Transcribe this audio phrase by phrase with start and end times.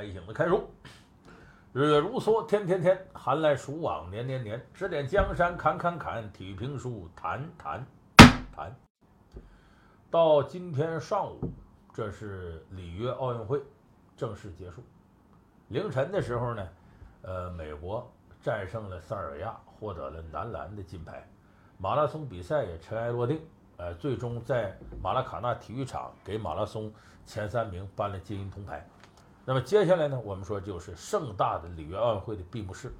[0.00, 0.64] 开心的开书，
[1.74, 4.58] 日月如梭，天天天，寒来暑往，年年年。
[4.72, 7.86] 指点江山，砍砍砍，体育评书，谈谈
[8.50, 8.74] 谈。
[10.10, 11.52] 到今天上午，
[11.92, 13.62] 这是里约奥运会
[14.16, 14.82] 正式结束。
[15.68, 16.66] 凌晨的时候呢，
[17.20, 18.10] 呃，美国
[18.40, 21.28] 战胜了塞尔维亚，获得了男篮的金牌。
[21.76, 23.38] 马拉松比赛也尘埃落定，
[23.76, 26.90] 呃，最终在马拉卡纳体育场给马拉松
[27.26, 28.82] 前三名颁了金银铜牌。
[29.50, 32.94] 那么接下来呢，我们说就是盛大的里约奥运会的闭幕式。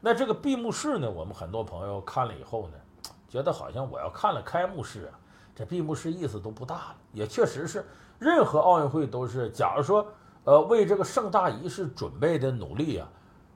[0.00, 5.20] 那这个闭幕式呢，我们很多朋友看了以后呢，觉得好像我要看了开幕式啊，
[5.54, 6.96] 这闭幕式意思都不大了。
[7.12, 7.84] 也确实是，
[8.18, 10.06] 任何奥运会都是，假如说
[10.44, 13.06] 呃为这个盛大仪式准备的努力啊，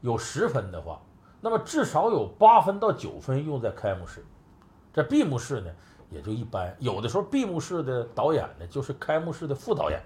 [0.02, 1.00] 有十分的话，
[1.40, 4.22] 那么至少有八分到九分用在开幕式。
[4.92, 5.70] 这闭幕式呢，
[6.10, 6.76] 也就一般。
[6.80, 10.02] 有的时候闭幕式的导演呢，就是开幕式的副导演，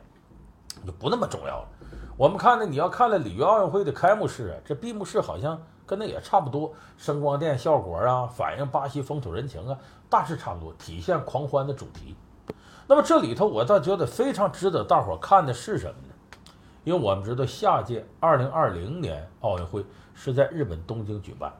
[0.87, 1.69] 就不那么重要了。
[2.17, 12.15] 我们看呢，你要看了里约奥运会的开幕式啊，这闭幕式好像跟那也差不多，声光电效果啊，反映巴西风土人情啊，大致差不多，体现狂欢的主题。
[12.87, 16.15] 那么这里头我倒觉得非常值得大伙看的是什么呢？
[16.85, 21.53] 因为我们知道下届二零二零年奥运会是在日本东京举办，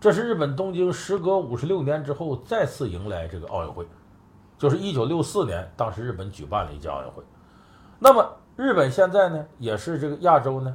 [0.00, 3.86] 这是日本东京时隔五十六年之后再次迎来这个奥运会，
[4.58, 7.22] 就是一九六四年，当时日本举办了一届奥运会。
[8.02, 10.74] 那么日本现在呢，也是这个亚洲呢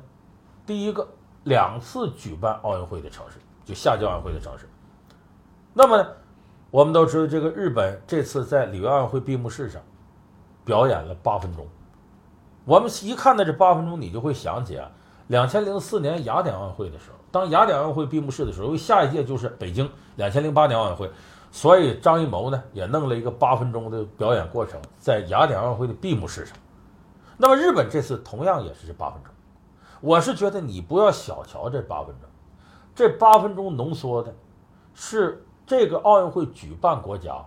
[0.64, 1.08] 第一个
[1.44, 4.70] 两次举办奥运会的城市，就夏季奥运会的城市。
[5.74, 6.08] 那么呢，
[6.70, 9.82] 我们都知道，这个日本这次在里约奥运会闭幕式上
[10.64, 11.68] 表演了八分钟。
[12.64, 14.90] 我们一看到这八分钟，你就会想起啊，
[15.28, 21.12] 两千零四年雅典奥运会的时候，当雅典奥运会闭幕式的时候，因为下一届就是北京两千零八年奥运会，
[21.52, 26.56] 所以张艺谋呢也弄了一个八分钟的表演过程，在雅典奥运会的闭幕式上。
[27.38, 29.34] 那么日本这次同样也是这八分钟，
[30.00, 32.30] 我是觉得你不要小瞧这八分钟，
[32.96, 34.34] 这八分钟浓缩的，
[34.94, 37.44] 是这个奥运会举办国家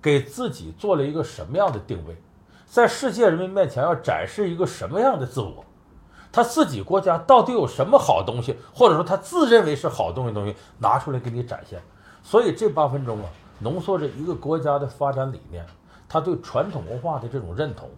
[0.00, 2.16] 给自己做了一个什么样的定位，
[2.66, 5.64] 在世界人民面前要展示一个什么样的自我，
[6.30, 11.82] 他自己国家到底有什么好东西，或者说他自认为是好东西东西拿出来给你展现，
[12.22, 13.28] 所以这八分钟啊，
[13.58, 15.66] 浓缩着一个国家的发展理念，
[16.08, 17.90] 他对传统文化的这种认同。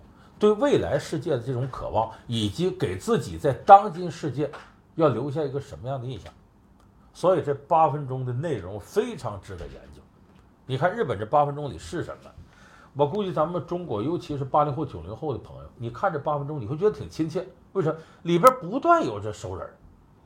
[0.42, 4.50] 对未来世界的这种渴望，以及给自己在当今世界
[4.96, 6.32] 要留下一个什么样的印象，
[7.12, 10.02] 所以这八分钟的内容非常值得研究。
[10.66, 12.30] 你看日本这八分钟里是什么？
[12.94, 17.46] 我估计咱们中国，尤其是八零后、九零后的朋友，你看这八分钟，你会觉得挺亲切。
[17.74, 17.96] 为什么？
[18.22, 19.70] 里边不断有这熟人，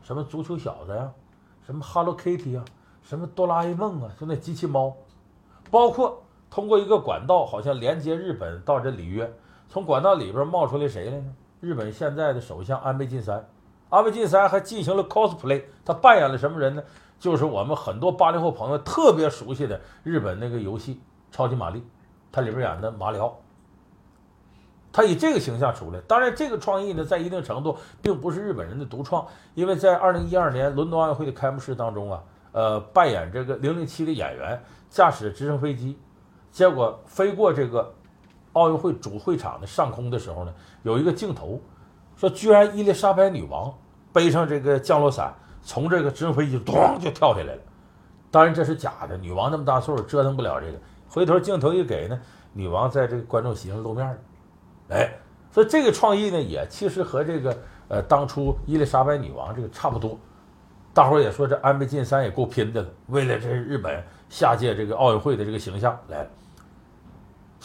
[0.02, 1.12] 什么足球小子呀，
[1.66, 2.64] 什么 Hello Kitty 呀，
[3.02, 4.96] 什么哆啦 A 梦啊，就那机器猫，
[5.70, 9.30] 包括通过一个管道，好像连接日本到这里约。
[9.68, 11.34] 从管道里边冒出来谁来呢？
[11.60, 13.44] 日本现在的首相安倍晋三，
[13.88, 16.82] 安倍晋三还进行了 cosplay，他扮演了什么人呢？
[17.18, 20.94] 就是我们很多八零后朋友特别熟悉的日本那个游戏
[21.34, 21.80] 《超级玛丽》，
[22.30, 23.38] 他里边演的马里奥，
[24.92, 26.00] 他以这个形象出来。
[26.06, 32.22] 当然，这个创意呢，在一定程度并不是日本人的独创，因为在二零一二年伦敦奥运会的开幕式当中啊，
[32.52, 35.98] 呃，扮演这个零零七的演员驾驶直升飞机，
[36.50, 37.92] 结果飞过这个。
[38.56, 40.52] 奥运会主会场的上空的时候呢，
[40.82, 41.60] 有一个镜头，
[42.16, 43.72] 说居然伊丽莎白女王
[44.14, 47.60] 背上这个降落伞，从这个直升飞机咚就跳下来了。
[48.30, 50.78] 当然这是假的，女王那么大岁数折腾不了这个。
[51.08, 52.18] 回头镜头一给呢，
[52.54, 54.16] 女王在这个观众席上露面了。
[54.88, 55.12] 哎，
[55.50, 60.18] 所以这个创意呢，也其实和这个呃当初伊丽莎白女王这个差不多。
[60.94, 66.30] 大伙儿也说这安倍晋三也够拼的了，为了这日本下届这个奥运会的这个形象来了。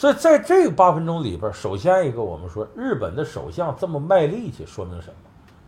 [0.02, 5.14] 所以在这八分钟里边，首先一个，我们说日本的首相这么卖力气，说明什么？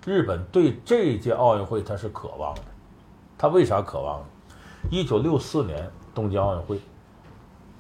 [0.05, 2.63] 日本对这届奥运会他是渴望的。
[3.39, 4.27] 他为啥渴望呢？
[4.91, 6.81] 一九六四年东京奥运会，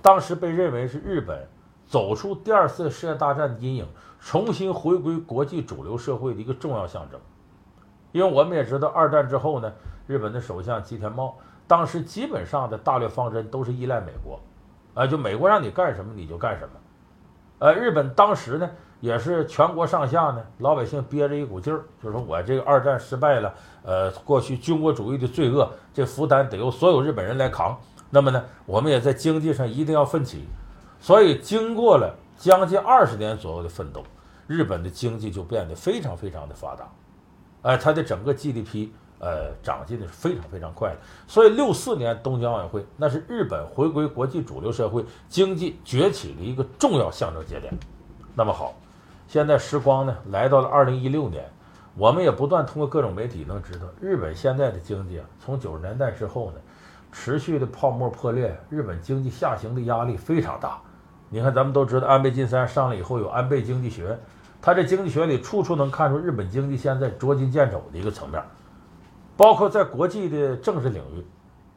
[0.01, 1.45] 当时被认为是日本
[1.89, 3.89] 走出第二次世界大战的阴影，
[4.21, 7.21] 重新回归国际主流社会的一个重要象征。
[8.13, 9.73] 因为我们也知道，二战之后呢，
[10.07, 11.37] 日本的首相吉田茂
[11.67, 14.39] 当时基本上的大略方针都是依赖美国。
[14.95, 16.71] 啊，就美国让你干什么你就干什么，
[17.59, 18.71] 呃，日本当时呢
[19.01, 23.53] 也是全国上下呢老百姓憋着一股劲儿，就是说我这个二战失败了，
[23.83, 27.77] 呃，过去军国主义的罪恶，这负担得由所有日本人来扛。
[28.11, 30.47] 那么呢，我们也在经济上一定要奋起。
[31.01, 34.03] 所以经过了将近二十年左右的奋斗，
[34.47, 36.89] 日本的经济就变得非常非常的发达，
[37.63, 38.91] 哎，它的整个 GDP。
[39.25, 47.73] 呃，长进的是非常非常快的，所以六四年东京奥运会那是日本回归国际主流社会、经济崛起的一个重要象征节点。
[48.35, 48.75] 那么好，
[49.27, 51.51] 现在时光呢来到了二零一六年，
[51.97, 56.61] 我们也不断通过各种媒体能知道，日本现在的经济啊，从九十年代之后呢，
[57.11, 60.79] 持续的泡沫破裂，日本经济下行的压力非常大。
[61.31, 64.19] 你看，咱们都知道安倍晋三上来以后有安倍经济学，
[64.61, 68.43] 他这经济学里处处能看出日本经济现在捉襟见肘的一个层面，
[69.37, 71.25] 包括在国际的政治领域，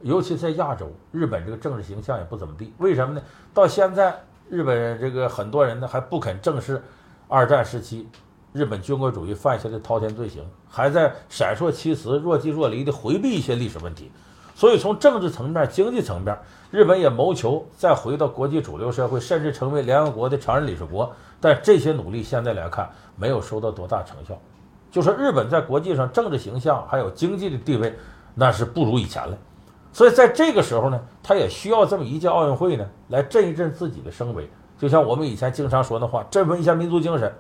[0.02, 2.74] 尤其在亚洲，日本这个政治形象也不怎么地。
[2.78, 3.22] 为什么呢？
[3.54, 4.16] 到现在，
[4.50, 6.82] 日本这个很多人呢还不肯正视
[7.28, 8.08] 二战时期。
[8.54, 14.10] 日本军国主义犯下的滔天罪行，还在闪烁其词、若即若离地回避一些历史问题，
[14.56, 16.36] 所以从政治层面、经济层面，
[16.72, 21.14] 日本也谋求再回到国际主流社会，甚至成为联合国的常任理事国。
[21.40, 24.40] 但这些努力现在来看没有收到多大成效，
[24.90, 27.94] 就说日本在国际上政治形象还有经济的地位，
[28.36, 29.38] 那是不如以前了。
[29.94, 34.50] 所以在这个时候呢，他也需要这么一届奥运会呢，来振一振自己的声威。
[34.78, 37.34] 就像我们以前经常说的话，振奋一下民族精神。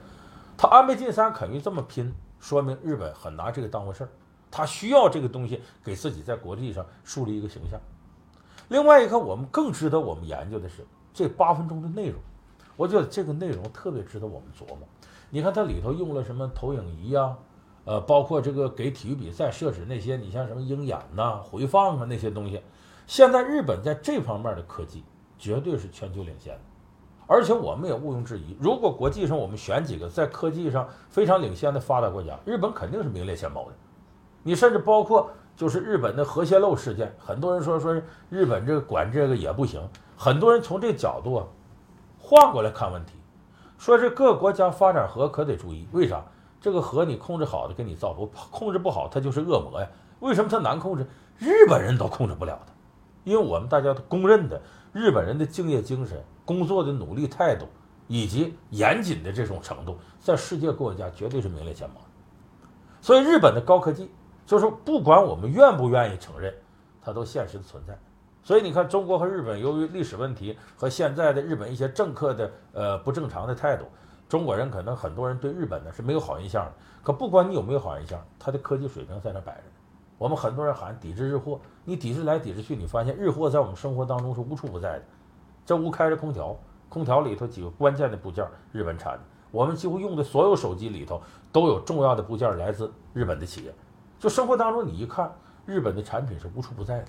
[0.57, 4.09] 他安倍晋三肯于这么拼，说明日本很拿这个当回事儿，
[4.49, 7.79] 他需要这个东西给自己在国际上树立一个形象。
[8.69, 10.83] 另外一个，我们更值得我们研究的是
[11.13, 12.19] 这八分钟的内容，
[12.75, 14.79] 我觉得这个内容特别值得我们琢磨。
[15.29, 17.38] 你看它里头用了什么投影仪啊，
[17.85, 22.62] 呃，包括这个给体育比赛设置那些，你像什么鹰眼呐、回放啊那些东西，
[23.06, 25.03] 现在日本在这方面的科技
[25.38, 26.59] 绝对是全球领先的。
[27.29, 33.71] 而且我们也毋庸置疑，如果国际上我们选几个在科技上非常领先的发达国家，日本肯定是名列前茅的。
[34.44, 39.81] 你甚至包括就是日本的核泄漏事件，很多人说说日本这个管这个也不行，
[40.15, 41.45] 很多人从这角度啊
[42.18, 43.17] 换过来看问题，
[43.77, 46.24] 说是各国家发展核可得注意，为啥？
[46.59, 49.88] 这个核你控制好的给你造，不控制不好它就是恶魔呀。
[50.19, 51.06] 为什么它难控制？
[51.38, 52.74] 日本人都控制不了它，
[53.24, 56.24] 因为我们大家都公认的日本人的敬业精神。
[56.44, 57.68] 工作的努力态度
[58.07, 61.95] 以及严谨的这种程度，在世界国家绝对是名列前茅。
[63.01, 64.09] 所以，日本的高科技，
[64.45, 66.53] 就是不管我们愿不愿意承认，
[67.01, 68.00] 它都现实的存在。
[68.47, 73.83] 所以，你看，中国和日本由于历史问题和现在的日本一些政客的呃不正常的态度，
[74.29, 76.71] 中国人可能很多人对日本呢是没有好印象的。
[77.03, 79.63] 可不管你有没有好印象，它的科技水平在那摆着。
[80.17, 85.03] 我们很多人喊抵制日货，你抵制来抵制去，你发现日货在我们生活当中是无处不在的。
[85.65, 86.55] 这屋开着空调，
[86.88, 89.19] 空调里头几个关键的部件日本产的。
[89.51, 91.21] 我们几乎用的所有手机里头
[91.51, 93.73] 都有重要的部件来自日本的企业。
[94.17, 95.29] 就生活当中，你一看
[95.65, 97.07] 日本的产品是无处不在的。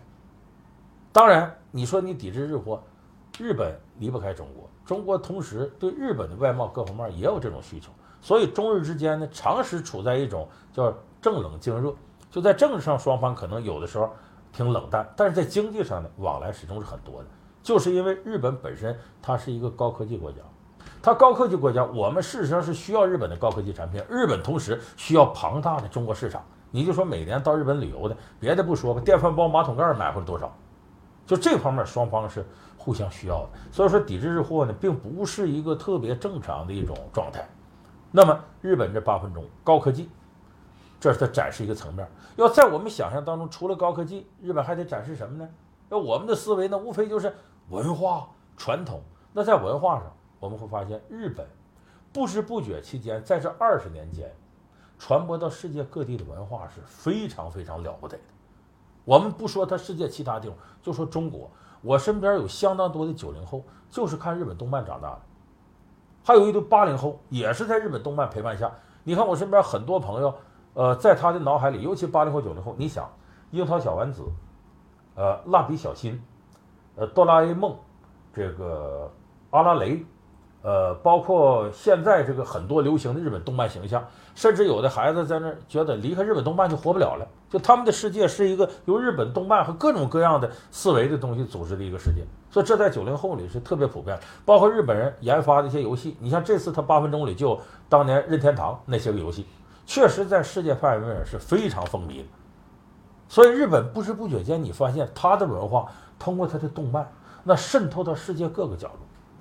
[1.13, 2.83] 当然，你说你抵制日货，
[3.39, 7.91] 日本离不开中国，中国同时对日本的外贸各方面也有这种需求。
[8.21, 11.95] 所以中日之间呢，长时处在一种叫正冷静热。
[12.31, 14.11] 就在政治上，双方可能有的时候
[14.53, 17.29] 挺冷淡，但是在经济上呢，往来始终是很多的。
[17.63, 20.39] 就是因为日本本身它是一个高科技国家，
[21.03, 24.03] 它高科技国家，我们事实上是需要日本的高科技产品。
[24.11, 26.45] 日本同时需要庞大的中国市场。
[26.71, 30.55] 你就说每年到日本旅游的，别的不说吧，电饭煲、马桶盖买回来多少？
[31.29, 32.45] 就这方面双方是
[32.77, 33.51] 互相需要的。
[33.71, 37.49] 所以说抵制日货呢，并不是一个特别正常的一种状态。
[38.11, 40.11] 那么日本这八分钟高科技，
[40.99, 42.05] 这是它展示一个层面。
[42.35, 45.49] 要在我们想象当中，除了高科技，日本还得展示什么呢？
[45.89, 47.33] 那我们的思维呢，无非就是。
[47.71, 48.27] 文化
[48.57, 50.11] 传统，那在文化上，
[50.41, 51.47] 我们会发现日本
[52.15, 54.35] 不知不觉期间，在这二十年间，
[54.99, 58.23] 传播到世界各地的文化是非常非常了不得的。
[59.09, 61.51] 我们不说它世界其他地方，就说中国，
[61.81, 65.21] 我身边有相当多的九零后就是看日本动漫长大的，
[66.23, 68.71] 还有一堆八零后也是在日本动漫陪伴下。
[69.05, 70.35] 你看我身边很多朋友，
[70.75, 73.11] 呃，在他的脑海里，尤其八零后九零后，你想，
[73.51, 74.23] 樱桃小丸子，
[75.15, 76.23] 呃，蜡笔小新。
[76.95, 77.75] 呃，哆啦 A 梦，
[78.35, 79.11] 这个
[79.53, 80.05] 阿拉蕾，
[80.63, 94.19] 呃，包括现在这个很多流行的日本动漫形象，甚至有的孩子在那觉得离开日本动漫就活不了了，就他们的世界是一个由日本动漫和各种各样的思维的东西组织的一个世界，所以这在九零后里是特别普遍。
[94.45, 99.47] 包括日本人研发的一些游戏，你像这次他八分钟里就当年任天堂那些个游戏，
[99.87, 102.25] 确实在世界范围内是非常风靡的。
[103.29, 105.87] 所以日本不知不觉间，你发现它的文化。
[106.21, 107.09] 通过他的动漫，
[107.45, 108.99] 那渗透到世界各个角落，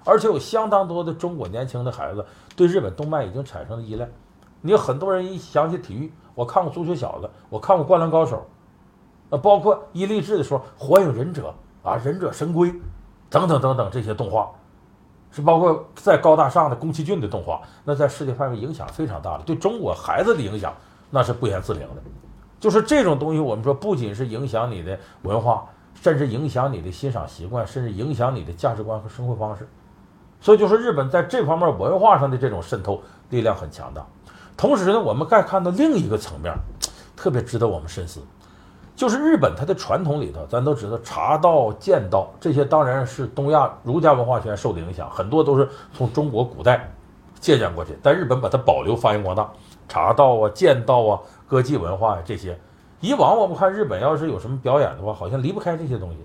[0.08, 4.08] 而且有相当多的中国年轻的孩子对日本动漫已经产生了依赖。
[4.62, 8.38] 你有很多人一想起体育，我看过《足球小子》，我看过《灌篮高手》，
[9.32, 11.54] 呃，包括一励志的时候，《火影忍者》
[11.88, 12.72] 啊，《忍者神龟》
[13.30, 14.50] 等等等等这些动画，
[15.30, 20.74] 是包括在高大上的宫崎骏的动画，那在世界范围影响非常大的，对中国孩子的影响
[21.12, 22.02] 那是不言自明的。
[22.60, 25.68] 就是这种东西，我们说不仅是影响你的文化。
[26.00, 29.68] 甚至影响你的欣赏习惯，甚至影响你的价值观和生活方式。
[30.40, 34.06] 所以，就是日本在这方面文化上的这种渗透力量很强大。
[34.56, 36.54] 同时呢，我们再看到另一个层面，
[37.16, 38.22] 特别值得我们深思，
[38.96, 46.92] 就是日本它的传统里头，咱都知道茶道、剑道这些当然是东亚儒家文化圈受的影响，很多都是从中国古代
[47.40, 49.48] 借鉴过去，但日本把它保留发扬光大，
[49.88, 52.60] 茶道啊、剑道啊、歌伎文化呀这些，
[53.00, 56.18] 以往我们看日本要是有什么表演的话，好像离不开这些东西，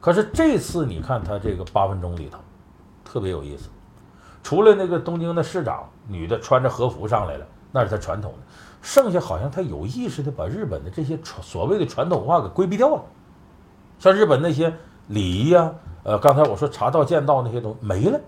[0.00, 2.38] 可是这次你看他这个八分钟里头，
[3.16, 3.70] 特别有意思。
[4.42, 8.38] 除了那个东京的市长女的穿着和服上来了，那是他传统的，
[8.82, 13.02] 剩下好像他有意识的把日本的这些传所谓的传统文化给规避掉了，
[13.98, 14.70] 像日本那些
[15.06, 18.20] 礼仪呀，呃，刚才我说茶道、剑道那些东西没了。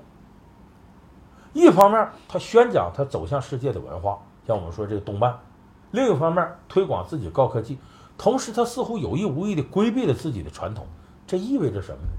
[1.53, 5.31] 一方面他宣讲他走向世界的文化，像我们说这个动漫；
[5.91, 7.79] 另一方面推广自己高科技，
[8.17, 10.87] 同时他似乎有意无意的规避了自己的传统，
[11.27, 12.13] 这意味着什么呢？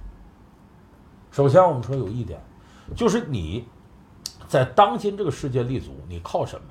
[1.32, 2.42] 首先我们说有一点，
[2.96, 3.68] 就是你。
[4.48, 6.66] 在当今这个世界立足，你靠什么？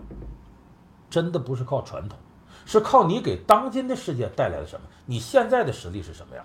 [1.09, 2.19] 真的不是靠传统，
[2.67, 4.85] 是靠你给当今的世界带来了什么？
[5.07, 6.45] 你现在的实力是什么样？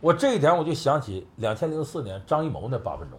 [0.00, 3.18] 我这一点我就想起两千零四年张艺谋那八分钟，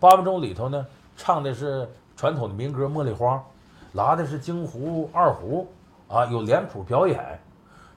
[0.00, 3.34] 八分钟里头呢，唱的是传统的民歌《茉莉花》，
[3.92, 5.68] 拉的是京胡、二胡，
[6.08, 7.38] 啊，有脸谱表演，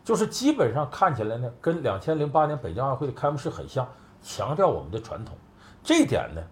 [0.03, 3.87] 就是基本上看起来呢，跟两千零八年北京奥运会的开幕式很像，
[4.21, 5.33] 强调我们的传统。
[5.81, 6.43] 这一点呢。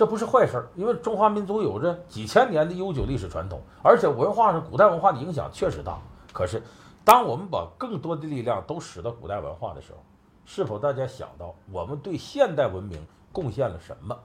[0.00, 5.98] 这不是坏事，因为中华民族有着几千年的悠久历史传统，而且文化上古代文化的影响确实大。
[6.32, 6.62] 可是，
[7.04, 9.98] 当我们把更多的力量都使到古代文化的时候，
[10.46, 12.98] 是否大家想到我们对现代文明
[13.30, 14.18] 贡献了什么？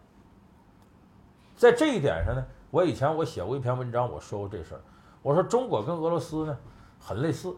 [1.57, 4.81] 在这一点上呢，我以前我写过一篇文章，我说过这事儿。
[5.21, 6.57] 我说中国跟俄罗斯呢
[7.01, 7.53] 很类似，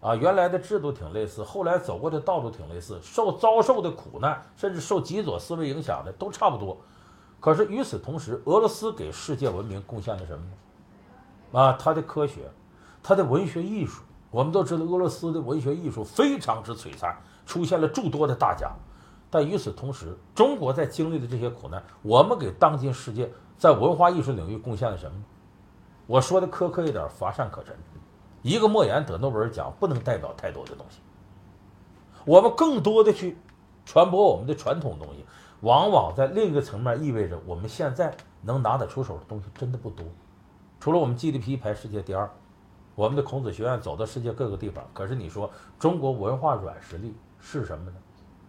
[0.00, 6.78] 啊，原来的制度挺类似，后来走过的道路挺类似，受遭受的苦难，甚至受极左思维影响的都差不多。
[7.40, 11.58] 可是与此同时，俄罗斯给世界文明贡献了什么呢？
[11.58, 12.50] 啊，他的科学，
[13.02, 14.02] 他的文学艺术。
[14.30, 18.70] 我们都知道，俄罗斯的文学艺术非常之璀璨，出现了诸多的大家。
[19.30, 25.24] 但与此同时，中国在经历的这些苦难，我们给当今世界在文化艺术领域贡献了什么呢？
[26.06, 27.74] 我说的苛刻一点，乏善可陈。
[28.42, 30.98] 一个莫言得诺贝尔奖，不能代表太多的东西。
[32.24, 33.36] 我们更多的去
[33.84, 35.24] 传播我们的传统东西。
[35.60, 40.06] 往往在另一个层面意味着，我们现在能拿得出手的东西真的不多。
[40.78, 42.30] 除了我们 GDP 排世界第二，
[42.94, 44.82] 我们的孔子学院走到世界各个地方。
[44.94, 47.96] 可是你说中国文化软实力是什么呢？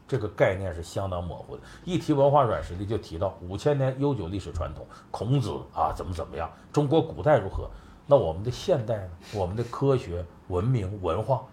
[0.07, 1.61] 这个概念是相当模糊的。
[1.83, 7.69] 一提文化软实力，就提到五千年悠久历史传统，孔子啊怎么怎么样，中国古代如何？
[8.07, 9.09] 那我们的现代呢？
[9.33, 11.43] 我们的科学文明文化，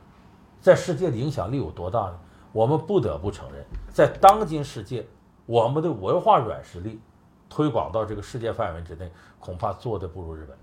[0.60, 2.18] 在世界的影响力有多大呢？
[2.52, 5.04] 我们不得不承认，在当今世界。
[5.48, 7.00] 我们的文化软实力
[7.48, 10.54] 推广到这个世界范围之内，恐怕做的不如日本。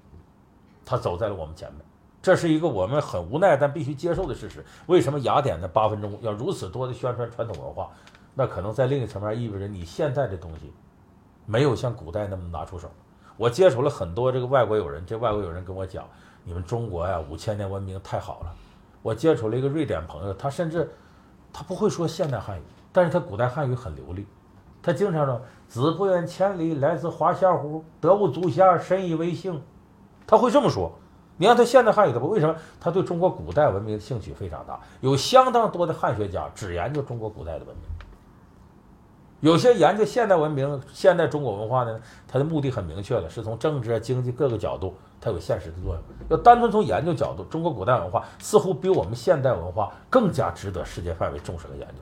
[0.85, 1.83] 他走在了我们前面，
[2.21, 4.63] 这是一个我们很无奈但必须接受的事实。
[4.85, 7.89] 为什么雅典的八分钟要如此多的宣传传统文化？
[8.35, 10.71] 那可能在另一层面意味着你现在的东西
[11.47, 12.87] 没有像古代那么拿出手。
[13.37, 16.07] 我接触了很多这个外国友人，这外国友人跟我讲，
[16.43, 18.55] 你们中国呀五千年文明太好了。
[19.01, 20.93] 我接触了一个瑞典朋友，他甚至
[21.51, 22.63] 他不会说现代汉语，
[22.93, 24.27] 但是他古代汉语很流利。
[24.85, 27.83] 他经常说：“子不远千里来自华夏乎？
[27.99, 29.59] 得无足下，深以为幸。”
[30.27, 30.91] 他会这么说。
[31.37, 32.29] 你看他现代汉语的不？
[32.29, 32.55] 为什么？
[32.79, 37.83] 他对中国古代文明兴趣非常大，有相当多的汉学家只研究中国古代的文明。
[39.41, 46.03] 有些研究现代文明、现代中国文化的，他的目的很明确了，是从政治啊、经济各个角度，它有现实的作用。
[46.29, 51.95] 要单纯从研究角度，中国古代文化似乎比我们现代文化更加值得世界范围重视和研究。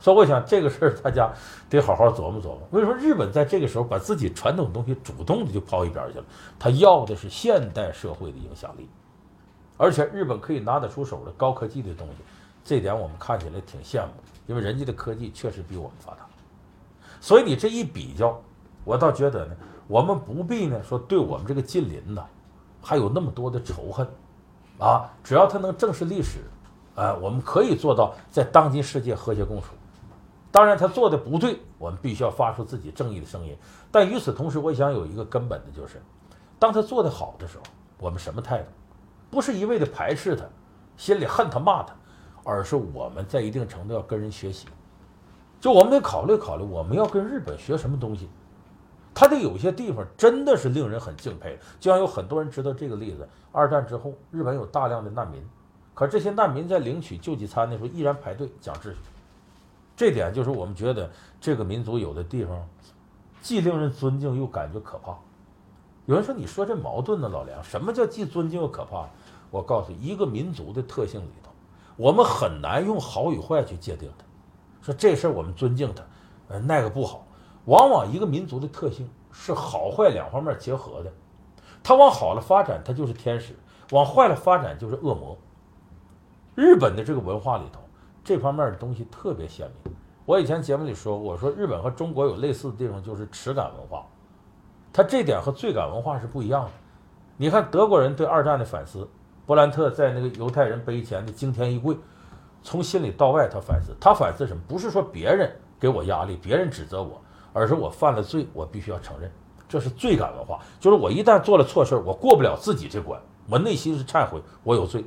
[0.00, 1.28] 所以我想这个事儿大家
[1.68, 2.60] 得好好琢磨琢磨。
[2.70, 6.24] 为什么日本在这个时候把自己传统东西主动的就抛一边去了？
[6.58, 8.88] 他要的是现代社会的影响力，
[9.76, 12.22] 而且日本可以拿得出手的高科技的东西，
[12.64, 14.12] 这点我们看起来挺羡慕，
[14.46, 16.18] 因为人家的科技确实比我们发达。
[17.20, 18.40] 所以你这一比较，
[18.84, 19.56] 我倒觉得呢，
[19.88, 22.24] 我们不必呢说对我们这个近邻呢
[22.80, 24.06] 还有那么多的仇恨
[24.78, 26.38] 啊，只要他能正视历史，
[26.94, 29.74] 啊，我们可以做到在当今世界和谐共处。
[30.58, 33.56] 当然，他做的不对，我们必须要发出自己正义的声音。
[33.92, 36.02] 但与此同时，我想有一个根本的就是，
[36.58, 37.62] 当他做得好的时候，
[38.00, 38.64] 我们什么态度？
[39.30, 40.44] 不是一味的排斥他，
[40.96, 41.94] 心里恨他骂他，
[42.42, 44.66] 而是我们在一定程度要跟人学习。
[45.60, 48.28] 就我们得考虑考虑，我们要跟日本学什么东西？
[49.14, 51.56] 他的有些地方真的是令人很敬佩。
[51.78, 55.40] 就像有很多人知道这个例子：二战之后，日本有大量的难民，
[55.94, 58.96] 可这些难民在领取救济餐的时候依然排队讲秩序。
[59.98, 62.68] 这点就是我们觉得这个民族有的地方，
[63.42, 65.18] 既令人尊敬又感觉可怕。
[66.06, 69.08] 有人说你说这矛盾呢，老梁，什么叫既尊敬又可怕？
[69.50, 71.50] 我告诉你，一个民族的特性里头，
[71.96, 74.24] 我们很难用好与坏去界定它。
[74.82, 76.04] 说这事儿我们尊敬它，
[76.46, 77.26] 呃，那个不好。
[77.64, 81.12] 往往一个民族的特性是好坏两方面结合的，
[81.82, 83.52] 它往好了发展，它就是天使；
[83.90, 85.36] 往坏了发展，就是恶魔。
[86.54, 87.80] 日本的这个文化里头，
[88.28, 89.94] 这方面的东西特别鲜明。
[90.26, 94.04] 我以前节目里说过，我说日本和中国有类似的地方，就是耻感文化。
[94.92, 96.70] 它这点和罪感文化是不一样的。
[97.38, 99.08] 你看德国人对二战的反思，
[99.46, 101.96] 勃兰特在那个犹太人碑前的惊天一跪，
[102.62, 103.96] 从心里到外他反思。
[103.98, 104.62] 他反思什么？
[104.68, 107.18] 不是说别人给我压力，别人指责我。
[107.54, 109.32] 而是我犯了罪，我必须要承认，
[109.66, 110.60] 这是罪感文化。
[110.78, 113.18] 就是我一旦做了错事儿，我过不了自己这关，
[113.48, 115.02] 我内心是忏悔，我有罪。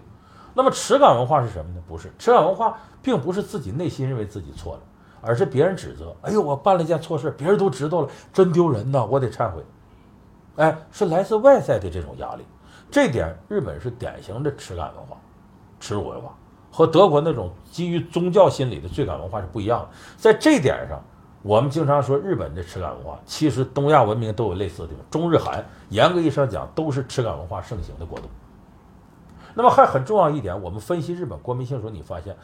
[0.54, 1.82] 那么耻感文化是什么呢？
[1.88, 4.82] 不是耻感文化，并不是自己内心认为自己错了，
[5.22, 6.16] 而是别人指责。
[6.22, 9.06] 哎呦，我办了一件错事，别人都知道了，真丢人呐！
[9.06, 9.64] 我得忏悔。
[10.58, 12.44] 哎，是来自外在的这种压力。
[12.90, 15.18] 这点日本是典型的耻感文化、
[15.80, 16.36] 耻辱文化，
[16.72, 19.90] 和德国那种基于宗教心理的罪感文化是不一样的。
[20.18, 21.02] 在这点上。
[21.44, 25.04] 我们经常说日本的耻感文化，其实东亚文明都有类似的地方。
[25.10, 28.26] 中日韩严格意义上讲都是耻感文化盛行的国度。
[29.54, 32.36] 那么还很重要一点，我们分析日本国民性的时候，你发现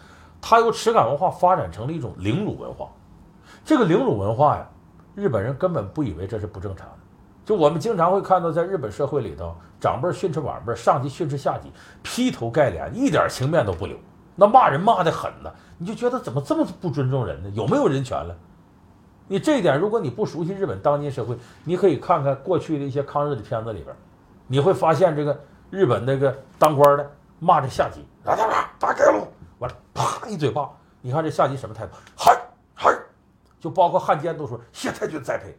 [0.41, 2.89] 它由耻感文化发展成了一种凌辱文化。
[3.63, 4.67] 这个凌辱文化呀，
[5.15, 6.93] 日本人根本不以为这是不正常的。
[7.45, 11.71] 就我们经常会看到，在日本社会里头，长辈训斥晚辈，上级训斥下级，
[12.03, 13.97] 劈头盖脸，一点情面都不留，
[14.35, 17.49] 那骂人骂得狠呢，你就觉得怎么这么不尊重人呢？
[17.53, 18.35] 有没有人权了？
[19.29, 23.95] 你这一点，如果你不熟悉日本当今社会，你可以看看过去的一些抗日的片子里边，
[24.47, 25.37] 你会发现这个
[25.69, 29.27] 日本那个当官的骂这下级，打打打打给我，
[29.59, 30.69] 完了啪一嘴巴，
[31.01, 31.93] 你看这下级什么态度？
[32.15, 32.39] 嗨
[32.73, 32.97] 嗨，
[33.59, 35.57] 就包括汉奸都说谢太君栽培，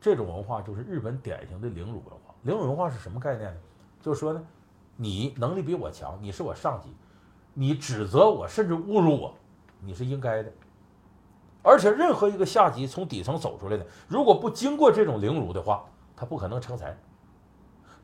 [0.00, 2.34] 这种文化就是日本典型的凌辱文化。
[2.42, 3.60] 凌辱文化是什么概念呢？
[4.00, 4.40] 就是说呢，
[4.94, 6.94] 你能力比我强，你是我上级，
[7.52, 9.34] 你指责我甚至侮辱我，
[9.80, 10.52] 你是应该的。
[11.62, 15.84] 而且，任何一个下级从底层走出来的，如果不经过这种凌辱的话，
[16.14, 16.96] 他不可能成才。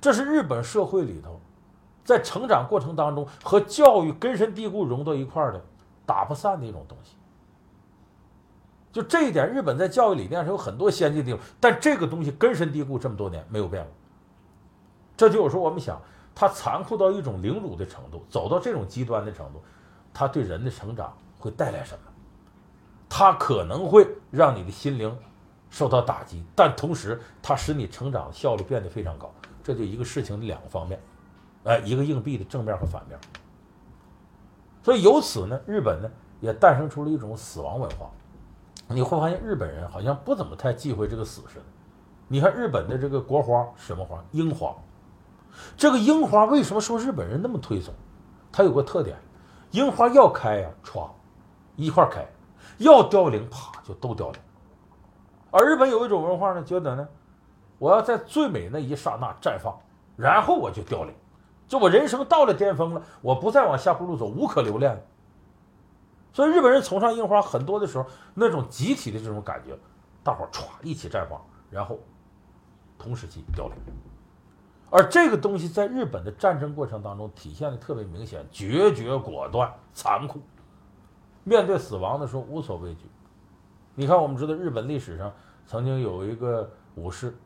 [0.02, 1.40] 这是日本社会里头，
[2.04, 5.62] 在成长过程当中和教育根深蒂固融到一块儿的，
[6.04, 7.16] 打不散的一种东西。
[8.90, 13.92] 就这一点，日本在教育理念上有很多先进地方，但这个东西根深蒂固这么多年没有变过。
[15.16, 16.02] 这就有时候，我们想，
[16.34, 19.62] 它残酷到一种凌辱的程度，走到这种极端的程度，
[20.12, 22.00] 它对人的成长会带来什么？
[23.08, 25.16] 它可能会让你的心灵
[25.70, 29.32] 受到打击，但同时它使你成长效率变得非常高。
[29.62, 31.00] 这就一个事情的两个方面，
[31.64, 33.18] 哎，一个硬币的正面和反面。
[34.82, 38.10] 所以由此呢，日本呢也诞生出了一种死亡文化。
[38.88, 41.64] 你会发现日本人好像不怎么太忌讳这个死似的。
[42.28, 44.22] 你看日本的这个国花什么花？
[44.32, 44.74] 樱花。
[45.76, 47.94] 这个樱花为什么说日本人那么推崇？
[48.50, 49.16] 它有个特点，
[49.70, 51.08] 樱花要开呀，歘，
[51.76, 52.26] 一块开。
[52.78, 54.40] 要凋零，啪就都凋零。
[55.50, 57.08] 而日本有一种文化呢，觉得呢，
[57.82, 59.76] 我要在最美那一刹那绽放，
[60.14, 61.12] 然后我就凋零，
[61.66, 65.00] 就我人生到了巅峰了，我不再往下坡路走，无可留恋了。
[66.32, 69.76] 所以日本人崇尚樱花，很多的时候那种集体的这种感觉，
[70.22, 71.98] 大伙儿歘一起绽放，然后
[72.96, 73.74] 同时期凋零。
[74.88, 80.40] 而这个东西在日本的战争过程当中体现的特别明显，决绝果断，残酷。
[81.42, 83.10] 面对死亡的时候无所畏惧。
[83.96, 85.32] 你看，我们知道日本历史上
[85.66, 87.36] 曾经有一个武士，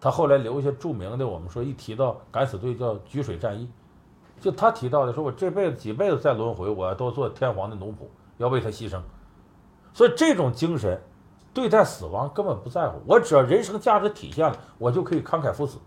[0.00, 3.68] 他后来留下著名的，我们说一提到敢死队叫举水战役，
[4.40, 8.06] 就他提到的说，我这辈子几辈子再轮回，我要都做天皇的奴仆，
[8.36, 9.00] 要为他牺牲。
[9.92, 11.00] 所以这种精神
[11.52, 15.78] 对待死亡根本不在乎，我只要人生价值体现了，我就可以慷慨赴死。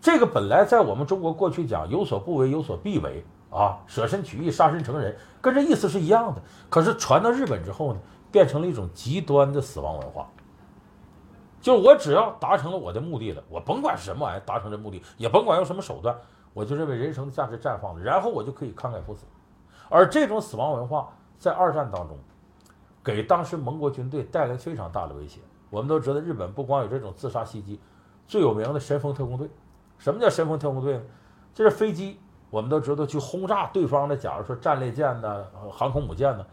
[0.00, 3.24] 这个本来在我们中国过去讲有所不为，有所必为。
[3.50, 6.42] 啊，舍身取义、杀身成仁，跟这意思是一样的。
[6.68, 8.00] 可是传到日本之后呢，
[8.32, 10.28] 变成了一种极端的死亡文化。
[11.64, 16.14] 就是我只要达成了我的目的了，我甭管是什么玩意儿，达成这目的，也甭管用什么手段，
[16.52, 19.24] 我就认为人生的价值绽放了，然后我就可以慷慨赴死。
[19.88, 22.18] 而这种死亡文化在二战当中，
[23.02, 25.40] 给当时盟国军队带来非常大的威胁。
[25.70, 27.80] 我们都知道，日本不光有这种自杀袭击，
[28.26, 29.48] 最有名的神风特工队。
[29.96, 31.02] 什么叫神风特工队呢？
[31.54, 32.20] 这是飞机。
[32.50, 36.44] 我们都知道，去轰炸对方的，假如说战列舰呢、航空母舰呢，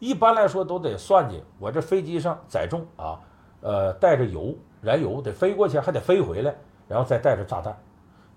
[0.00, 3.20] 一般来说都得算计我这飞机上载重啊，
[3.66, 6.54] 呃，带着油、燃油得飞过去，还得飞回来，
[6.86, 7.76] 然后再带着炸弹。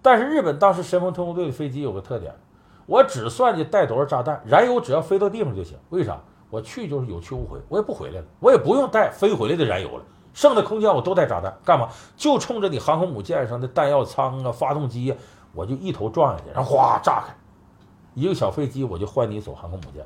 [0.02, 2.34] 但是日本当时神风特工队的飞机有个特点，
[2.88, 5.78] 我只算计带多少炸弹，燃油只要飞到地方就行。
[5.92, 6.20] 为啥？
[6.50, 11.90] 我去就是有去无回，我也不回来了，我也不用带飞回来的燃油了，剩的空间我都带炸弹，干嘛？
[12.18, 15.18] 就冲着你航空母舰上的弹药舱啊、发动机啊，
[15.54, 17.36] 我就一头撞下去，然后哗炸开，
[18.16, 20.04] 一个小飞机我就换你一艘航空母舰。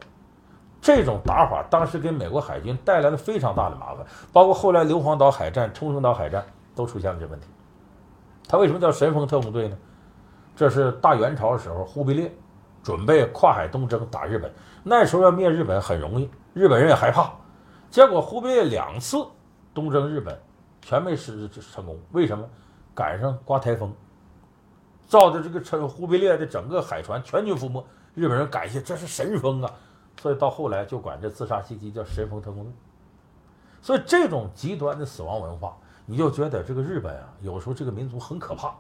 [0.84, 7.48] 这种打法当时给美国海军带来了非常大的麻烦，包括后来硫磺岛海战、冲绳岛海战都出现了这问题。
[8.50, 9.78] 他为什么叫神风特工队呢？
[10.58, 12.30] 这是大元朝的时候忽必烈
[12.84, 14.52] 准备跨海东征打日本，
[14.84, 17.32] 那时候要灭日本很容易，日本人也害怕。
[17.90, 19.26] 结果忽必烈两次
[19.74, 20.38] 东征日本，
[20.82, 21.98] 全没实成功。
[22.12, 22.46] 为什么？
[22.94, 23.92] 赶上刮台风，
[25.08, 27.84] 造的这个称忽必烈的整个海船全军覆没。
[28.14, 29.72] 日本人感谢这是神风啊，
[30.22, 32.74] 所以到后来就管这自杀袭击叫神风特工队。
[33.82, 38.74] 所以这种极端的死亡文化，你就觉得这个日本啊，有时候这个民族很可怕。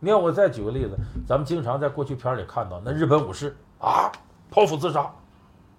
[0.00, 4.10] 你看，我再举个例子，咱们经常在过去片里看到那日本武士啊，
[4.50, 5.12] 剖腹自杀，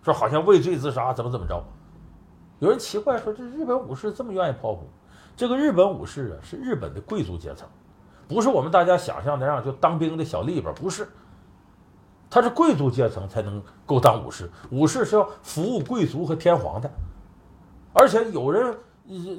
[0.01, 1.61] 说好像畏罪自杀，怎么怎么着。
[2.59, 4.87] 有人奇怪说：“这日本武士这么愿意剖腹？”
[5.35, 7.67] 这个日本武士啊，是日本的贵族阶层，
[8.27, 11.09] 不是我们大家想象那样就当兵的小吏吧，不是。
[12.33, 16.89] 他是贵族阶层才能够当武士，武士是要服务贵族和天皇的，
[17.93, 18.75] 而且有人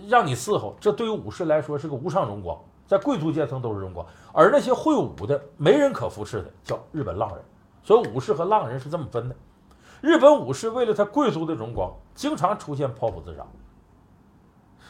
[0.07, 4.07] 让你伺候，这对于武士来说是个无上荣光，在贵族阶层都是荣光。
[4.33, 7.44] 而那些会武的没人可服侍的，叫日本浪人。
[7.83, 9.35] 所以武士和浪人是这么分的。
[10.00, 13.44] 日本武士为了他贵族的荣光，经常出现剖腹自杀。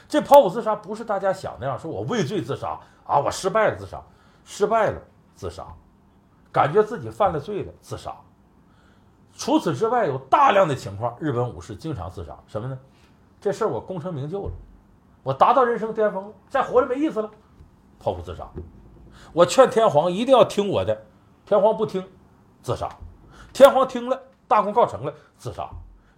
[0.07, 4.03] 这剖腹自杀不是大家想那样，说我畏罪自杀啊，我失败了自杀，
[4.45, 5.01] 失败了
[5.35, 5.67] 自杀，
[6.55, 8.14] 感觉自己犯了罪了自杀。
[9.33, 12.38] 除此之外，有大量的情况，日本武士经常自杀。
[12.47, 12.79] 什么呢？
[13.40, 14.53] 这事儿我功成名就了，
[15.25, 17.29] 我达到人生巅峰了，再活着没意思了，
[18.01, 18.49] 剖腹自杀。
[19.33, 21.05] 我劝天皇一定要听我的，
[21.45, 22.07] 天皇不听，
[22.62, 22.88] 自杀。
[23.53, 24.23] 天皇听了。
[24.47, 25.69] 大功告成了，自杀，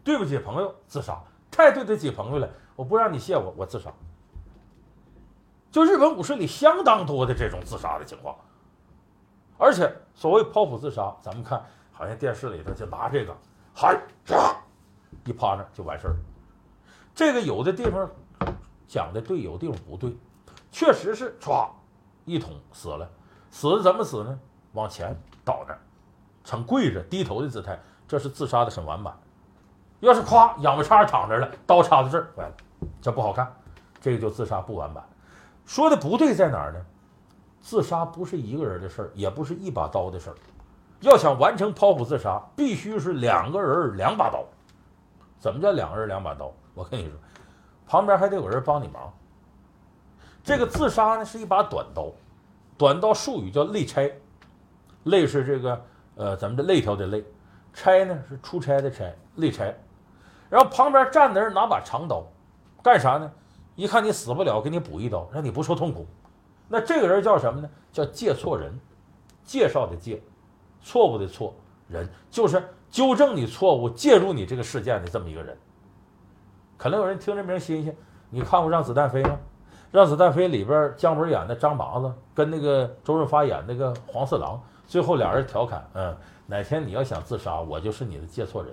[0.03, 1.17] 对不起朋友，自杀，
[1.49, 3.91] 太对得起朋友了，我不让你谢我，我自杀。
[5.71, 8.37] 就日本武士里相当多的这种自杀的情况，
[9.59, 13.37] 而且所谓剖腹自杀，咱们看好像电视里头就拿这个，
[13.75, 13.99] 嗨，
[15.25, 16.17] 一趴那就完事儿。
[17.15, 18.09] 这个有的地方
[18.87, 20.17] 讲的对，有的地方不对，
[20.71, 21.69] 确实是唰
[22.25, 23.09] 一捅死了，
[23.51, 24.39] 死的怎么死呢？
[24.73, 25.75] 往前倒那，
[26.45, 27.79] 呈跪着低头的姿态。
[28.09, 29.13] 这是自杀的很完满，
[29.99, 32.55] 要是夸仰不叉躺着了，刀插到这儿，坏了，
[33.01, 33.53] 这不好看，
[34.01, 35.03] 这个就自杀不完满。
[35.65, 36.81] 说的不对在哪儿呢？
[37.67, 40.37] 自杀不是一个人的事儿，也不是一把刀的事儿。
[41.01, 44.45] 要想完成剖腹自杀，必须是两个人两把刀。
[45.41, 46.53] 怎么叫两个人两把刀？
[46.75, 47.15] 我跟你说，
[47.85, 49.13] 旁边还得有人帮你忙。
[50.45, 52.13] 这个自杀呢是一把短刀，
[52.79, 54.13] 短刀术语叫肋拆，
[55.03, 57.25] 肋是这个呃咱们的肋条的肋。
[57.75, 59.75] 差呢是出差的差，肋差，
[60.49, 62.25] 然后旁边站的人拿把长刀，
[62.81, 63.29] 干啥呢？
[63.75, 66.07] 一看你死不了，给你补一刀，让你不受痛苦。
[66.69, 67.69] 那这个人叫什么呢？
[67.93, 68.73] 叫介错人，
[69.45, 70.23] 介绍的介，
[70.83, 71.55] 错误的错，
[71.89, 75.57] 人就是纠正你错误、介入你这个事件的这么一个人。
[76.77, 77.97] 可能有人听这名新鲜，
[78.31, 79.31] 你看过《让子弹飞》吗？
[79.91, 86.17] 《让子弹飞》里边姜文演的张麻子跟那个周润发演那个黄四郎，最后俩人调侃，嗯。
[86.49, 88.73] 哪天你要想自杀，我就是你的借错人，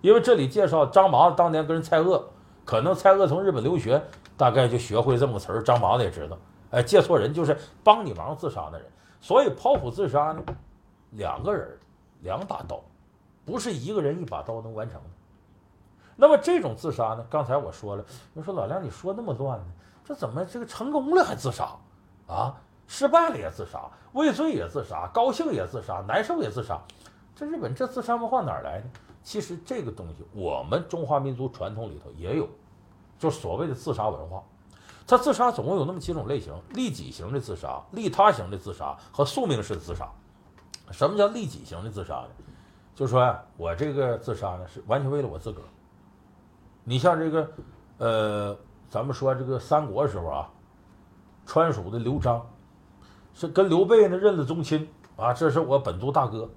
[0.00, 2.20] 因为这里介绍张麻子当年跟人蔡锷，
[2.64, 4.02] 可能蔡锷从日本留学，
[4.36, 5.62] 大概就学会这么个词儿。
[5.62, 6.36] 张麻子也知道，
[6.70, 8.88] 哎，借错人就是帮你忙自杀的人。
[9.20, 10.42] 所以剖腹自杀呢，
[11.10, 11.78] 两个人
[12.20, 12.80] 两把刀，
[13.44, 15.08] 不是一个人一把刀能完成的。
[16.16, 19.66] 那么这种自杀呢，刚才我说了，你说老梁你说那么乱呢，
[20.04, 21.76] 这怎么这个成功了还自杀
[22.26, 22.54] 啊？
[22.86, 26.80] 失败了也自杀，畏罪也自杀，高兴也自杀，难受也自杀。
[27.36, 28.86] 这日本这自杀文化哪来的？
[29.22, 32.48] 其实这个东西我们中华民族传统里头也有，
[33.18, 34.42] 就所谓的自杀文化。
[35.10, 40.08] 他自杀总共有那么几种类型：利己型的自杀、利他型的自杀和宿命式的自杀。
[40.92, 42.28] 什么叫利己型的自杀呢？
[42.94, 45.64] 就说呀，我这个自杀呢是完全为了我自个儿。
[46.84, 47.50] 你像这个，
[47.98, 48.56] 呃，
[48.88, 50.48] 咱们说这个三国时候啊，
[51.44, 52.40] 川蜀的刘璋。
[53.32, 56.48] 是跟刘备呢认了宗亲啊，这是我本族大哥。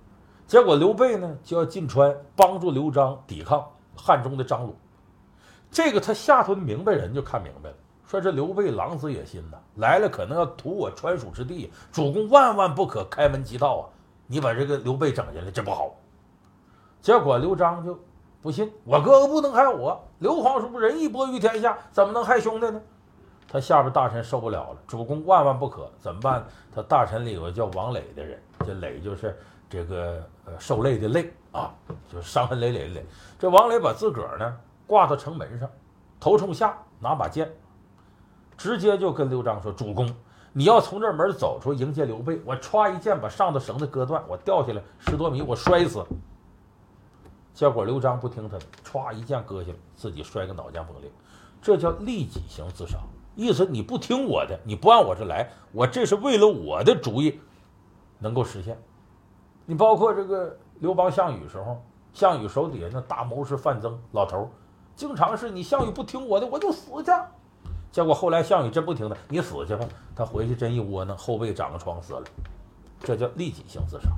[0.45, 4.75] 结果刘备呢就要进川帮助刘璋抵抗汉中的张鲁。
[5.71, 13.83] 这个他下头明白人就看明白了，说这刘备狼子野心呐，来了可能要屠我川蜀之地，主公万万不可开门即到啊！
[14.27, 15.95] 你把这个刘备整进来，这不好。
[17.01, 17.99] 结果刘璋就
[18.41, 20.01] 不信，我哥哥不能害我。
[20.19, 22.81] 刘皇叔仁义播于天下，怎么能害兄弟呢？
[23.47, 26.45] 他下边大臣受不了了，主公万万不可，怎么办？
[26.73, 29.37] 他大臣里有个叫王磊的人，这磊就是
[29.69, 31.73] 这个呃受累的累啊，
[32.11, 33.05] 就是伤痕累累的累。
[33.37, 35.69] 这王磊把自个儿呢挂到城门上，
[36.19, 37.51] 头冲下，拿把剑，
[38.57, 40.09] 直接就跟刘璋说：“主公，
[40.51, 46.05] 你要从这门走出迎接刘备，我歘一剑把上头绳子割断，我掉下来十多米，我摔死。”
[47.53, 51.11] 结果刘璋不听他的，歘一剑割下来，自己摔个脑浆崩裂，
[51.61, 52.97] 这叫利己型自杀。
[53.35, 57.39] 意思你不听我的，你不按我这来，我这是为了我的主意
[58.19, 58.77] 能够实现。
[59.65, 61.81] 你包括这个刘邦、项羽时候，
[62.13, 64.49] 项羽手底下那大谋士范增老头，
[64.95, 67.11] 经常是你项羽不听我的，我就死去。
[67.93, 69.85] 结果后来项羽真不听他，你死去吧。
[70.15, 72.23] 他回去真一窝囊，后背长个疮死了。
[72.99, 74.09] 这叫利己型自杀。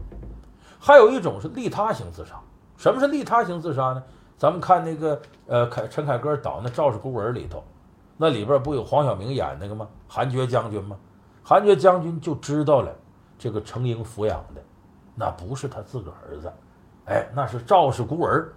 [0.80, 2.40] 还有一种是利他型自杀。
[2.78, 4.02] 什么是利他型自杀呢？
[4.38, 7.62] 咱们看那个呃，凯陈凯歌导那《赵氏孤儿》里头。
[8.16, 9.86] 那里边不有黄晓明演那个吗？
[10.08, 10.96] 韩厥将军吗？
[11.44, 12.90] 韩厥将军就知道了，
[13.38, 14.62] 这个程婴抚养的，
[15.16, 16.50] 那不是他自个儿子，
[17.08, 18.54] 哎，那是赵氏孤儿。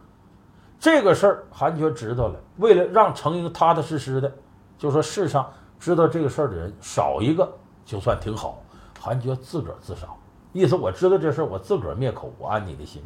[0.79, 4.33] 这个事儿韩厥知道了，为了让程婴踏踏实实的，
[4.79, 7.47] 就说世上知道这个事儿的人少一个
[7.85, 8.62] 就算挺好。
[8.99, 10.07] 韩厥自个儿自杀，
[10.53, 13.03] 意思我知道这事儿，我自个儿灭口，我安你的心，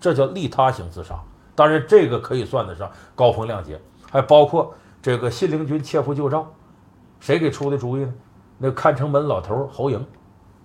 [0.00, 1.14] 这叫利他型自杀。
[1.54, 4.74] 当然，这个可以算得上高风亮节，还包括。
[5.02, 6.44] 这个信陵君切腹救赵，
[7.20, 8.12] 谁给出的主意呢？
[8.58, 10.04] 那看城门老头侯莹，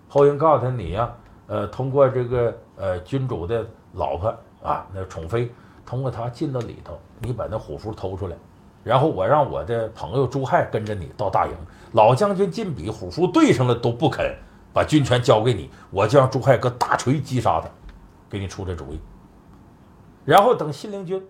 [0.10, 1.14] 侯莹告诉他：“你呀，
[1.46, 5.54] 呃，通过这个呃君主的老婆啊，那宠妃，
[5.86, 8.36] 通过她进到里头，你把那虎符偷出来，
[8.84, 11.54] 然后我让我的朋友朱亥跟着你到大营。
[11.94, 14.36] 老将军进比虎符对上了都不肯
[14.74, 17.70] 把军权交给你，我就让朱亥搁大锤击杀他，
[18.30, 19.00] 给你出这主意。
[20.26, 21.22] 然后等信陵君。”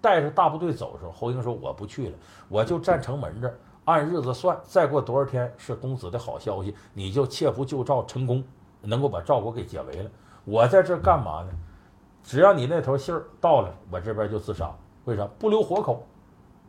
[0.00, 2.14] 带着大部队走的时候，侯英说：“我不去了，
[2.48, 3.52] 我就站城门这，
[3.84, 8.44] 按日子算，再过多少天是公子的好消息，你就切腹救赵成功，
[8.80, 10.10] 能够把赵国给解围了。
[10.44, 11.48] 我在这干嘛呢？
[12.22, 14.72] 只要你那头信儿到了，我这边就自杀。
[15.04, 15.28] 为啥？
[15.36, 16.06] 不留活口，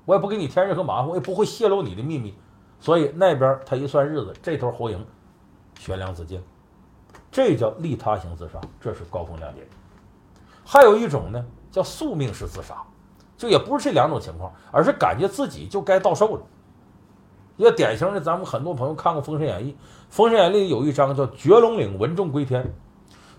[0.10, 2.34] 我也不给你添任何麻烦，我也不会泄露你的秘密。
[2.80, 5.06] 所以那边他一算日子，这头侯赢
[5.78, 6.42] 悬梁自尽，
[7.32, 9.62] 这叫利他型自杀，这是高风亮节。
[10.66, 12.76] 还有一种呢，叫宿命式自杀。”
[13.38, 16.42] 就也不是这两种情况，而是感觉自己就该到寿了。
[17.58, 19.72] 也典型的，咱们很多朋友看过《封神演义》，
[20.10, 22.74] 《封神演义》里有一章叫“绝龙岭文仲归天”，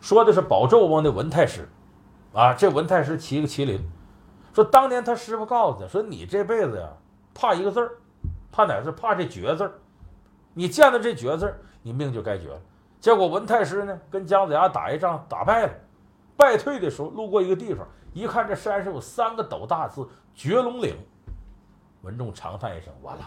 [0.01, 1.69] 说的是保纣王的文太师。
[2.33, 3.81] 啊，这文太师骑个麒麟，
[4.53, 6.89] 说当年他师傅告诉他说：“你这辈子呀，
[7.33, 7.93] 怕一个字儿，
[8.51, 8.91] 怕哪字？
[8.93, 9.73] 怕这绝字儿。
[10.55, 12.61] 你见到这绝字儿，你命就该绝了。”
[13.01, 15.73] 结果文太师呢，跟姜子牙打一仗，打败了，
[16.37, 17.87] 败退的时候路过一个地方。
[18.13, 20.97] 一看这山上有三个斗大字“绝龙岭”，
[22.03, 23.23] 文仲长叹一声：“完了，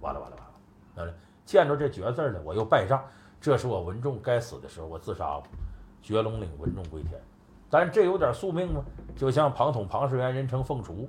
[0.00, 0.52] 完了，完了，完了！
[0.96, 3.02] 完了见着这‘绝’字了，我又败仗。
[3.40, 5.44] 这是我文仲该死的时候，我自杀吧。
[6.02, 7.20] 绝龙岭，文仲归天。
[7.68, 8.84] 但这有点宿命吗？
[9.16, 11.08] 就像庞统、庞士元人称凤雏，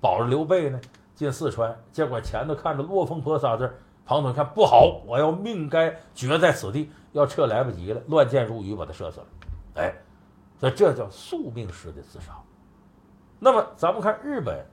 [0.00, 0.80] 保着刘备呢
[1.14, 3.72] 进四川，结果前头看着落凤坡仨字，
[4.04, 9.26] 庞统看不好，我要命该绝在此地，要撤来不及了，乱箭如雨把他射死了。
[9.76, 9.94] 哎，
[10.58, 12.32] 所以这叫宿命式的自杀。”
[13.38, 14.66] 那么咱们看日本，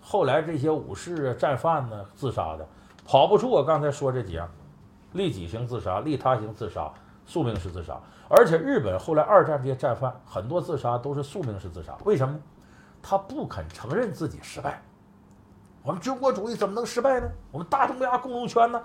[0.00, 2.66] 后来这些武士啊、战犯呢，自杀的
[3.06, 4.48] 跑不出我刚才说这几样：
[5.12, 6.92] 利己型自杀、利他型自杀、
[7.26, 7.98] 宿命式自杀。
[8.28, 12.38] 而且日本后来二战这些战犯很多自杀都是宿命式自杀，为什么？
[13.02, 14.80] 他不肯承认自己失败。
[15.82, 17.28] 我们军国主义怎么能失败呢？
[17.52, 18.82] 我们大东亚共荣圈呢？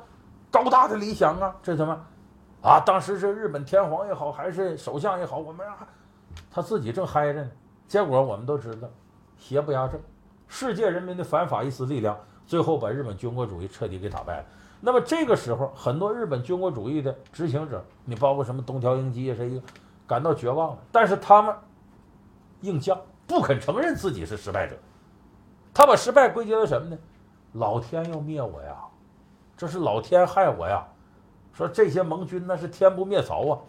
[0.52, 1.98] 高大的理想啊，这什么？
[2.62, 5.88] 啊，当时是日本天皇也好，还是首相也好，我们啊，
[6.52, 7.50] 他自己正嗨着呢。
[7.88, 8.90] 结果我们都知道。
[9.38, 9.98] 邪不压正，
[10.50, 14.46] 世界人民的反法西斯力量最后把日本军国主义彻底给打败了。
[14.82, 19.62] 那么这个时候，很多日本军国主义的执行者，你包括什么东条英机啊，谁
[20.08, 20.78] 感到绝望了。
[20.92, 21.54] 但是他们
[22.62, 24.78] 硬犟，不肯承认自己是失败者。
[25.74, 26.98] 他把失败归结到什么呢？
[27.54, 28.78] 老天要灭我呀，
[29.58, 30.88] 这是老天害我呀。
[31.54, 33.60] 说这些盟军那是天不灭曹啊。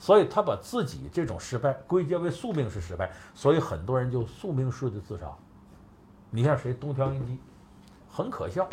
[0.00, 5.26] 所以他把自己这种失败归结为宿命式失败，所以很多人就宿命式的自杀。
[6.30, 6.72] 你像谁？
[6.72, 7.38] 东条英机，
[8.08, 8.68] 很可笑。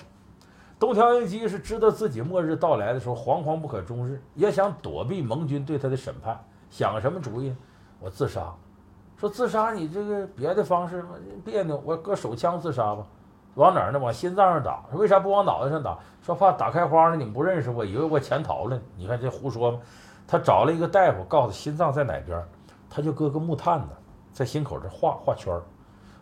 [0.77, 6.37] 东条英机是知道自己末日到来的时候惶惶不可终日，也想躲避盟军对他的审判，
[6.69, 7.55] 想什么主意？
[7.99, 8.53] 我自杀。
[9.17, 11.03] 说自杀你这个别的方式
[11.45, 13.05] 别扭，我搁手枪自杀吧。
[13.55, 13.97] 往哪儿呢？
[13.99, 14.83] 往心脏上打。
[14.91, 15.97] 说为啥不往脑袋上打？
[16.21, 18.77] 说怕打开花呢，你们不认识我，以为我潜逃了。
[18.97, 19.79] 你看这胡说吗？
[20.27, 22.43] 他找了一个大夫，告诉心脏在哪边，
[22.89, 23.87] 他就搁个木炭子
[24.33, 25.63] 在心口这画画圈儿，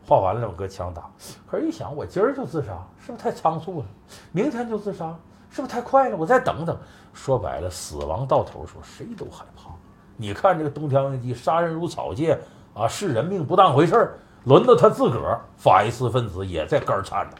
[0.06, 1.10] 画完了我搁枪打。
[1.48, 3.86] 可是，一想我今儿就自杀，是不是太仓促了？
[4.32, 5.16] 明天就自杀，
[5.50, 6.18] 是不是太快了？
[6.18, 6.78] 我再等等。
[7.14, 9.70] 说白了，死亡到头时候谁都害怕。
[10.18, 12.38] 你看这个东条英机杀人如草芥
[12.74, 17.38] 啊，视人命不当回事儿，轮到他自个儿法西斯分子也在肝儿颤着。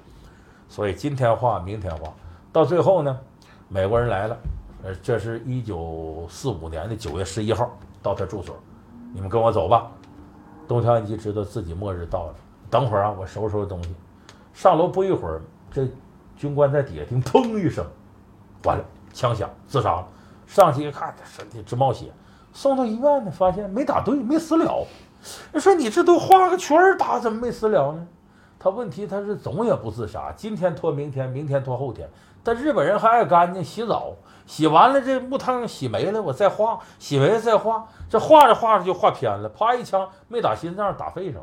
[0.68, 2.12] 所以今天画明天画，
[2.52, 3.20] 到最后呢？
[3.68, 4.38] 美国人来了，
[4.84, 7.72] 呃，这是一九四五年的九月十一号
[8.02, 8.56] 到他住所，
[9.14, 9.92] 你们跟我走吧。
[10.68, 12.36] 东条英机知道自己末日到了，
[12.74, 13.94] 等会儿啊，我收拾收拾东西。
[14.52, 15.40] 上楼不一会儿，
[15.72, 15.88] 这
[16.36, 17.86] 军官在底下听砰一声，
[18.64, 18.84] 完了，
[19.14, 20.08] 枪响，自杀了。
[20.48, 22.12] 上去一看，他身体直冒血，
[22.52, 24.88] 送到医院呢，发现没打对，没死了。
[25.52, 28.08] 人说你这都画个圈打，怎么没死了呢？
[28.58, 32.10] 他问题他是总也不自杀，今天拖明天，明天拖后天。
[32.44, 34.14] 但日本人还爱干净，洗澡，
[34.48, 41.40] 洗完了这木汤洗没了，我再画，洗没了再画，这画着画着就画偏了，啪一枪没打心脏，打肺上。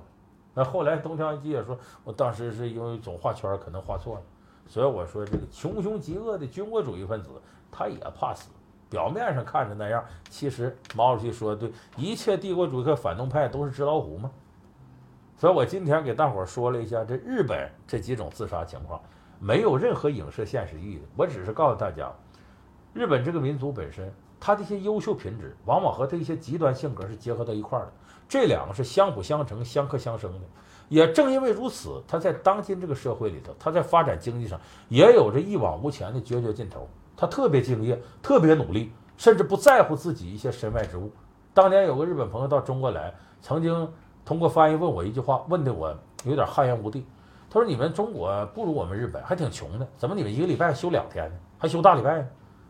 [0.55, 4.23] 那后来东条英机也说，我当时是因为总画圈可能画错了。
[4.67, 7.31] 所以我说这个穷凶极恶的军国主义分子，
[7.71, 8.51] 他也怕死。
[8.89, 14.29] 表面上看着那样，其实毛主席说的对，一切帝国主义和反动派都是纸老虎嘛。
[15.37, 19.01] 所以我今天给大伙说了一下这日本这几种自杀情况，
[19.39, 21.03] 没有任何影射现实意义的。
[21.17, 22.13] 我只是告诉大家，
[22.93, 27.93] 日本这个民族本身，他这些优秀品质，往往和他一些极端性格是结合到一块儿的。
[28.31, 30.41] 这两个是相辅相成、相克相生的。
[30.89, 36.89] 也正因为如此，他在当今这个社会里头，他在发展经济上也有着一往无前的决绝劲头。
[37.17, 41.11] 他特别敬业，特别努力，甚至不在乎自己一些身外之物。
[41.53, 43.13] 当年有个日本朋友到中国来，
[43.43, 43.93] 曾经
[44.25, 45.93] 通过翻译问我一句话，问的我
[46.25, 47.05] 有点汗颜无地。
[47.51, 51.37] 他说：“你们中国不如我们日本，还挺穷的，怎么你们一个礼拜休两天呢？
[51.59, 52.29] 还休大礼拜呢？”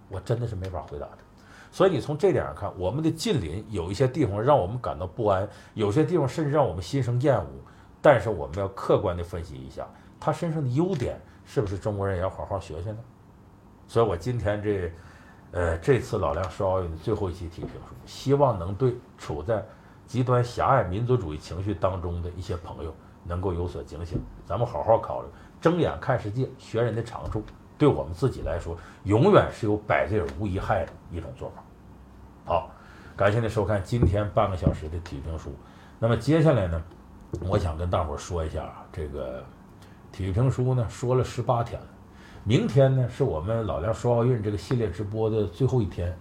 [0.09, 1.30] 我真的是没法回答他。
[1.73, 7.49] 所以你从这点上看，我们的近邻有一些地方让我们感到不安，有些地方甚至让我们心生厌恶。
[8.03, 9.87] 但是我们要客观地分析一下，
[10.19, 12.99] 他身上的优点是不是中国人也要好好学学呢？
[13.87, 14.93] 所以，我今天这，
[15.53, 19.63] 呃，这次老梁说奥运的最后一期体评书，希望能对处在
[20.07, 24.19] 极端狭隘民族主义情绪当中的一些朋友能够有所警醒。
[24.47, 25.29] 咱们好好考虑，
[25.61, 27.43] 睁眼看世界，学人的长处，
[27.81, 31.65] 对我们自己来说，永远是有百利而无一害的一种做法。
[32.45, 32.71] 好，
[33.17, 35.51] 感谢您收看今天半个小时的体育评书。
[35.99, 36.83] 那么接下来呢，
[37.49, 39.43] 我想跟大伙儿说一下，这个
[40.13, 41.87] 体育评书呢，说了十八天了。
[42.45, 46.15] 明天呢，是我们老梁说奥运这个系列直播的最后一天，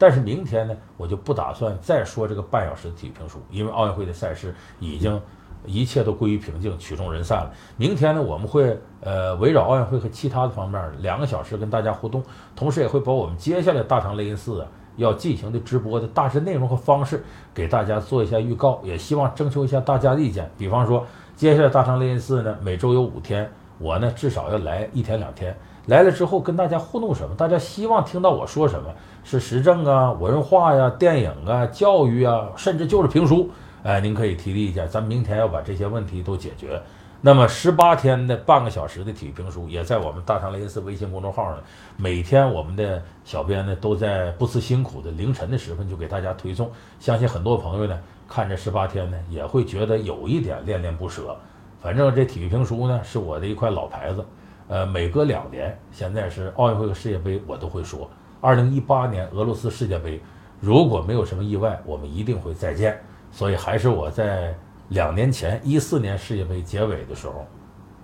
[0.00, 5.20] 但是明天呢，我就不打算再说这个半小时的体育评书，因为奥运会的赛事已经
[5.66, 7.52] 一切都归于平静，曲终人散了。
[7.76, 12.24] 明天呢，我们会呃围绕奥运会和其他的方面两个小时跟大家互动，
[12.56, 20.50] 同时也会把我们接下来大唐雷音寺啊要进行的直播的大致内容和方式给大家做一下预告，也希望征求一下大家的意见。
[20.56, 23.52] 比方说，接下来大唐雷音寺呢，每周有五天。
[23.78, 25.56] 我呢，至少要来一天两天。
[25.86, 27.34] 来了之后跟大家互动什么？
[27.34, 28.90] 大家希望听到我说什么？
[29.22, 33.50] 是时政啊、文化呀、电影啊、教育啊，甚至就是评书。
[33.82, 36.80] 哎，您可以提提意见，咱明天要把这些问题都解决。
[37.22, 41.58] 那么十八天的半个小时的体育评书，也在我们大唐雷音寺微信公众号上。
[41.96, 46.70] 每天我们的小编呢，都在不辞辛苦的凌晨的时分就给大家推送。
[46.98, 51.36] 相信很多朋友呢，看这十八天呢，也会觉得有一点恋恋不舍。
[51.78, 54.24] 反正这体育评书呢，是我的一块老牌子，
[54.68, 58.08] 呃，每隔两年，现在是奥运会和世界杯，我都会说。
[58.40, 60.20] 二零一八年俄罗斯世界杯，
[60.60, 62.98] 如果没有什么意外，我们一定会再见。
[63.30, 64.54] 所以还是我在
[64.88, 67.46] 两年前一四年世界杯结尾的时候，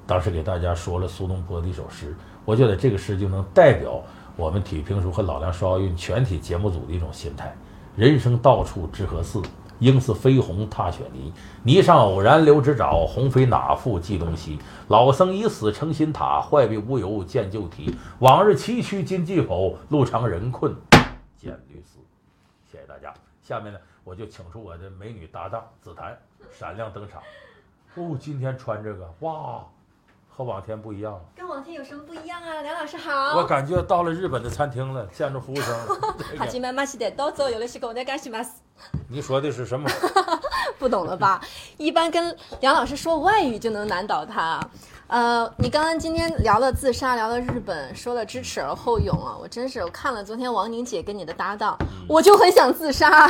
[0.07, 4.03] 当时给大家说了苏东坡的一首诗，我觉得这个诗就能代表
[4.37, 7.53] 我们体育评书和老梁说奥运全体节目组的一种心态：
[7.96, 9.40] 人生到处知何似。
[9.79, 14.59] 应似飞鸿踏雪泥，泥上偶然留指爪，鸿飞哪复计东西？
[14.89, 17.95] 老僧已死成新塔，坏壁无由见旧题。
[18.21, 19.77] 往日崎岖今既否？
[19.89, 20.75] 路长人困
[21.37, 21.99] 见绿丝。
[22.71, 23.12] 谢谢大家。
[23.43, 26.19] 下面呢，我就请出我的美女搭档紫檀
[26.51, 27.23] 闪亮登场。
[27.95, 29.65] 哦，今天穿这个，哇！
[30.29, 32.61] 和往天不一样了，跟往天有什么不一样啊？
[32.61, 35.75] 梁老师好，我感觉到了日本的餐厅了，见着服务生。
[36.37, 38.61] 哈基曼马西的到走有了西口，我干西马斯。
[39.09, 39.89] 你说的是什么？
[40.79, 41.41] 不懂了吧？
[41.79, 44.61] 一般跟梁老师说外语就能难倒他。
[45.09, 49.37] 呃，你刚刚今天聊了自杀，聊了日本，说了知耻而后勇啊！
[49.41, 53.29] 我真是，我看了昨天王宁姐跟你的搭档，我就很想自杀，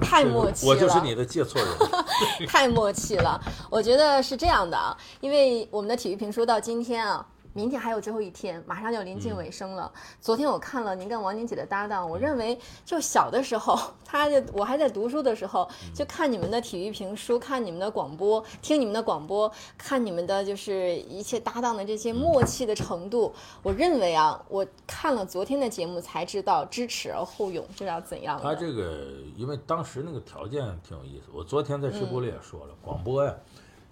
[0.00, 0.72] 太默契了。
[0.72, 3.38] 我就是你的借错人，太默契了。
[3.68, 7.24] 我觉得是这样的啊，因为我们的体育评书到今天啊。
[7.58, 9.92] 明天还有最后一天，马上就临近尾声了。
[10.20, 23.34] 昨天我看了您跟王宁姐的搭档，我认为就小的时候， 他就我还在读书的时候，就看你们的体育评书，看你们的广播，听你们的广播，看你们的就是一切搭档的这些默契的程度。
[23.64, 28.38] 我认为啊，我看了昨天的节目才知道知耻而后勇是要怎样。
[28.40, 29.04] 他这个
[29.36, 33.34] 因为当时那个条件挺有意思，我昨天在直播里也说了，广播呀。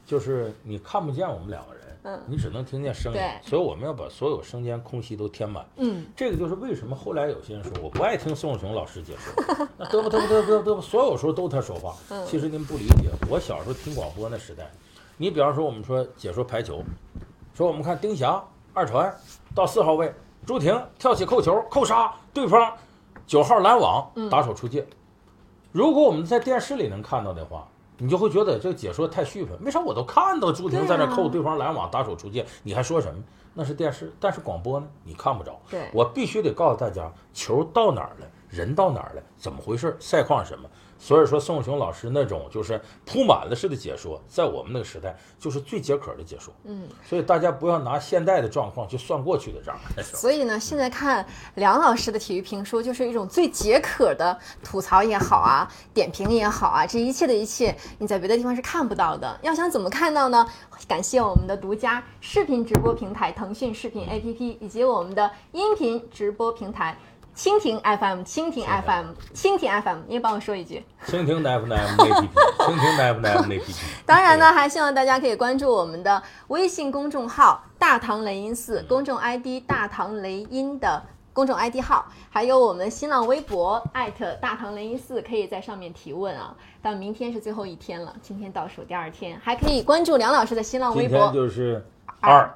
[0.07, 5.67] 就是你看不见我们两个人，嗯你只能听见声音，所以我们要把所有声间空隙都填满。
[5.77, 11.97] 嗯，这个就是为什么后来有些人说我不爱听宋永雄老师解说， 那嘚啵嘚啵嘚啵嘚啵，所有时候都他说话。
[12.11, 14.71] 嗯其实您不理解，我小时候听广播那时代，
[15.17, 16.81] 你比方说我们说解说排球，
[17.55, 18.41] 说我们看丁霞
[18.73, 19.13] 二传
[19.55, 20.15] 到四号位，
[20.47, 22.73] 朱婷跳起扣球扣杀对方
[23.27, 24.87] 九号拦网嗯打手出界。
[25.73, 27.67] 如果我们在电视里能看到的话，
[27.99, 29.57] 你就会觉得这个解说太虚分。
[29.63, 33.23] 为啥我都看到朱婷在那扣对方拦网打手出界，你还说什么？
[33.55, 35.59] 那是电视，但是广播呢，你看不着。
[35.71, 40.69] 对我必须得告诉大家，球到哪儿了，人到哪儿了，怎么回事，赛况是什么。
[40.99, 46.53] 所以说，宋雄老师那种就是铺满了式的解说，在我们那个时代就是最解渴的解说。
[46.65, 49.77] 嗯，所以大家不要拿现代的状况去算过去的账。
[50.03, 51.25] 所以呢，现在看
[51.57, 59.39] 梁老师的体育评书，就是一种最解渴的吐槽也好啊，点评也好啊，这一切的一切，你在别的地方是看不到的。
[59.43, 60.47] 要想怎么看到呢？
[60.89, 66.97] 感谢我们的独家视频直播平台腾讯视频 APP，以及我们的音频直播平台。
[67.37, 70.83] 蜻蜓 FM，蜻蜓 FM，蜻蜓 FM，你也帮我说一句。
[71.07, 72.29] 蜻蜓 FM APP，
[72.59, 73.77] 蜻蜓 FM APP。
[74.07, 81.03] 当然呢，还希望大家可以关注我们的微信公众号“大唐雷音寺”，公众 ID“ 大唐雷音”的
[81.35, 86.55] 公众 ID 号，还有我们新浪微博艾特大唐雷音寺，可以在上面提问啊。
[86.81, 91.85] 但明天是最后一天了，今天倒数第二天，还可以关注梁老师的新浪微今博天就是
[92.21, 92.55] 二，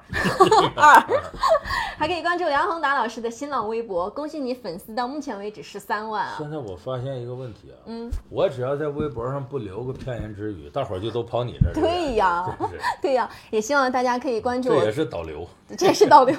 [0.77, 1.01] 二，
[1.99, 4.09] 还可以关注梁宏达老师的新浪微博。
[4.11, 6.35] 恭喜你粉丝到目前为止十三万啊！
[6.39, 11.89] 现在我发现一个问题啊，嗯，我只要在微博上不留个片言之语，大伙儿就都跑你这儿来了。
[11.89, 12.59] 对呀
[13.03, 15.47] 对呀，也希望大家可以关注我这也是导流。
[15.79, 16.35] 这也是导流。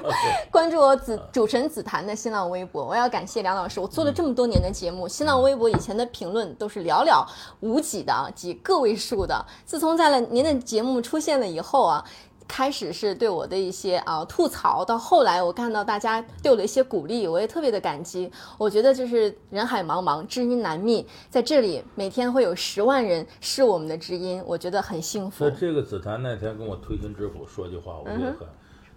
[0.52, 7.26] 关注我子主持人紫檀的新浪微博，我要感谢梁老师，我做了这么多年的节目，新浪微博以前的评论都是寥寥
[7.62, 9.46] 无几的，几个位数的。
[9.64, 12.04] 自从在了您的节目出现了以后啊。
[12.52, 18.30] 开始是对我的一些啊吐槽，到后来我看到大家对我的一些鼓励，我也特别的感激。
[18.58, 25.52] 我觉得就是人海茫茫，知音难觅，在这里每天会有十万人是我们的知音，我觉得很幸福那。
[25.52, 28.46] 这个紫檀那天跟我推心置腹说句话，我觉得很，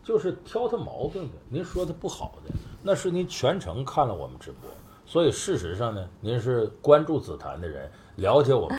[0.02, 1.34] 就是挑他毛病的。
[1.48, 2.52] 您说他不好的，
[2.82, 4.68] 那是您全程看了我们直播，
[5.07, 8.76] 所以事实上呢，您是关注紫檀的人，了解我们。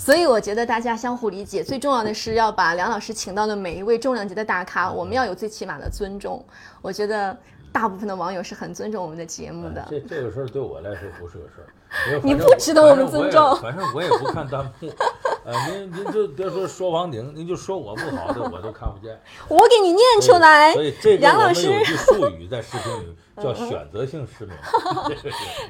[0.00, 6.42] 所以我觉得大家相互理解，最重要的是要把梁老师请到的每一位重量级的大咖，我们要有最起码的尊重。
[6.80, 7.36] 我觉得
[7.70, 9.86] 大部分的网友是很尊重我们的节目的。
[9.90, 14.90] 这这个事儿对我来说不是个事儿，你不值得我们尊重反正我也反正我也不看弹幕，
[15.44, 19.18] 呃，您您就别说说王鼎，您就说我不好的，我都看不见。
[19.48, 24.54] 我给你念出来所以这个我们梁老师有一句术语在视频里 叫选择性失明。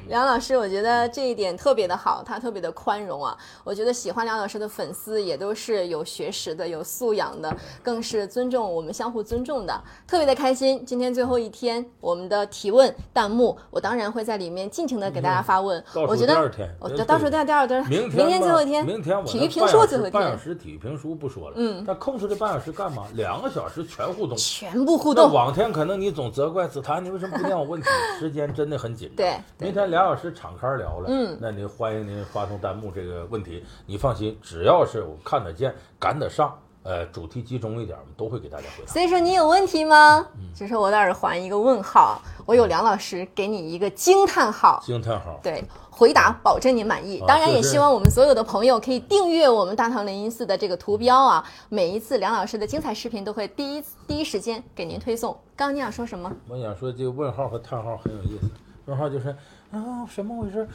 [0.07, 3.37] 梁老师，我觉得这一点特别的好，他特别的宽容啊。
[3.63, 10.85] 我觉得喜欢梁老师的粉丝也都是有学识的、有素养的，更是尊重我们相互尊重的，特别的开心。
[10.85, 15.81] 今天最后一天，我们的提问弹幕，我当然会在里面尽情的给大家发问。
[16.07, 23.07] 我觉得第二天，我倒数第二第二天，明天最后一天，明天我体育评那半小时半小，时体育评书不说了，嗯但空出这半小时干嘛？
[23.13, 24.35] 两个小时全互动。
[24.37, 25.33] 全部互那动。
[25.33, 27.87] 往天可能你总责怪子檀，你为什么不念我问题？
[28.19, 29.17] 时间真的很紧张。
[29.17, 38.91] 对对明天俩小时敞开聊了，嗯那您欢迎您发送弹幕这个问题，你放心，只要是我看得见、赶得上，呃，主题集中一点，我们都会给大家回答。
[38.91, 40.25] 所以说你有问题吗？
[40.35, 44.81] 嗯只是我的耳环一个问号，我有梁老师给你一个惊叹号。
[44.83, 45.39] 惊叹号！
[45.41, 47.19] 对，回答保证你满意。
[47.19, 55.31] 啊当然，也希望我们所有的朋友可以订阅我们大唐雷音寺的这个图标啊，每一次梁老师的精彩视频都会第一第一时间给您推送。
[55.55, 56.31] 刚刚你想说什么？
[56.47, 58.49] 我想说这个问号和叹号很有意思。
[58.85, 59.29] 问号就是
[59.71, 60.67] 啊，什么回事？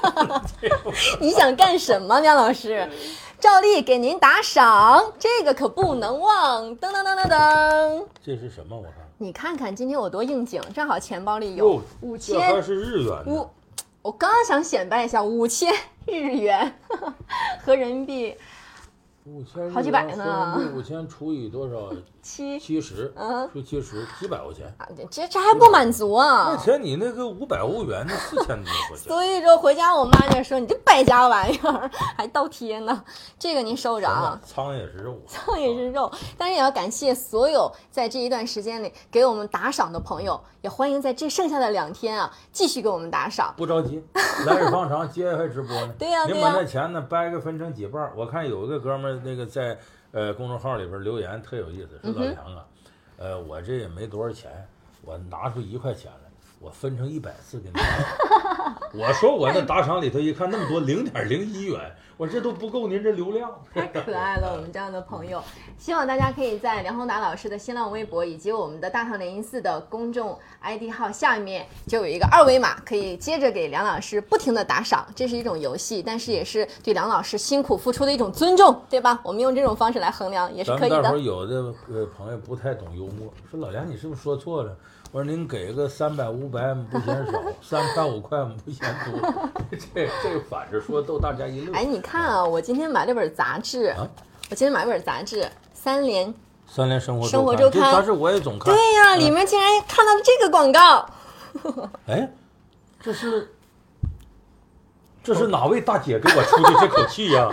[1.20, 2.88] 你想干什么，梁老师？
[3.38, 6.76] 照例给您打赏，这个可不能忘。
[6.76, 8.76] 噔噔噔噔噔，这是什么？
[8.76, 13.48] 我看你看看今天我多应景，正好钱包里有五千这是日元五。，
[14.02, 15.72] 我刚刚想显摆一下，五千
[16.06, 16.74] 日元
[17.64, 18.36] 合人民币
[19.24, 21.76] 五千好几百呢五千除以多少？
[22.22, 24.66] 七七十，嗯除以七十，几百块钱。
[24.76, 26.56] 啊，这这这还不满足那啊！
[26.56, 29.08] 钱你那个五百欧元，那四千多块钱。
[29.08, 33.02] 所以说回家我妈就说你这败家玩意儿还倒贴呢，
[33.38, 34.38] 这个您收着啊。
[34.44, 43.54] 苍蝇也是肉，苍蝇也是肉，但是也要感谢所有在这一段时间里给我们打赏的朋友，也欢迎在这剩下的两天啊继续给我们打赏。
[43.56, 44.04] 不着急，
[44.46, 45.94] 来日方长，接下来直播呢。
[45.98, 48.12] 对呀您对呀把那钱呢掰个分成几半儿。
[48.14, 49.78] 我看有一个哥们儿那个在
[50.12, 52.66] 呃公众号里边留言特有意思，说老杨啊，
[53.16, 54.50] 呃我这也没多少钱，
[55.02, 57.80] 我拿出一块钱来，我分成一百次给你。
[58.98, 63.50] 我说我那打赏里头一看那么多零点零一元，我这都不够您这流量。
[63.72, 65.42] 太可爱了，我们这样的朋友，
[65.78, 79.18] 希望大家可以在梁宏达老师的新浪微博以及我们的大唐零一四的公众 ID 号下面就有一个二维码，可以接着给梁老师不停的打赏，这是一种游戏，但是也是对梁老师辛苦付出的一种尊重，对吧？
[79.24, 81.24] 我们用这种方式来衡量也是可以咱们待会儿的。
[81.24, 84.76] 有的呃朋友不太懂幽默，说老梁你是不是说错了？
[85.12, 89.44] 我说您给个三百五百不嫌少，三块五块不嫌多，
[89.92, 91.72] 这这反着说逗大家一乐。
[91.72, 94.08] 哎，你看啊，我今天买了本杂志，啊
[94.50, 95.42] 我今天买了本杂志
[95.72, 96.28] 《三联》，
[96.66, 98.74] 三联生活生活周周刊这杂志我也总看。
[98.74, 101.08] 对呀、里面竟然看到了这个广告。
[102.06, 102.30] 哎，
[103.00, 103.54] 这是
[105.22, 107.48] 这是哪位大姐给我出的这口气呀、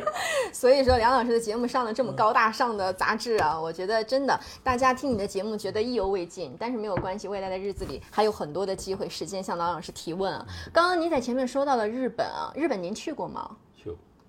[0.52, 10.44] 所以说，梁老师的节目上了这么高大上的杂志啊，我觉得真的，大家听你的节目觉得意犹未尽，但是没有关系，未来的日子里还有很多的机会、时间向梁老师提问啊。
[10.72, 13.50] 刚刚您在前面说到了日本啊，日本您去过吗？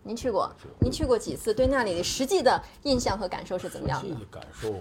[0.05, 0.53] 就您去过？
[0.79, 1.53] 您去过几次？
[1.53, 4.07] 对那里的实际的印象和感受是怎么样的？
[4.07, 4.73] 实际的感受，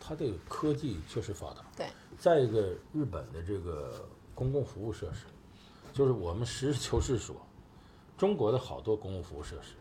[0.00, 1.64] 它这个科技确实发达。
[1.76, 1.86] 对，
[2.18, 4.04] 再一个，日本的这个
[4.34, 5.26] 公共服务设施，
[5.92, 7.36] 就是我们实事求是说，
[8.16, 9.74] 中国的好多公共服务设施，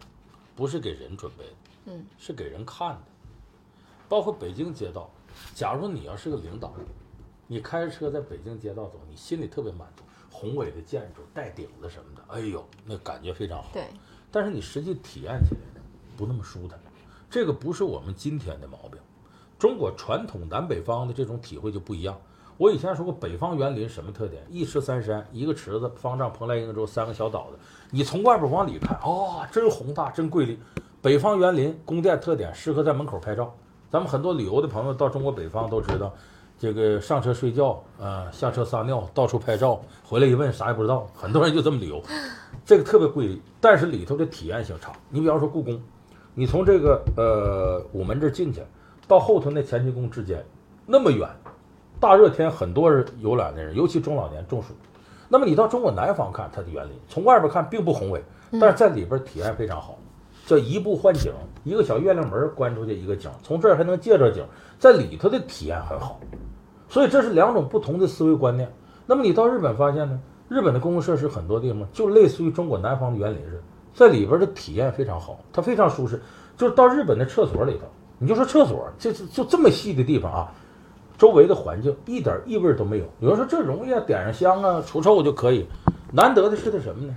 [0.55, 1.53] 不是给人准备的，
[1.85, 3.01] 嗯，是给人看的。
[4.07, 5.09] 包括北京街道，
[5.53, 6.73] 假如你要是个领导，
[7.47, 13.69] 你开着车在北京街道走，你心里特别满足，宏伟的建筑、带顶子什么的，哎呦，那感觉非常好。
[13.73, 13.87] 对，
[14.31, 15.81] 但是你实际体验起来呢，
[16.17, 16.77] 不那么舒坦。
[17.29, 18.99] 这个不是我们今天的毛病，
[19.59, 22.17] 中国传统南北方的这种体会就不一样。
[22.57, 24.43] 我以前说过，北方园林什么特点？
[24.49, 27.59] 一池三山，一个池子，方丈、蓬莱、瀛洲三个小岛子。
[27.91, 30.57] 你从外边往里看，哦，真宏大，真瑰丽。
[31.01, 33.53] 北方园林宫殿特点，适合在门口拍照。
[33.91, 36.11] 咱们很多旅游的朋友到中国北方都知道，
[36.57, 41.05] 这个上车睡觉，啊、下车撒尿，到处拍照，回来一问啥也不知道。
[41.13, 42.01] 很多人就这么旅游，
[42.67, 44.91] 这个特别瑰丽，但是里头的体验性差。
[45.09, 45.81] 你比方说故宫，
[46.33, 48.61] 你从这个呃午门这儿进去，
[49.07, 50.43] 到后头那乾清宫之间
[50.85, 51.29] 那么远，
[51.97, 54.73] 大热天很多人游览的人，尤其中老年中暑。
[55.29, 58.21] 那么你到中国南方看它的园林，从外边看并不宏伟，
[58.59, 59.97] 但是在里边体验非常好，
[60.45, 61.31] 叫移步换景，
[61.63, 64.45] 一个小月亮门关出去一个景，从这儿还能借着景，
[64.77, 66.19] 在里头的体验很好。
[66.89, 68.69] 所以这是两种不同的思维观念。
[69.05, 70.19] 那么你到日本发现呢？
[70.49, 73.61] 日本的公共设施很多地方就类似于中国南方的园林似的，
[73.93, 76.21] 在里边的体验非常好，它非常舒适。
[76.55, 77.85] 就是到日本的厕所里头，
[78.17, 80.51] 你就说厕所，就就就这么细的地方啊，
[81.17, 83.05] 周围的环境一点异味都没有。
[83.19, 85.67] 有人说这容易啊，点上香啊，除臭就可以。
[86.11, 87.15] 难得的是它什么呢？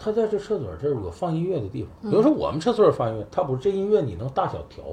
[0.00, 2.10] 它在这厕所这儿有放音乐的地方。
[2.10, 4.84] 有人说我们厕所放音乐，它不是这音乐你能大小调，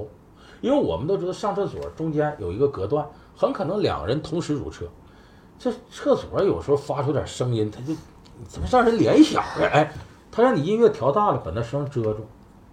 [0.60, 3.06] 因为我们都知道上厕所中间有一个隔断，
[3.36, 4.86] 很可能两个人同时入厕。
[5.58, 7.94] 这厕所有时候发出点声音，它就
[8.46, 9.56] 怎么让人联想啊？
[9.72, 9.92] 哎，
[10.30, 12.26] 它让你音乐调大了，把那声遮住。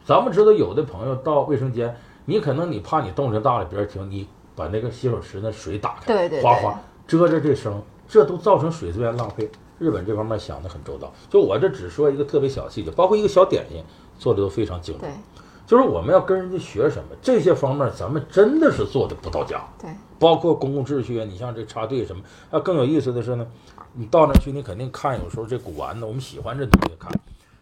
[0.05, 9.49] 咱们知道有的朋友到卫生间，你可能你怕你动静大了别人听，你把那个洗手池那水打开，对对对哗哗遮着这声，这都造成水资源浪费。
[9.79, 13.83] 日本这方面想的很周到，就我这只说一个特别小细节，包括一个小点心
[14.19, 15.32] 做的都非常精准对。
[15.73, 19.67] 就是我们要跟人家学什么，这些方面咱们真的是做的不到家。
[19.81, 22.21] 对，包括公共秩序啊，你像这插队什么，
[22.51, 23.47] 啊，更有意思的是呢，
[23.93, 27.11] 你到那去，你肯定看，有时候这古玩呢，我们喜欢这东西看，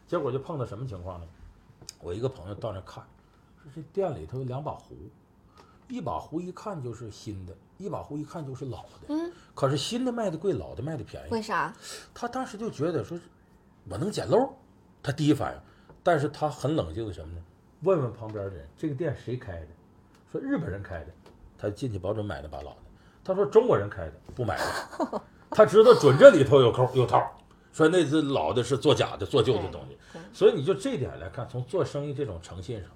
[0.09, 1.25] 结果就碰到什么情况呢？
[2.01, 3.01] 我一个朋友到那看，
[3.63, 4.93] 说这店里头有两把壶，
[5.87, 11.31] 一把壶一看就是新的，一把壶一看就是老的，嗯，可是新的卖的贵，老的卖的便宜。
[11.31, 11.73] 为啥？
[12.13, 13.17] 他当时就觉得说，
[13.89, 14.53] 我能捡漏，
[15.01, 15.61] 他第一反应，
[16.03, 17.41] 但是他很冷静的什么呢？
[17.81, 19.67] 问问旁边的人，这个店谁开的？
[20.31, 21.07] 说日本人开的，
[21.57, 22.77] 他进去保准买了把老的。
[23.23, 25.21] 他说中国人开的，不买的。
[25.49, 27.37] 他知道准这里头有扣有套，
[27.73, 29.97] 说那只老的是做假的、做旧的东西。
[30.31, 32.89] 所以你就这点来看，从做生意这种诚信上，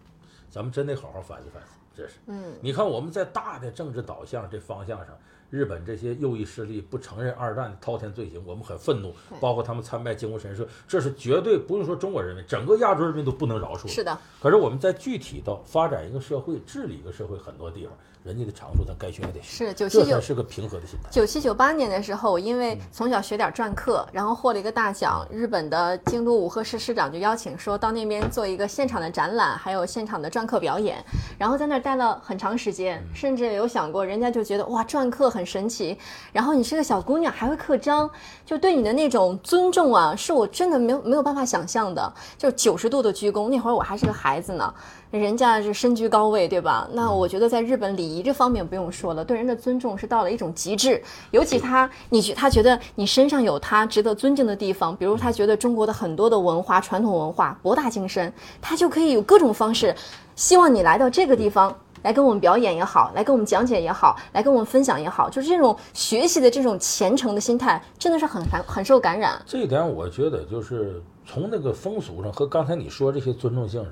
[0.50, 1.70] 咱们真得好好反思反思。
[1.96, 5.18] 这是，嗯，你看我们在大的政治导向这方向上，
[5.56, 9.16] 日本这些右翼势力不承认二战的滔天罪行，我们很愤怒。
[9.40, 13.88] 包括他们参拜靖国神社，这是绝对不用说中国人民，整个亚洲人民都不能饶恕。
[13.88, 17.94] 是的，可是我们在具体到发展一个社会、治理一个社会，很多地方
[18.26, 21.10] 人家的长处咱该学还得学，是九七九这是个平和的心态。
[21.12, 30.98] 九七九八年的时候，我因为从小学点篆刻，然后获了一个大奖，日本的京都武贺市市长就邀请说到那边做一个现场的展览，还有现场的篆刻表演，
[31.38, 35.98] 然后在那儿待了很长时间，甚至有想过人家就觉得哇篆刻很很神奇。
[36.32, 38.10] 然后你是个小姑娘，还会刻章，
[38.46, 42.12] 就对你的那种尊重啊，是我真的没有没有办法想象的。
[42.38, 44.74] 就九十度的鞠躬，那会儿我还是个孩子呢，
[45.12, 46.88] 人家是身居高位，对吧？
[46.92, 51.02] 那我觉得在日本礼仪这方面不用说了，对人的尊重是到了一种极致。
[51.32, 58.32] 尤其他，你觉他觉得你身上有他值得尊敬的地方，比如他觉得中国的很多的文化、传统文化博大精深，
[58.62, 59.96] 他就可以有各种方式，
[60.36, 61.76] 希望你来到这个地方。
[62.04, 69.42] 来跟我们表演也好，来跟我们讲解也好，来跟我们分享也好，就是这种学习的这种虔诚的心态，真的是很很很受感染。
[69.44, 73.92] 这一点我觉得就是从那个风俗上和刚才你说这些尊重性上，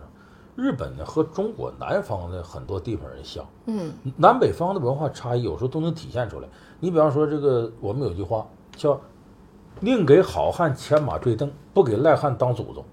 [0.55, 6.47] 日本呢和中国南方的很多地方人像，嗯，南北方的文化差异有时候都能体现出来。
[6.79, 8.45] 你比方说这个，我们有句话
[8.75, 8.99] 叫
[9.81, 12.83] “宁给好汉牵马坠镫，不给赖汉当祖宗”。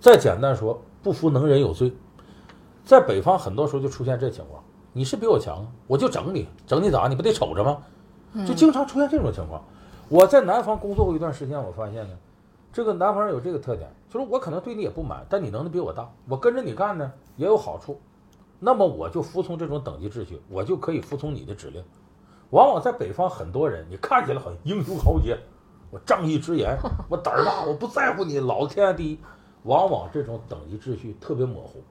[0.00, 1.92] 再简单说，不服能人有罪。
[2.84, 7.06] 在北方，很多时候就出现这情况：你是比我强，我就整你，整你咋？
[7.06, 7.78] 你不得瞅着吗？
[8.46, 9.62] 就经常出现这种情况。
[10.08, 12.14] 我在南方工作过一段时间，我发现呢，
[12.72, 18.00] 这个南方人有这个特点，就是我可能对你也不满，但你能力比我大，我跟着你干呢也有好处，
[18.58, 21.82] 那么我就服从这种等级秩序，我就可以服从你的指令。
[22.50, 25.38] 往往在北方，很多人你看起来很英雄豪杰，
[25.90, 29.18] 我仗义执言， 我胆儿大，我不在乎你，老子天下第一。
[29.64, 31.82] 往往这种等级秩序特别模糊。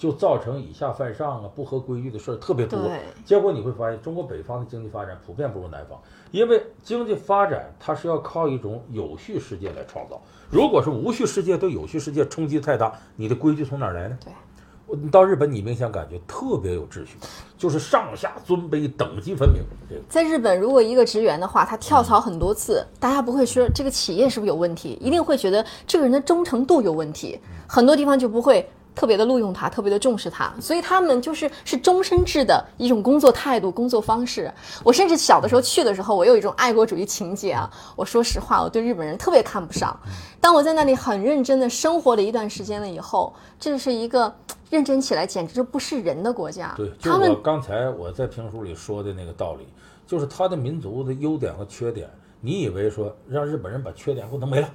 [0.00, 2.80] 就造成以下犯上啊，不合规矩的事儿特别多。
[3.22, 10.18] 结果你会发现，中国北方的经济发展普遍不如南方，因为经济发展它是要靠一种有序世界来创造。
[10.48, 14.16] 如果是无序世界对有序世界冲击太大，你的规矩从哪儿来呢？
[14.24, 17.18] 对，你到日本，你明显感觉特别有秩序，
[17.58, 19.62] 就是上下尊卑、等级分明。
[19.86, 27.38] 这个在日本，如果一个职员的话，他跳槽很多次，大家不会说这个企业是不是有问题，一定会觉得这个人的忠诚度有问题。
[27.68, 28.66] 很多地方就不会。
[28.94, 34.52] 特别的录用他，特别的重视他，所以他们就是是终身制的一种工作态度、工作方式。
[34.84, 37.70] 我甚至小的时候去的时候，我有一种爱国主义情节啊。
[37.96, 39.98] 我说实话，我对日本人特别看不上。
[40.40, 44.34] 当我在那里很认真的生活了一段时间了以后，这是一个
[44.68, 46.74] 认真起来简直就不是人的国家。
[46.76, 49.66] 对，就我刚才我在评书里说的那个道理，
[50.06, 52.08] 就是他的民族的优点和缺点，
[52.40, 54.68] 你以为说让日本人把缺点给我弄没了？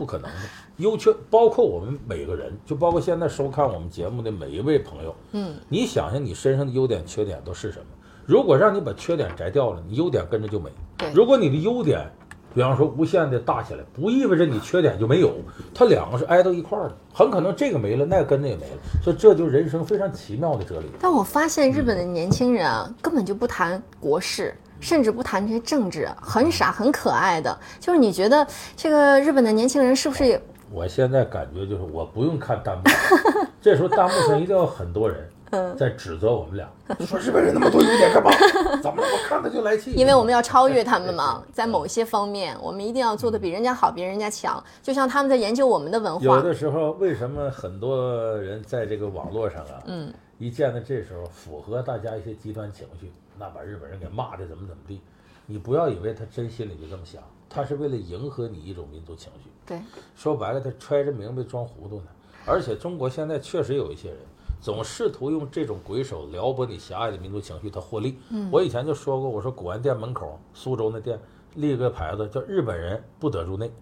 [0.00, 0.36] 不可能的，
[0.78, 5.14] 优缺包括我们每个人，就包括现在收看我们节目的每一位朋友。
[5.32, 7.84] 嗯，你想想你身上的优点、缺点都是什么？
[8.24, 10.70] 如果让你把缺点摘掉了，你优点跟着就没。
[11.12, 12.10] 如果你的优点，
[12.54, 15.34] 比方说无限的大起来，不意味着你缺点就没有，
[15.74, 18.76] 它两个是挨到一块儿的，很可能这个没了，那个跟着也没了。
[19.04, 20.86] 所以这就人生非常奇妙的哲理。
[20.98, 24.54] 但我发现日本的年轻人啊，根本就不谈国事。
[24.80, 27.56] 甚至不谈这些政治，很傻很可爱的。
[27.78, 30.40] 就是你觉得这个日本的年轻人是不是？
[30.72, 32.84] 我现在感觉就是我不用看弹幕，
[33.60, 35.28] 这时候弹幕上一定要很多人
[35.76, 36.68] 在指责我们俩，
[37.04, 38.30] 说日本人那么多优点干嘛？
[38.80, 39.08] 怎么了？
[39.12, 39.90] 我看他就来气。
[39.92, 44.62] 因为我们要超越他们嘛， 在某些方面，我们一定要做的比人家好，比人家强。
[44.80, 46.24] 就像他们在研究我们的文化。
[46.24, 53.10] 有的时候，为什么很多人在这个网络上啊，嗯，一见到这时候符合大家一些极端情绪？
[53.40, 55.00] 那把日本人给骂的怎么怎么地，
[55.46, 59.48] 你不要以为他真心里就这么想，他是为了迎合你一种民族情绪。
[59.64, 59.80] 对，
[60.14, 62.06] 说白了，他揣着明白装糊涂呢。
[62.44, 64.18] 而且中国现在确实有一些人，
[64.60, 68.18] 总试图用这种鬼手撩拨你狭隘的民族情绪，他获利。
[68.28, 71.18] 嗯，我以前就说过，我说古玩店门口，苏州那店
[71.54, 73.72] 立个牌子叫“日本人不得入内”，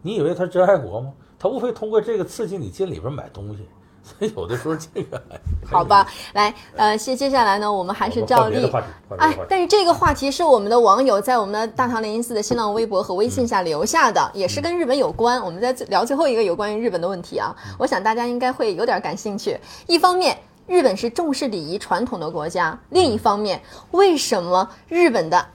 [0.00, 1.12] 你以为他真爱国吗？
[1.38, 3.66] 他无非通过这个刺激你进里边买东西。
[4.04, 5.20] 所以有的时候这个
[5.64, 8.70] 好吧，来，呃，接接下来呢，我们还是照例，
[9.16, 15.42] 哎，但是这个话题是我们的网友在我们的大唐雷音寺的新浪微博和微信下留下的，也是跟日本有关。
[15.42, 19.58] 我们在聊最后一个有关于日本的问题啊，我想大家应该会有点感兴趣。
[19.86, 20.36] 一方面，
[20.66, 25.46] 日本是重视礼仪传统的国家；另一方面，为什么日本的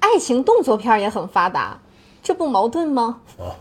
[0.00, 1.78] 爱情动作片也很发达？
[2.24, 3.20] 这不矛盾吗？
[3.38, 3.54] 哦，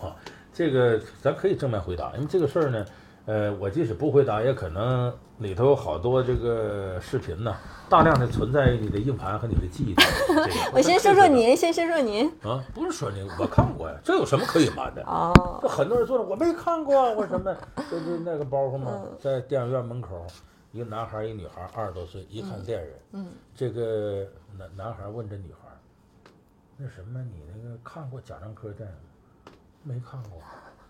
[0.51, 2.83] 这个咱可以正面回答，因为这个事儿呢。
[3.27, 7.53] 呃，我即使不回答，也可能里头有好多这个视频呢，
[7.89, 9.95] 大量的存在于你的硬盘和你的记忆里。
[10.73, 15.03] 我先说说您，先说说您啊，不是说您，我看过呀，这有什么可隐瞒的？
[15.03, 17.53] 哦，这很多人做的，我没看过，我什么，
[17.91, 20.25] 就是那个包袱嘛，在电影院门口，
[20.71, 24.25] 一个男孩，一个女孩，二十多岁，一看恋人，嗯，这个
[24.57, 26.31] 男男孩问这女孩，
[26.77, 29.51] 那什么，你那个看过贾樟柯电影吗？
[29.83, 30.41] 没看过。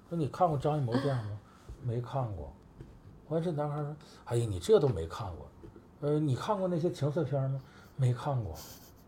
[0.07, 1.39] 那你看过张艺谋电影吗？
[1.83, 2.53] 没看过，
[3.29, 5.47] 完这男孩说：“哎呀，你这都没看过，
[6.01, 7.61] 呃，你看过那些情色片吗？
[7.95, 8.53] 没看过。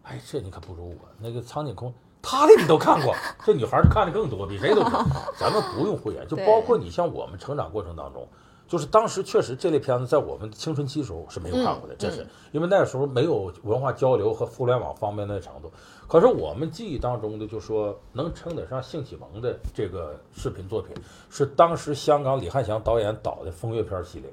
[0.03, 0.95] 哎，这你可不如我。
[1.19, 3.13] 那个苍井空，他的你都看过。
[3.45, 4.91] 这女孩看的更多，比谁都多。
[5.37, 8.27] 咱们不用会员，就包括你像我们成长过程当中，
[8.69, 15.71] 就是当时确实这类片子在我们青春期时候是没有看过的，嗯这是因为那时候没有文化交流和互联网方面的程度。
[16.07, 20.95] 可是我们记忆当中的，就说能称得上性启蒙的这个视频作品，
[21.31, 24.31] 是当时香港李翰祥导演导的风月片系列，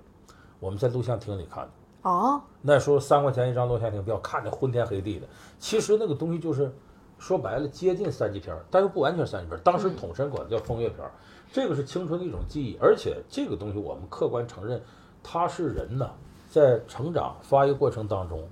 [0.61, 1.71] 我们在录像厅里看的。
[2.03, 5.27] 哦，那时候三块钱一张录像厅票，看得昏天黑地的。
[5.59, 6.71] 其实那个东西就是
[7.19, 9.63] 说白了接近三级片儿，但又不完全三级片儿。
[9.63, 11.11] 当时统称管叫风月片儿，
[11.53, 14.83] 这个是青春的一种记忆，而且这个东西我们客观承认，
[15.23, 16.11] 它是人呐
[16.51, 18.47] 在成长发育过程当中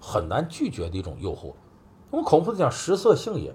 [0.00, 1.52] 很难拒绝的一种诱惑。
[2.10, 3.54] 我们孔夫子讲食色性也，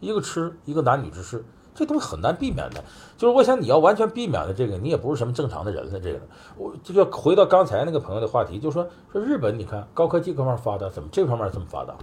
[0.00, 1.44] 一个吃，一个男女之事，
[1.74, 2.82] 这东西很难避免的。
[3.16, 6.00] 就是我想你要完全避免的这个，你也不是什么正常的人了。
[6.00, 6.20] 这个，
[6.56, 11.94] 我这个回到刚才那个朋友的话题，就说说日本，你看高科技各方面发达，怎么这方面这么发达？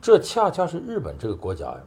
[0.00, 1.80] 这恰恰是日本这个国家呀，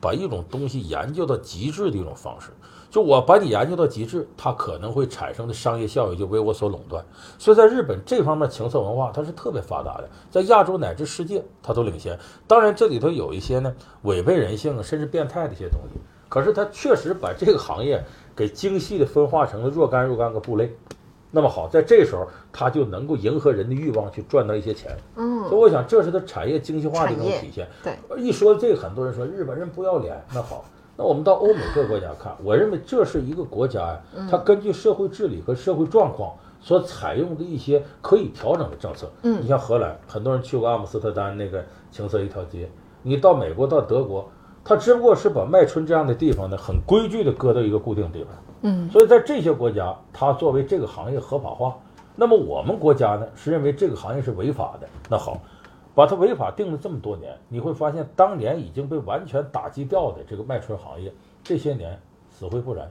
[0.00, 2.50] 把一种东西研究到极致的一种方式。
[2.92, 7.02] 就我把你研究到极致，它可能会产生的商业效益就为我所垄断。
[7.38, 12.18] 所以在日本这方面情色文化它是特别发达的，在亚洲乃至世界它都领先。
[12.46, 18.04] 当然这里头有一些呢违背人性甚至变态的一些东西，可是它确实把这个行业
[18.36, 20.76] 给精细的分化成了若干若干个部类。
[21.30, 24.94] 那么好，在这时候它就能够迎合人的欲望去赚到一些钱。
[25.16, 27.66] 嗯，所以我想这是它产业精细化的一种体现。
[27.82, 30.22] 对，一说这个，很多人说日本人不要脸。
[30.34, 30.62] 那好，
[31.02, 34.00] 那我们到欧美各国家看，我认为这是一个国家呀，
[34.30, 39.10] 它根据社会治理和社会状况所采用的一些可以调整的政策。
[39.24, 42.70] 嗯你像荷兰，很多人去过阿姆斯特丹那个情色一条街，
[43.02, 44.30] 你到美国到德国，
[44.62, 48.32] 它只不过是把麦春这样的地方呢，很规矩的搁到一个固定地方。
[48.60, 51.76] 嗯，所以在这些国家，它作为这个行业合法化。
[52.14, 54.86] 那么我们国家呢，是认为这个行业是违法的。
[55.10, 55.36] 那好，
[55.94, 61.12] 把它违法定了这么多年，你会发现当年已经被完全打击掉的这个卖春行业，
[61.44, 62.90] 这些年死灰复燃，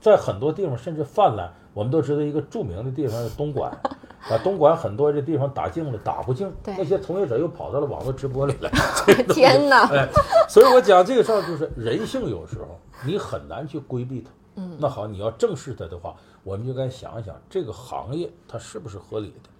[0.00, 1.52] 在很多地方甚至泛滥。
[1.74, 3.68] 我们都知道一个著名的地方是东莞，
[4.30, 8.70] 把，东莞很多这地方打净了，打不净，对那些从业者又跑到了网络直播里来。
[9.30, 9.84] 天哪！
[9.92, 10.08] 哎，
[10.48, 14.30] 所以我讲这个事儿就是人性，有时候你很难去规避它。
[14.54, 16.14] 嗯，那好，你要正视它的话，
[16.44, 19.50] 我们就该想一想这个行业它是不是合理的。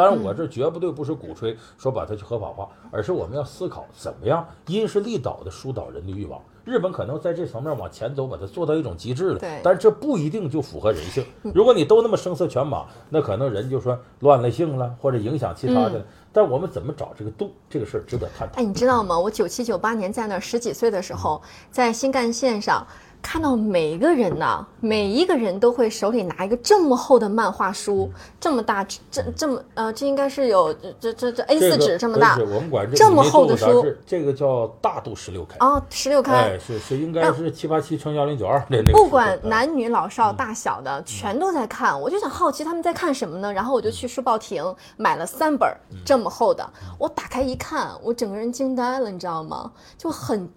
[0.00, 6.40] 当然，我这绝不对不是鼓吹说把它去合法化，而是我们要思考怎么样因势利导的疏导人的欲望。
[6.64, 9.38] 日本可能在这层面往前走，把它做到一种极致了。
[9.38, 11.22] 对但是这不一定就符合人性。
[11.54, 16.02] 如果你都那么声色犬马，那可能人就说乱了性了，或者影响其他的。
[16.32, 18.60] 但我们怎么找这个度，这个事儿值得探讨。
[18.60, 19.18] 哎，你知道吗？
[19.18, 22.86] 我九七九八年在那儿十几岁的时候，在新干线上
[23.22, 28.10] 看到每一个人呐，每一个人都会手里拿一个这么厚的漫画书，
[28.40, 35.56] 这么大，这这么呃，这应该是有这这这这 A 四纸这么大我们管这这么厚的书这个叫大度十六开。
[35.58, 36.32] 啊，十六开。
[36.32, 38.92] 哎，是是，应该是七八七乘幺零九二的那个。
[38.92, 41.98] 不管男女老嗯少大小的，全都在看。
[42.00, 43.52] 我就想好奇他们在看什么呢？
[43.52, 44.64] 然后我就去书报亭
[44.96, 45.68] 买了三本
[46.04, 46.68] 这么厚的。
[46.98, 49.70] 我打开一看，我整个人惊呆了，你知道吗？
[49.96, 50.48] 就很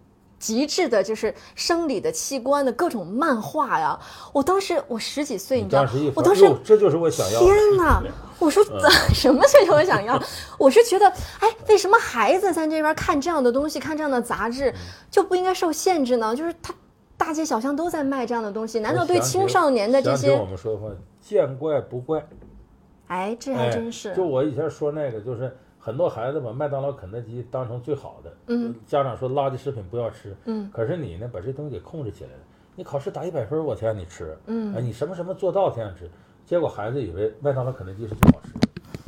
[0.44, 3.98] 极致的，就是生理的器官的各种漫画呀。
[4.34, 7.40] 我当时我十几岁，你知道当时一，我当时这就是我想要。
[7.40, 8.04] 天哪！
[8.40, 10.22] 我说嗯怎 什么就是我想要？
[10.58, 11.08] 我是觉得，
[11.40, 14.76] 哎，为什么孩子在这边看这样的东西，看这样的杂志，嗯
[15.10, 16.36] 就不应该受限制呢？
[16.36, 16.74] 就是他
[17.16, 20.90] 大街小巷都在卖这样的东西，难道对青少年的这些我们说的话，
[21.22, 22.22] 见怪不怪。
[23.08, 24.14] 哎，这还哎，真是。
[24.14, 32.38] 就我以前说那个，就是很多孩子把麦当劳、肯德基当成最好的，嗯，家长说垃圾食品不要吃，嗯，可是你呢，把这东西给控制起来了。
[32.74, 36.10] 你考试打一百分，我才让你吃，嗯哎，你什么什么做到才让吃，
[36.46, 38.60] 结果孩子以为麦当劳、肯德基是最好吃的。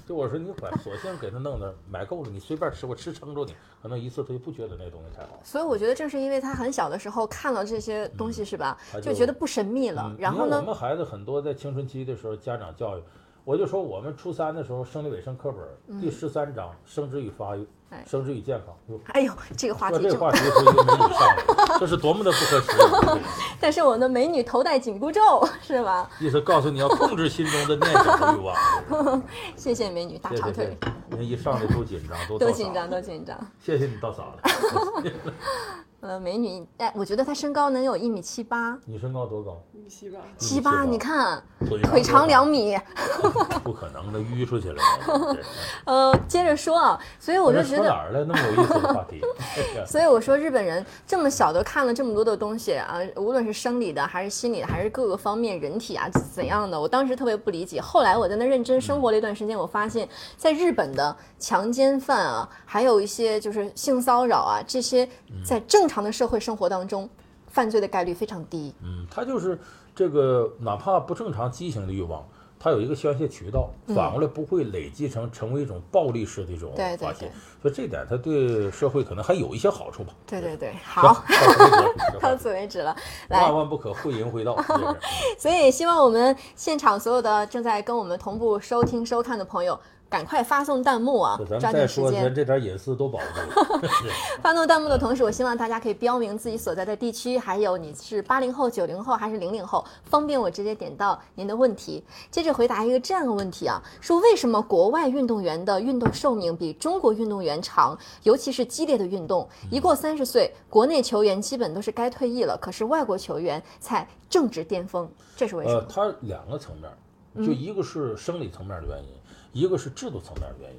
[0.05, 5.39] 就我说，你把索性给他弄那儿买够了，你随便吃，我吃撑着你，可能一次他就不觉得那东西太好。
[5.43, 8.77] 所以我觉得正是因为他很小的时候看了这些东西，是吧？
[8.91, 10.03] 他就就觉得不神秘了。
[10.09, 13.01] 嗯然后呢，我们孩子很多在青春期的时候，家长教育，
[13.45, 17.63] 我就说我们初三的时候，生理卫生课本、第十三章生殖与发育
[18.03, 18.75] 生殖与健康，
[19.13, 22.71] 哎呦，这个话题这个，话题是一个美女上的，这是多么的不合时
[23.19, 23.21] 宜！
[23.61, 26.09] 但是我们的美女头戴紧箍咒，是吧？
[26.19, 29.21] 意思告诉你要控制心中的念想和欲望。
[29.55, 33.37] 谢谢美女大长腿谢，谢，人一上来都紧张，都多紧张，都紧张。
[33.59, 35.13] 谢谢你大嫂子。
[36.01, 39.63] 呃，美女，哎，我觉得她身高能有一米七八，你身高多高？
[39.87, 42.77] 七八，七八，你看腿腿长两米。
[43.63, 44.81] 不可能的，淤出去了。
[45.85, 48.25] 呃，接着说啊，所以我就觉得，哪儿了？
[48.25, 49.21] 那么有意思的话题。
[49.85, 57.79] 所以我说日本人这么小的看了这么多的东西啊，无论是生理的还是心理的，还是各个方面人体啊怎样的，我当时特别不理解。
[57.79, 65.07] 后来我在那认真生活了一段时间，我发现，在日本的强奸犯啊，还有一些就是性骚扰啊，这些
[65.43, 67.09] 在正常的社会生活当中，
[67.55, 68.73] 犯罪的概率非常低。
[68.83, 69.57] 嗯，他就是
[69.95, 72.21] 这个，哪怕不正常畸形的欲望，
[72.59, 77.31] 它有一个宣泄渠道，反过来不会累积成成为一种暴力式的一种对对发泄对，
[77.61, 80.13] 所以这点他对社会可能还有一些好处吧。
[80.27, 81.23] 对对对， 好，
[82.19, 82.93] 到此为止了。
[83.29, 84.57] 来万，万不可会淫会道，
[85.39, 89.79] 所以希望我们现场所有的正在跟我们同步收听收看的朋友，
[90.09, 92.35] 赶快发送弹幕啊抓们再说，紧时间咱。
[92.35, 93.87] 这点隐私都保不住。
[93.87, 94.09] 是
[94.41, 102.03] 发送弹幕的同时，我希望大家可以标明自己所在的地区，还有你是八零后、九零后还是零零后，方便我直接点到您的问题。
[102.29, 107.97] 接着回答一个这样的问题啊，说为什么国外运动员的运动寿命比中国运动员长？
[108.23, 115.87] 尤其是激烈的运动，一过三十岁，国内球员基本都是该退役了，可是外国球员才正值巅峰，这是为什呃，么？
[115.89, 119.09] 它两个层面，就一个是生理层面的原因，
[119.55, 120.77] 一个是制度层面的原因。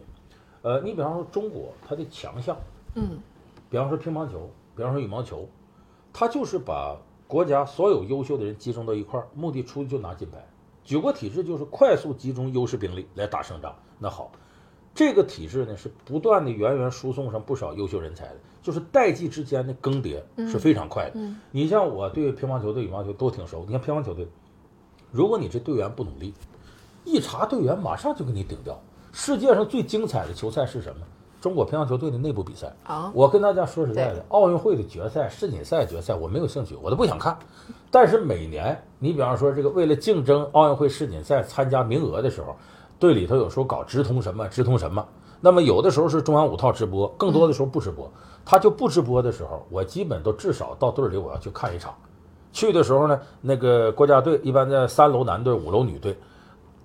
[0.60, 2.54] 呃，你比方说中国，它的强项，
[2.94, 3.18] 嗯，
[3.70, 5.48] 比方说乒乓球，比方说羽毛球，
[6.12, 10.46] 它就是把国家所有优秀的人集中到一块儿，目的出去就拿金牌。
[10.84, 13.74] 举国体制就是快速集中优势兵力来打胜仗。
[13.98, 14.30] 那好，
[14.94, 21.12] 这个体制呢是不断的源源输送上不少优秀人才的，就是代际之间的更迭是非常快的。
[21.14, 24.28] 嗯你像我对乒乓球、对羽毛球都挺熟，你看乒乓球队，
[25.10, 26.34] 如果你这队员不努力，
[27.06, 28.78] 一查队员马上就给你顶掉。
[29.12, 31.02] 世界上最精彩的球赛是什么？
[31.40, 32.74] 中国乒乓球队的内部比赛。
[32.82, 37.38] 好，我跟大家说实在的，奥运会的决赛、世锦赛决赛，我没有兴趣，我都不想看。
[37.90, 42.56] 但是每年，你比方说这个为了竞争奥运会、世锦赛参加名额的时候，
[42.98, 45.06] 队里头有时候搞直通什么直通什么，
[45.40, 48.10] 那么有的时候是中央五套直播，更多的时候不直播。
[48.44, 51.94] 他就不直播的时候，我基本都至少到队里我要去看一场。
[52.52, 56.16] 去的时候呢，那个国家队一般在三楼男队、五楼女队，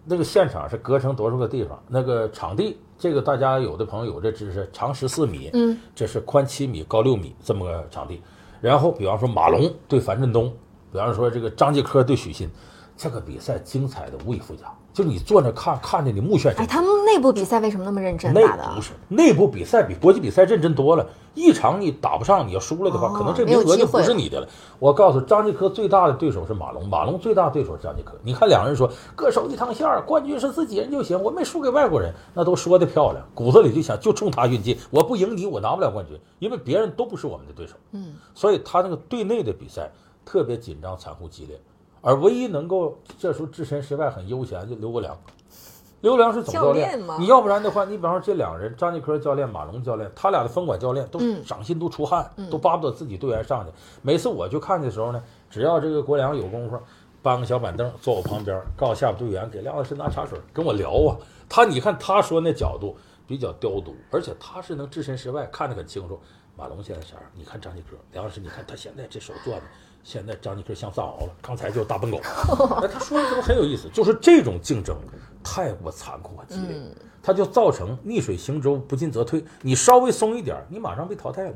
[0.04, 1.82] 那个现场是隔成多少个地方？
[1.88, 8.22] 那个场地，这个大家有的朋友有这知识，长十四米，嗯，这是宽七米、高六米这么个场地。
[8.60, 10.52] 然后，比方说马龙对樊振东，
[10.91, 12.49] 比方说这个张继科对许昕，
[12.97, 14.66] 这个比赛精彩的无以复加。
[14.93, 18.72] 就你坐那看，看着你目眩神哎，他们内部比赛为什么那么认真内打的？
[18.74, 21.05] 不是内部比赛比国际比赛认真多了。
[21.34, 24.47] 一场你打不上，你要输了的话，哦可能这名额就不是你的了。
[24.80, 28.14] 我告诉张继科最大的对手是马龙，马龙最大的对手是张继科。
[28.24, 37.76] 你看两人说各守一趟线儿，冠军是自己人就行，我没输给外国人，那都说的漂亮，骨子里就想就冲他运气，我不赢你，我拿不了冠军，因为别人都不是我们的对手。
[37.91, 39.89] 嗯，所以他那个队内的比赛
[40.26, 41.57] 特别紧张、残酷、激烈，
[42.01, 45.18] 而唯一能够这时候置身事外、很悠闲就刘国梁。
[46.02, 53.72] 刘良是总教教练吗你要不然的话，你比方说这两人，张继科教练、马龙教练，他俩的分管教练都嗯掌心都出汗，都巴不得自己队员上去。
[54.02, 56.80] 每次我去看的时候呢，只要这个国良有功夫，
[57.22, 61.16] 搬个小板凳坐我旁边，告诉下边队员给梁老师拿茶水，跟我聊啊。
[61.47, 62.97] 他你看他说那角度
[63.28, 66.20] 比较刁毒，而且他是能置身事外，看得很清楚。
[66.58, 67.24] 马龙现在啥样？
[67.36, 69.64] 你看张继科，梁老师，你看他现在这手转的，
[70.04, 72.18] 现在张继科像藏獒了，刚才就是大笨狗。
[72.82, 73.89] 哎，他说的这不很有意思？
[73.89, 74.95] 就是这种竞争
[75.43, 76.76] 太过残酷和激烈，
[77.22, 79.43] 它就造成逆水行舟，不进则退。
[79.62, 81.56] 你稍微松一点，你马上被淘汰了。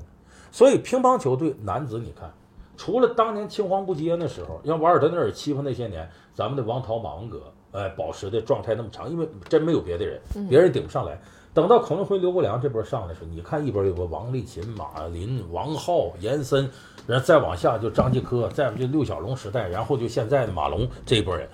[0.52, 2.32] 所以乒乓球队男子，你看，
[2.78, 11.20] 除了当年青黄不接那时候，让瓦尔德内尔欺负那些年，咱们的王涛、马文革，哎，保持的状态那么长，因为真没有别的人，别人顶不上来。
[11.56, 16.70] 等到孔令辉、刘国梁这波上来的时候，你看一边有个王励勤、马林、王浩、严森，
[17.08, 21.48] 然后再往下就张继科，再不就六小龙时代，然后就现在的马龙这一波人，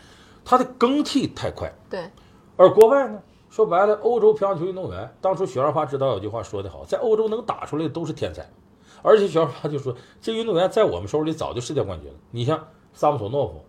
[0.43, 1.71] 他的更替太快。
[1.87, 2.09] 对，
[2.57, 3.21] 而国外呢，
[3.51, 8.49] 说白了，欧洲乒乓球运动员，当初许二发指导有句话说得好，在欧洲能打出来的都是天才，
[9.03, 12.17] 而且许二发就说，这运动员在我们手里早就世界冠军了。
[12.31, 12.59] 你像
[12.91, 13.63] 萨姆索诺夫，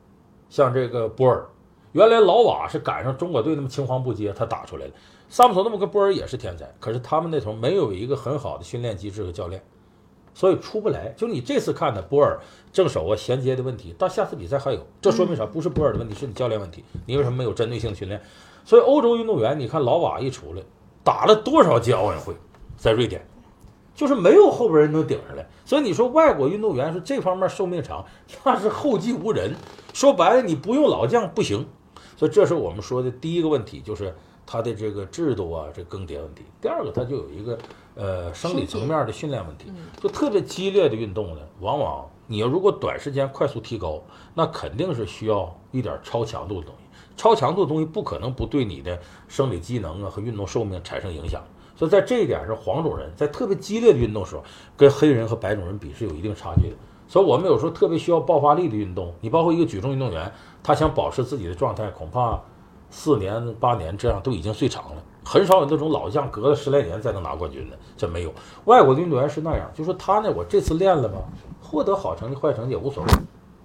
[0.49, 1.45] 像这个波尔，
[1.93, 4.93] 原来老瓦是赶上中国队那么青黄不接，他打出来了。
[5.33, 9.62] 萨姆索诺夫跟波尔也是天才，可是他们那头没有一个很好的训练机制和教练，
[10.35, 11.09] 所以出不来。
[11.16, 12.39] 就你这次看的波尔
[12.70, 15.47] 正手啊衔接的问题，到下次比赛还有，这说明啥？
[15.47, 16.85] 不是波尔的问题，是你教练问题。
[17.07, 18.20] 你为什么没有针对性训练？
[18.66, 20.61] 所以欧洲运动员，你看老瓦一出来，
[21.03, 22.35] 打了多少届奥运会，
[22.76, 23.26] 在瑞典，
[23.95, 25.49] 就是没有后边人能顶上来。
[25.64, 28.05] 所以你说外国运动员是这方面寿命长，
[28.45, 29.55] 那是后继无人。
[29.95, 31.66] 说白了，你不用老将不行。
[32.18, 34.14] 所以这是我们说的第一个问题，就是
[34.53, 36.44] 它的这个制度啊，这更迭问题。
[36.61, 37.59] 第二个，它就有一个
[37.94, 44.03] 呃生理层面的训练问题，就特别激烈的运动呢，往往你要如果短时间快速提高，
[44.34, 46.82] 那肯定是需要一点超强度的东西。
[47.16, 51.42] 超强度的东西不可能不对你的生理机能啊和运动寿命产生影响。
[51.74, 54.44] 所以在这一点上，黄种人在特别激烈的运动时候，
[54.76, 56.76] 跟黑人和白种人比是有一定差距的。
[57.09, 60.30] 所以我们有时候特别需要爆发力的运动，你包括一个举重运动员，
[60.62, 62.38] 他想保持自己的状态，恐怕
[62.93, 65.03] 四年八年这样都已经最长了。
[65.24, 68.32] 很少有那种老将隔了十来年才能拿冠军的，这没有。
[68.64, 71.18] 外国的运动员是那样，就说他呢，我这次练了吧，
[71.61, 73.12] 获得好成绩坏成绩也无所谓，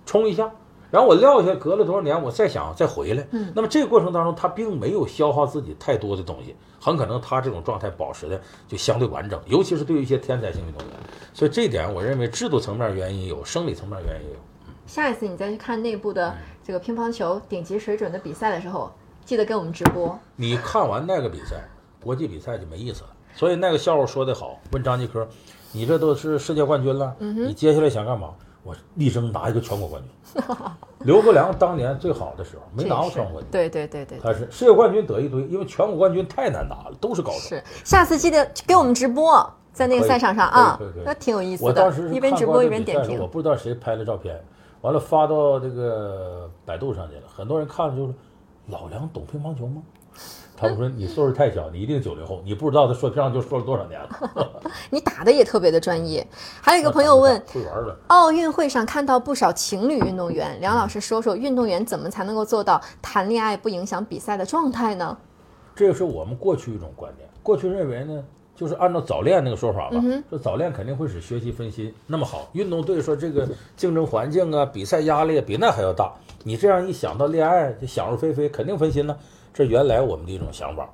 [0.05, 0.49] 冲一下，
[0.91, 10.95] 然后我撂下，隔了多少年，我再想再回来，嗯那么这个过程当中，他并没有消耗自己太多的东西，很可能他这种状态保持的就相对完整，尤其是对于一些天才性运动员，
[11.33, 14.39] 所以这一点我认为制度层面原因有，生理层面原因也有。
[14.85, 18.91] 下一次你再去看内部的这个乒乓球顶级水准的比赛的时候，
[19.27, 20.17] 记得给我们直播。
[20.37, 21.57] 你看完那个比赛，
[22.01, 23.09] 国际比赛就没意思了。
[23.35, 25.27] 所以那个笑话说得好，问张继科
[25.73, 28.29] ：“你这都是世界冠军了，你接下来想干嘛？”
[28.63, 30.41] 我力争拿一个全国冠军。
[31.03, 37.39] 刘国梁当年最好的时候没拿过全国冠军，对对对对，他是世界冠军得一堆，因为全国冠军太难拿了，都是高手。
[37.39, 37.61] 是。
[37.83, 43.29] 下次记得给我们直播，在那个赛场上啊那挺有意思我当时的，一边直播一边点过这比赛的时候我。
[43.29, 44.41] 不知道谁拍了照片，
[44.81, 48.13] 完了发到这个百度上去了，很多人看了就说
[48.67, 49.81] ：“老梁懂乒乓球吗？”
[50.59, 54.61] 他们说：“你岁数太小，你一定九零后，你不知道他说乒乓球说了多少年了。
[54.89, 56.25] ”你打的也特别的专业。
[56.59, 57.95] 还有一个朋友问， 会玩的。
[58.07, 65.15] 奥运会上看到不少情侣运动员，梁老师说说运动员怎么才能够做到谈恋爱不影响比赛的状态呢？
[65.75, 68.23] 这个是我们过去一种观点，过去认为呢，
[68.57, 71.93] 就是按照早恋那个说法吧，说早恋肯定会使学习分心。
[72.07, 76.11] 那么好，运动队说这个竞争环境啊，比赛压力啊比那还要大，
[76.43, 79.15] 你这样一想到恋爱，就想入非非，肯定分心呢。
[79.53, 80.89] 这原来我们的一种想法，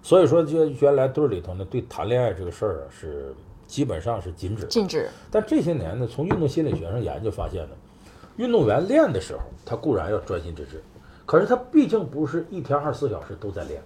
[0.00, 3.34] 所以说就原来队里头呢，对谈恋爱这个事儿啊是
[3.66, 4.68] 基本上是禁止的。
[4.68, 5.08] 禁止。
[5.28, 7.74] 但这些年呢，从运动心理学上研究发现呢，
[8.36, 10.80] 运动员练的时候，他固然要专心致志，
[11.26, 13.82] 可是他毕竟不是一天二十四小时都在练。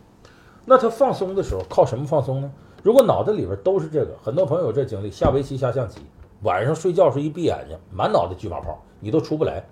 [0.67, 2.53] 那他放松的时候靠什么放松呢？
[2.83, 6.01] 如果脑子里边都是这个，很多朋友有这经历，下围棋、下象棋，
[6.43, 9.65] 晚上睡觉时一闭眼睛，满脑袋车马炮，你都出不来。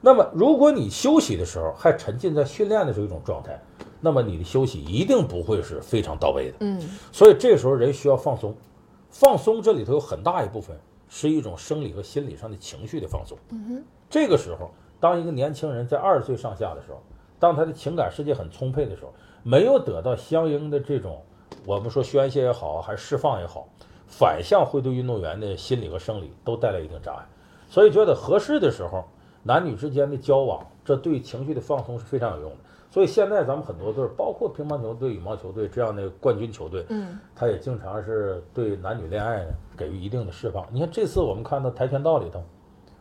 [0.00, 3.60] 那么，如果你休息的时候还沉浸在训练的这种状态，
[4.00, 6.56] 那么你的休息一定不会是非常到位的。
[6.60, 6.80] 嗯，
[7.12, 8.54] 所以这时候人需要放松，
[9.10, 10.76] 放松这里头有很大一部分
[11.08, 13.38] 是一种生理和心理上的情绪的放松。
[13.50, 17.00] 嗯这个时候，当一个年轻人在二十岁上下的时候，
[17.38, 19.12] 当他的情感世界很充沛的时候，
[19.42, 21.22] 没有得到相应的这种
[21.64, 23.66] 我们说宣泄也好，还是释放也好，
[24.06, 27.24] 反向会对运动员的心理和生理都带来一定障碍。
[27.68, 29.04] 所以觉得合适的时候，
[29.42, 32.56] 男女之间的交往，这对情绪的放松是非常有用的。
[32.88, 40.64] 所以现在咱们很多队儿，包括乒乓球队、羽毛球队这样的冠军球队，嗯，他也经常是对男女恋爱呢给予一定的释放。
[40.72, 42.40] 你看这次我们看到跆拳道里头，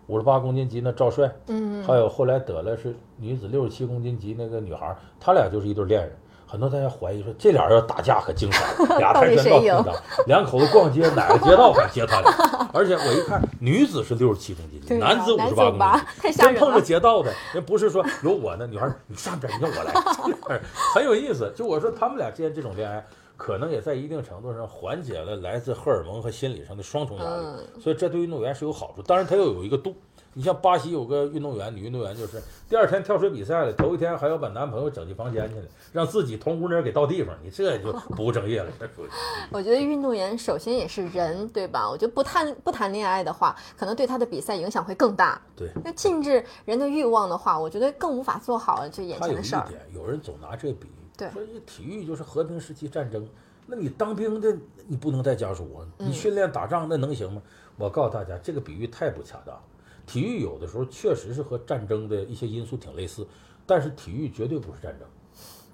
[0.08, 6.12] 五十八公斤级那赵帅，嗯，还有后来得了是女子六十七公斤级那个女孩儿，他俩就是一对恋人。
[6.56, 9.94] 很多大家怀疑说这俩人要打架可精彩， 俩跆拳道
[10.26, 12.32] 两口子逛街哪个街道敢接他俩？
[12.72, 16.82] 而且我一看，女子是六十七公斤男子五男十八公斤真碰着了。
[16.82, 20.62] 街道的，人不是说有我呢，女孩你上边儿，你让我来，
[20.94, 21.52] 很有意思。
[21.54, 27.46] 就我说他们俩之间这种恋爱，可能也在一定程度上缓解了来自荷尔蒙和心理上的双重压力，
[27.76, 29.02] 嗯所以这对运动员是有好处。
[29.02, 29.94] 当然，它又有一个度。
[30.38, 38.70] 你像巴西有个运动员，女运动员就是第二天跳水比赛了，头一天还要把男朋友整进房间去了，让自己同屋那人给倒地方，你这就不务正业了。
[39.50, 41.90] 我觉得运动员首先也是人，对吧？
[41.90, 45.42] 我觉得不谈不谈恋爱的话，可能对他的比赛影响会更大。
[45.56, 45.70] 对。
[45.84, 49.66] 那禁止人的欲望的话，我觉得更无法做好这眼他有一前的事儿。
[49.70, 53.26] 点，有人总拿这比喻，对说这体育就是和平时期战争。
[53.66, 54.54] 那你当兵的，
[54.86, 57.42] 你不能带家属啊，嗯你训练打仗那能行吗？
[57.78, 59.58] 我告诉大家，这个比喻太不恰当。
[60.06, 63.26] 体育有的时候确实是和战争的一些因素挺类似，
[63.66, 65.08] 但是体育绝对不是战争。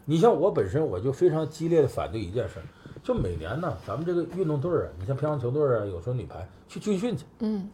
[0.06, 2.66] 你像我本身，我就非常激烈的反对一件事儿，
[3.04, 7.70] 就每年呢，咱们这个运动队儿啊，你像乒乓球队儿啊，有时候女排去军训去，嗯，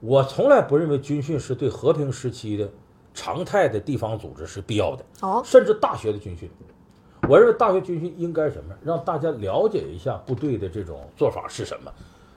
[0.00, 2.68] 我从来不认为军训是对和平时期的
[3.14, 5.04] 常态的地方组织是必要的。
[5.22, 6.50] 哦，甚至大学的军训，
[7.28, 8.74] 我认为大学军训应该什么？
[8.84, 11.90] 让大家了解一下部队的这种做法是什么。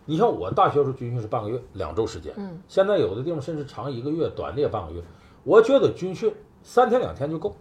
[0.06, 5.02] 你像我大学时候军训是半个月，两周时间，嗯，现在有的地方甚至长一个月，短的也半个月。
[5.44, 6.34] 我觉得军训
[6.64, 7.56] 三天两天就够，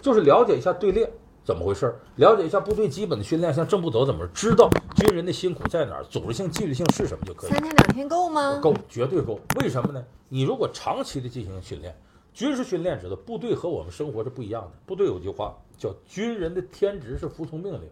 [0.00, 1.10] 就是了解一下队列
[1.44, 7.50] 怎么回事儿，了解一下部队基本的训练，像正步走怎么知道军人的辛苦在哪儿，组织性、纪律性是什么就可以。
[7.50, 8.60] 三天两天够吗？
[8.60, 9.40] 够，绝对够。
[9.60, 10.04] 为什么呢？
[10.28, 11.96] 你如果长期的进行训练，
[12.34, 14.70] 军事训练知道部队和我们生活是不一样的。
[14.86, 17.82] 部队有句话叫“军人的天职是服从命令”，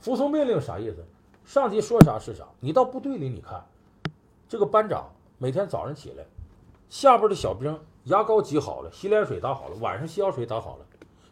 [0.00, 1.04] 服从命令啥意思？
[1.48, 2.44] 上级说啥是啥。
[2.60, 3.64] 你到部队里，你看
[4.46, 6.22] 这个班长每天早上起来，
[6.90, 7.74] 下边的小兵
[8.04, 10.84] 牙膏挤好了，洗脸水打好了，晚上洗脚水打好了，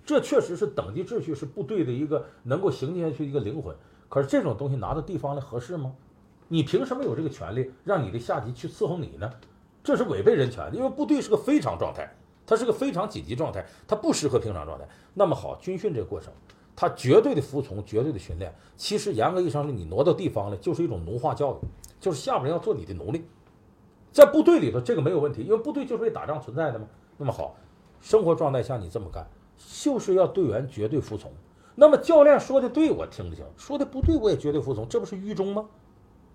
[0.07, 3.77] 这确实是等级秩序，是部队的一个能够行进下去的一个灵魂。
[4.09, 5.93] 可是这种东西拿到地方来合适吗？
[6.49, 9.31] 你凭什么有这个权利让你的下级去伺候你呢？
[9.85, 12.11] 这是违背人权的，因为部队是个非常状态，
[12.47, 14.89] 它是个非常紧急状态，它不适合平常状态。
[15.13, 16.33] 那么好，军训这个过程，
[16.77, 21.67] 他绝对的服从，绝对的训练，其实严格意义上说，你挪到地方来就是一种奴化教育，
[21.99, 23.25] 就是下边人要做你的奴隶。
[24.13, 26.87] 在部队里头，这个没有问题，因为部队就是为打仗存在的嘛。
[27.17, 27.57] 那么好，
[28.01, 29.27] 生活状态下你这么干，
[29.83, 31.33] 就是要队员绝对服从。
[31.75, 34.87] 那么教练说的对，我听不听；说的不对，我也绝对服从。
[34.89, 35.67] 这不是愚忠吗？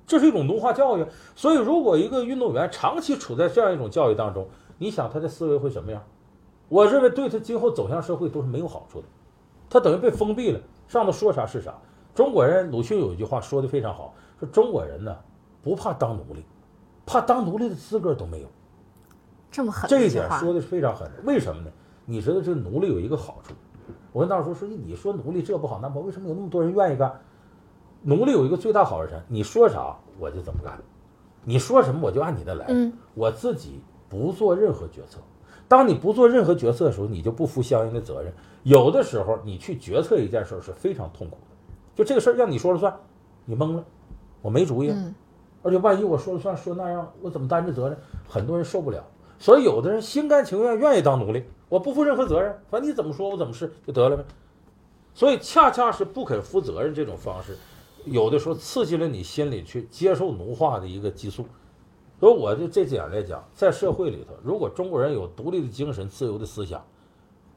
[0.07, 1.05] 这是一种奴化教育。
[1.35, 4.47] 所以，如果一个运动员长期处在这样一种教育当中，
[4.79, 6.03] 你想他的思维会什么样？
[6.67, 9.07] 我认为对他今后走向社会都是没有好处的。
[9.71, 10.59] 他等于被封闭了，
[10.89, 11.73] 上头说啥是啥。
[12.13, 15.15] 中国人鲁迅有一句话说的非常好，说中国人呢
[15.63, 16.43] 不怕当奴隶，
[17.05, 18.47] 怕当奴隶的资格都没有。
[19.49, 21.09] 这么狠，这一点说的是非常狠。
[21.23, 21.71] 为什么呢？
[22.05, 23.53] 你知道这奴隶有一个好处。
[24.11, 27.21] 我跟大伙说说，你说奴隶这不好那不好，为什么有那么多人愿意干？
[28.01, 29.23] 奴隶有一个最大好处是啥？
[29.29, 30.77] 你说啥我就怎么干，
[31.45, 32.65] 你说什么我就按你的来。
[32.67, 35.19] 嗯，我自己不做任何决策。
[35.69, 38.33] 当你不做任何决策的时候，你就不负相应的责任。
[38.63, 41.55] 有的时候你去决策一件事是非常痛苦的，
[41.95, 42.95] 就这个事儿让你说了算，
[43.45, 43.83] 你懵了，
[44.41, 44.89] 我没主意。
[44.89, 45.13] 嗯，
[45.63, 47.97] 而且万一我说了算，说那样，我怎么担着责任？
[48.27, 49.03] 很多人受不了。
[49.39, 51.43] 所以有的人心甘情愿，愿意当奴隶。
[51.69, 54.23] 我不负任何责任，反正你怎么说我怎么是就得了呗。
[55.13, 57.57] 所以恰恰是不肯负责任这种方式，
[58.05, 61.45] 有的时候刺激了你心里去接受奴化的一个激素。
[62.19, 66.85] 所以我就这点来讲，在社会里头，如果中国人有独立的精神、自由的思想，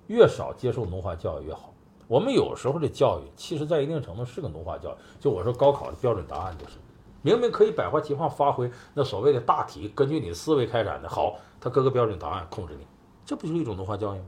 [0.07, 1.73] 越少接受奴化教育越好。
[2.07, 4.95] 我们有时候的教育，其实在一定程度是个奴化教育。
[5.19, 6.77] 就我说高考的标准答案就是，
[7.23, 12.87] 明明可以百花齐放发挥那所谓的大题，根据你的思维开展的好，他各个标准答案控制你。
[13.25, 14.25] 这不就是一种奴化教育吗？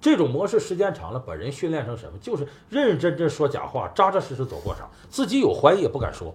[0.00, 2.18] 这种模式时间长了，把人训练成什么？
[2.18, 6.32] 就是认认真真说假话，扎扎实实走过场，自己有怀疑也不敢说。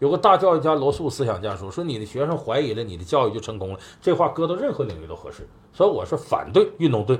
[0.00, 5.46] 有个大教育家罗素思想家说：“说你的学生怀疑了，你的教育就成功了。”这话搁到任何领域都合适。
[5.72, 7.16] 所以我是反对运动队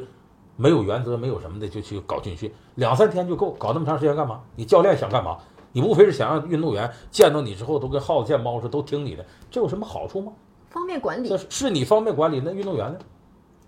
[0.57, 4.41] 没有原则、没有什么的就去搞军训，两三天就够，搞那么长时间干嘛？
[4.57, 5.37] 你教练想干嘛？
[5.73, 10.33] 你无非是想让运动员见到你之后都跟耗子见猫似的，都听你的，这有什么好处吗？
[10.71, 12.99] 方便管理，这是你方便管理，那运动员呢？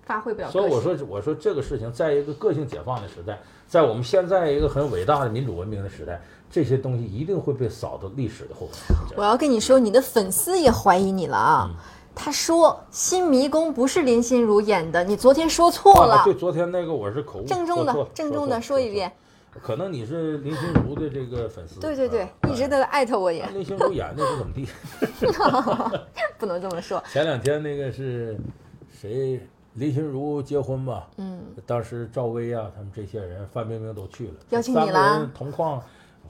[0.05, 0.49] 发挥不了。
[0.49, 8.97] 所以我说，我说这个事情，在一个个性解放的时代，在我们现在一个很伟大的民主文明的时代，这些东西一定会被扫到历史的后尘。
[9.17, 11.71] 我要跟你说，你的粉丝也怀疑你了啊！
[12.17, 16.23] 他说《新迷宫》不是林心如演的，你昨天说错了。
[16.25, 17.45] 对，昨天那个我是口误。
[17.45, 19.13] 郑重的，郑重的说一遍。
[19.63, 21.79] 可能你是林心如的这个粉丝。
[21.79, 23.47] 对对对，一直在艾特我也。
[23.51, 24.67] 林心如演的不怎么地？
[26.39, 27.03] 不能这么说。
[27.13, 28.37] 前两天那个是
[28.91, 29.39] 谁？
[29.75, 34.85] 林心如结婚吧，嗯，当时赵薇啊，他们这些人，范冰冰都去了，邀请你了。
[34.87, 35.77] 三个人同框，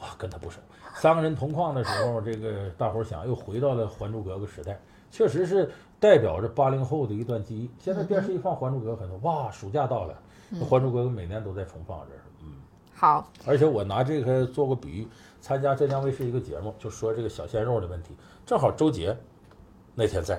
[0.01, 0.59] 哇，跟他不熟。
[0.97, 4.81] 三个人同框的时候，这个大伙儿想又回到了《还珠格格》时代，
[5.17, 7.71] 确实是代表着八零后的一段记忆。
[7.79, 10.15] 现在电视一放《还珠格格》，很多哇，暑假到了，
[10.63, 12.53] 《还珠格格》每年都在重放，这是，嗯，
[12.95, 13.27] 好。
[13.47, 15.09] 而且我拿这个做个比喻，
[15.41, 18.15] 参加浙江卫视一个节目，就说这个小鲜肉的问题，
[18.45, 19.17] 正好周杰
[19.95, 20.39] 那天在，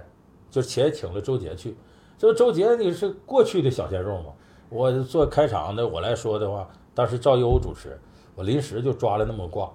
[0.51, 1.75] 就且请了周杰去。
[2.15, 4.32] 这个周杰，你是过去的小鲜肉嘛？
[4.69, 7.99] 我做开场的，我来说的话，当时赵优主持，
[8.36, 9.71] 我临时就抓了那么个卦。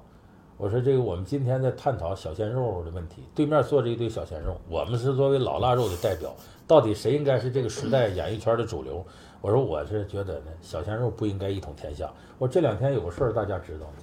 [0.63, 6.33] 我说这个我们今天在探讨小鲜肉的问题，对面坐着一堆小鲜肉，我们是作为老腊肉的代表，
[6.69, 9.05] 到底谁应该是这个时代演艺圈的主流？
[9.41, 12.09] 我说我是觉得呢，小鲜肉不应该一统天下。
[12.39, 13.95] 我这两天有个事儿大家知道吗？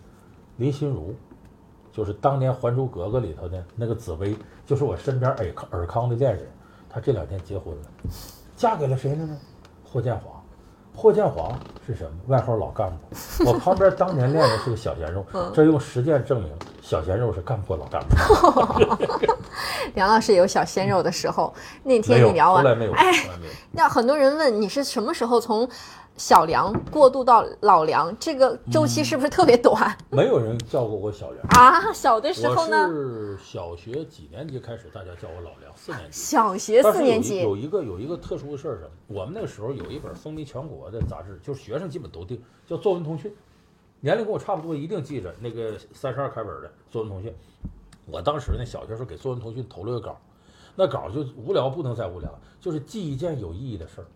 [0.57, 1.15] 林心如，
[1.93, 4.35] 就是当年《还珠格格》里头的那个紫薇，
[4.65, 6.45] 就是我身边尔康尔康的恋人。
[6.89, 7.81] 她这两天结婚了，
[8.57, 9.39] 嫁给了谁了呢？
[9.85, 10.38] 霍建华。
[10.99, 12.11] 霍建华是什么？
[12.27, 13.45] 外号老干部。
[13.45, 19.33] 我旁边当年练的是个小鲜肉，这用实践证明小鲜肉是干不过老干部。
[19.95, 21.53] 梁老师有小鲜肉的时候。
[21.83, 23.13] 那天你聊完，没有，哎，
[23.71, 25.67] 那很多人问你是什么时候从。
[26.19, 29.97] 小梁过渡到老梁，这个周期是不是特别短？
[30.11, 31.93] 没有人叫过我小梁啊！
[31.93, 32.89] 小的时候呢？
[32.89, 36.11] 我是小学几年级开始，大家叫我老梁，四年级。
[36.11, 38.89] 小学四年级有一个有一个特殊的事儿什么？
[39.07, 43.31] 我们那个时候有一本风靡全国的杂志，就是学生基本都订，叫《作文通讯》，
[44.01, 47.31] 年龄跟我差不多，一定记着那个三十二开本的《作文通讯》。
[48.05, 50.19] 我当时呢，小学时候给《作文通讯》投了个稿，
[50.75, 52.29] 那稿就无聊不能再无聊，
[52.59, 54.07] 就是记一件有意义的事儿。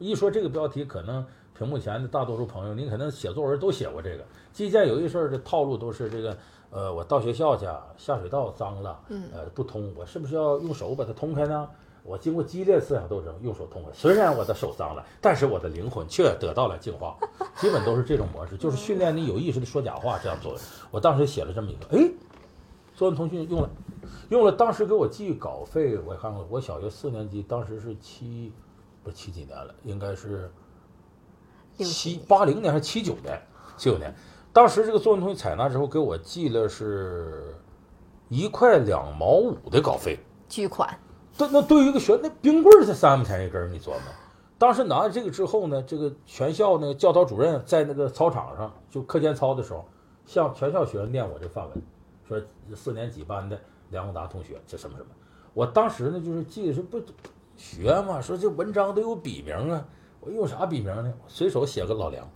[0.00, 1.26] 一说这个标题，可能
[1.58, 4.24] 屏幕前的大多数朋友，您可能写作文都写过这个。
[4.52, 6.38] 记一件有一事儿的套路都是这个，
[6.70, 7.64] 呃，我到学校去，
[7.96, 9.00] 下水道脏了，
[9.34, 11.68] 呃，不通，我是不是要用手把它通开呢？
[12.04, 13.88] 我经过激烈思想斗争，用手通开。
[13.92, 17.16] 虽然我的手脏了，但是我的灵魂却得到了净化。
[17.56, 20.60] 基本都是这种模式，就是训练你有意识的说假话这样做的。
[20.92, 22.08] 我当时写了这么一个，哎，
[22.94, 23.70] 作文通讯用了，
[24.28, 24.52] 用了。
[24.52, 28.52] 当时给我寄稿费，我看看，我小学四年级，当时是七。
[29.04, 30.50] 不七几年了，应该是
[31.84, 33.40] 七八零年还是七九年？
[33.76, 34.14] 七九年，
[34.52, 37.54] 当时这个作文同学采纳之后，给我寄了是
[38.28, 40.18] 一块两毛五的稿费，
[40.48, 40.98] 巨款。
[41.36, 44.00] 对，那对于一个学那冰棍儿才三毛钱一根儿，你琢磨，
[44.58, 49.84] 当时拿了这个之后呢，这个全校那个教导主任在那个操场上就课间操的时候，
[50.26, 51.82] 向全校学生念我这范文，
[52.26, 52.40] 说
[52.74, 53.56] 四年几班的
[53.90, 55.10] 梁宏达同学这什么什么。
[55.54, 57.00] 我当时呢就是记得是不
[57.56, 59.86] 学嘛，说这文章都有笔名啊，
[60.20, 61.12] 我用啥笔名呢？
[61.26, 62.26] 随手写个老梁。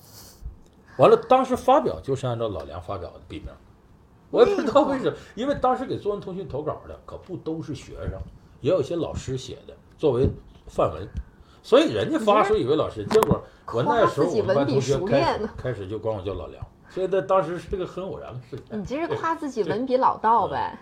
[0.99, 3.49] 完了，当时发表就是按照老梁发表的笔名，
[4.31, 8.21] 我也不知道为什么，因为当时给作文通讯投稿的可不都是学生，
[8.61, 10.29] 也有一些老师写的作为
[10.67, 11.09] 范文，
[11.63, 13.43] 所以人家发出以为老师，结果
[13.73, 18.79] 我那时候我们班同学开始开始就管我叫老梁，所以那当时是个很偶然的事情。
[18.79, 20.79] 你这是夸自己文笔老道呗？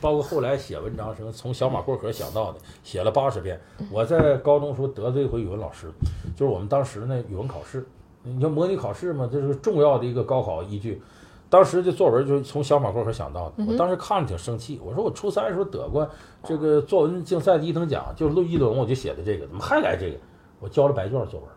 [0.00, 3.60] 包括后来写文章什么，从小马过河想到的，写了八十篇。
[3.90, 5.90] 我在高中时候得罪一回语文老师，
[6.34, 7.86] 就是我们当时呢语文考试。
[8.22, 11.02] 你说模拟考试嘛，这是重要的一个高考依据。
[11.50, 13.64] 当时的作文就是从小马过河想到的。
[13.66, 16.08] 我当时看着挺生气，我说我初三时候得过
[16.44, 20.16] 这个作文竞赛的一等奖，就是录一轮我就写的这个，怎么还来这个？
[20.60, 21.48] 我交了白卷作文，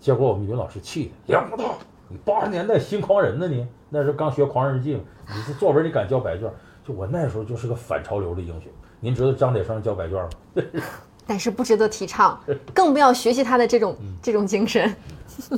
[0.00, 1.64] 结果我们语文老师气的，梁不大，
[2.08, 3.66] 你八十年代新狂人呢你？
[3.90, 6.50] 那时候刚学狂人日记嘛，你这作文你敢交白卷？
[6.86, 8.70] 就我那时候就是个反潮流的英雄。
[9.00, 10.62] 您知道张铁生交白卷吗？
[11.26, 12.40] 但是不值得提倡，
[12.72, 14.94] 更不要学习他的这种这种精神。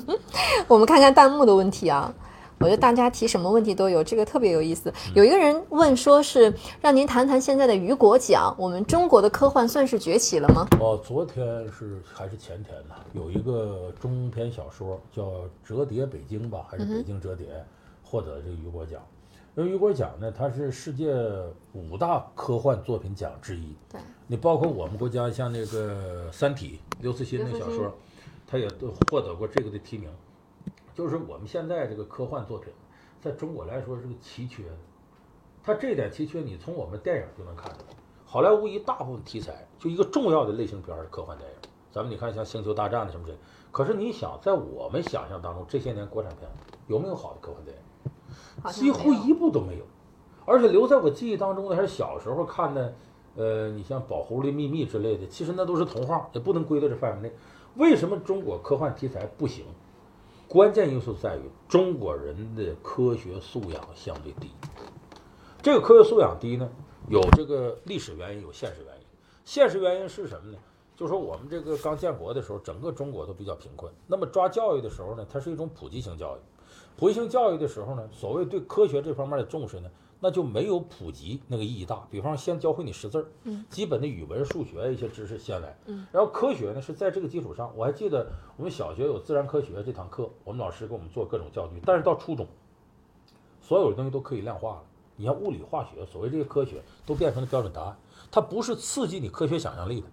[0.66, 2.10] 我们看看弹幕的问题啊，
[2.58, 4.90] 我觉得大家提什么问题都有，这个特别有意思。
[5.14, 10.66] 有一个人问说是让您谈谈现在的雨果奖，我们中国的科幻算是崛起了吗？
[10.80, 12.94] 哦，昨天是还是前天呢？
[13.12, 15.22] 有一个中篇小说叫
[15.62, 17.46] 《折叠北京》吧，还是《北京折叠》，
[18.02, 19.02] 获得这个雨果奖。
[19.58, 21.12] 因为雨果奖呢，它是世界
[21.72, 23.74] 五大科幻作品奖之一。
[23.90, 27.92] 对，你包括我们国家像那个《三体》，刘慈欣那小说。
[28.46, 30.08] 他也都获得过这个的提名，
[30.94, 32.72] 就是我们现在这个科幻作品，
[33.20, 34.62] 在中国来说是个奇缺。
[35.60, 37.96] 它这点奇缺，你从我们电影就能看出来。
[38.24, 41.56] 好莱坞一大部分题材，就一个重要的类型片是科幻电影。
[41.90, 43.34] 咱们你看像《星球大战》的什么这，
[43.72, 46.48] 可是你想，在我们想象当中，这些年国产片
[46.86, 47.77] 有没有好的科幻电影？
[48.70, 49.84] 几乎一部都没有。
[50.44, 52.94] 而且留在我记忆当中的还是小时候看的，
[53.36, 57.34] 呃，你像《宝狐狸秘密》之类的，其实那都是童话，也不能归到这范围内。
[57.76, 59.66] 为什么中国科幻题材不行？
[60.48, 64.50] 关键因素在于中国人的科学素养相对低。
[65.60, 66.66] 这个科学素养低呢，
[67.08, 69.02] 有这个历史原因，有现实原因。
[69.44, 70.58] 现实原因是什么呢？
[70.96, 73.92] 就是说我们这个刚建国的时候，整个中国都比较贫困。
[74.06, 76.40] 那么抓教育的时候呢，它是一种普及型教育。
[76.98, 79.88] 普及性教育的时候呢，所谓对科学这方面的重视呢？
[80.20, 82.04] 那就没有普及那个意义大。
[82.10, 87.70] 比方，先教会你识字儿，嗯，基本的语文、数学一些知识先来，嗯，然后科学呢是在这个基础上。
[87.76, 91.80] 我还记得我们小学有自然科学这堂课，我们老师给我们做各种教具。
[91.86, 92.48] 但是到初中，
[93.62, 94.82] 所有的东西都可以量化了。
[95.14, 97.96] 你像物理、化学，所谓这些科学都变成了标准答案，
[98.28, 100.08] 它不是刺激你科学想象力的。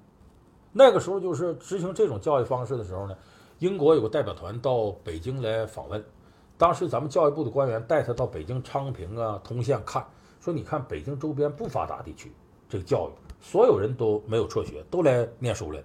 [0.72, 3.18] 那个时候就是执行这种教育方式的时候呢，
[3.58, 6.06] 英国有个代表团到北京来访问。
[6.58, 10.06] 当时咱们教育部的官员带他到北京昌平啊、通县看，
[10.40, 12.32] 说你看北京周边不发达地区，
[12.70, 13.12] 这个教育
[13.42, 15.82] 所有人都没有辍学，都来念书了。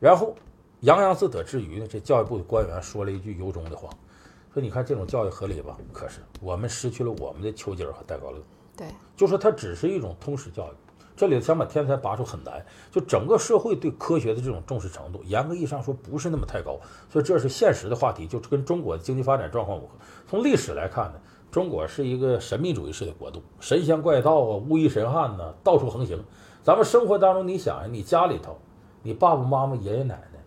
[0.00, 0.34] 然后
[0.80, 3.90] 洋洋自得之余呢，这教育部的官员说了一句由衷的话，
[4.54, 5.76] 说你看这种教育合理吧？
[5.92, 8.38] 可是我们失去了我们的丘吉尔和戴高乐。
[8.76, 8.86] 对，
[9.16, 10.74] 就说它只是一种通识教育。
[11.16, 12.62] 这里想把天才拔出很难，
[12.92, 16.78] 就整个社会对科学的这种重视程度，严格意义上说不是那么太高，
[17.10, 19.94] 所以这是现实的话题，就跟中国的经济发展状况吻合。
[20.28, 21.14] 从历史来看呢，
[21.50, 26.22] 中国是一个神秘主义式的国度，神仙怪道啊、巫医神汉呐到处横行。
[26.62, 28.58] 咱们生活当中，你想呀，你家里头，
[29.02, 30.40] 你爸爸妈妈、爷爷奶奶，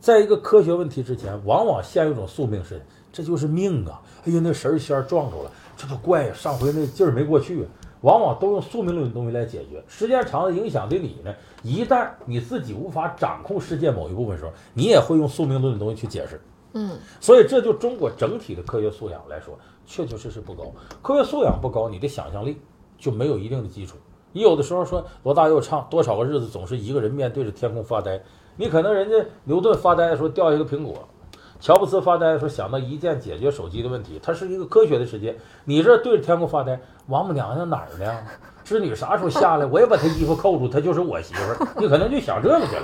[0.00, 2.80] 在一个科学问题之前，往往陷入一种宿命式，
[3.12, 4.00] 这就是命啊！
[4.24, 7.68] 哎呀，那神仙撞着了，这都怪呀，上回那劲儿没过去。
[8.04, 11.34] 往往都用宿命论的东西来解决，时间长了影响对你呢。
[11.62, 16.38] 一旦你自己无法掌控世界某一部分时候，你也会用宿命论的东西去解释。
[16.74, 20.64] 嗯，所以这就中国整体的科学素养来说，确确实实不高。
[21.00, 22.60] 科学素养不高，你的想象力
[22.98, 23.96] 就没有一定的基础。
[24.32, 28.20] 你有的时候说罗大佑唱多少个日子总是一个人面对着天空发呆，
[28.56, 31.08] 你可能人家牛顿发呆的时候掉一个苹果。
[31.60, 35.34] 乔布斯发呆的时候想到一键解决手机的问题，它是一个科学的世界。
[35.64, 38.22] 你这对着天空发呆，王母娘娘哪儿呢？
[38.64, 39.66] 织女啥时候下来？
[39.66, 41.68] 我也把她衣服扣住，她就是我媳妇儿。
[41.78, 42.82] 你可能就想这个去了。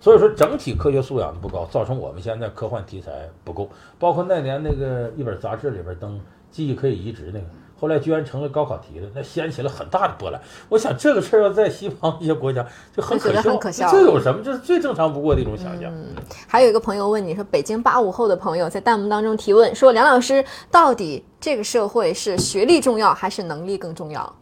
[0.00, 3.68] 所以说，整体科学素养的不高，造成我们现在科幻题材不够。
[3.98, 6.20] 包括那年那个一本杂志里边登
[6.50, 7.46] 记忆可以移植那个。
[7.82, 10.40] 后来居然成了高考题了，那掀起了很大的波澜。
[10.68, 12.64] 我想这个事儿要在西方一些国家
[12.96, 13.32] 就很可
[13.72, 14.40] 笑，这有什么？
[14.44, 15.92] 这是最正常不过的一种想象。
[15.92, 16.14] 嗯，
[16.46, 24.32] 还有一个朋友问你说，北京八五后的朋友在弹幕当中提问说，梁老师，到底这个社会是学历重要还是能力更重要？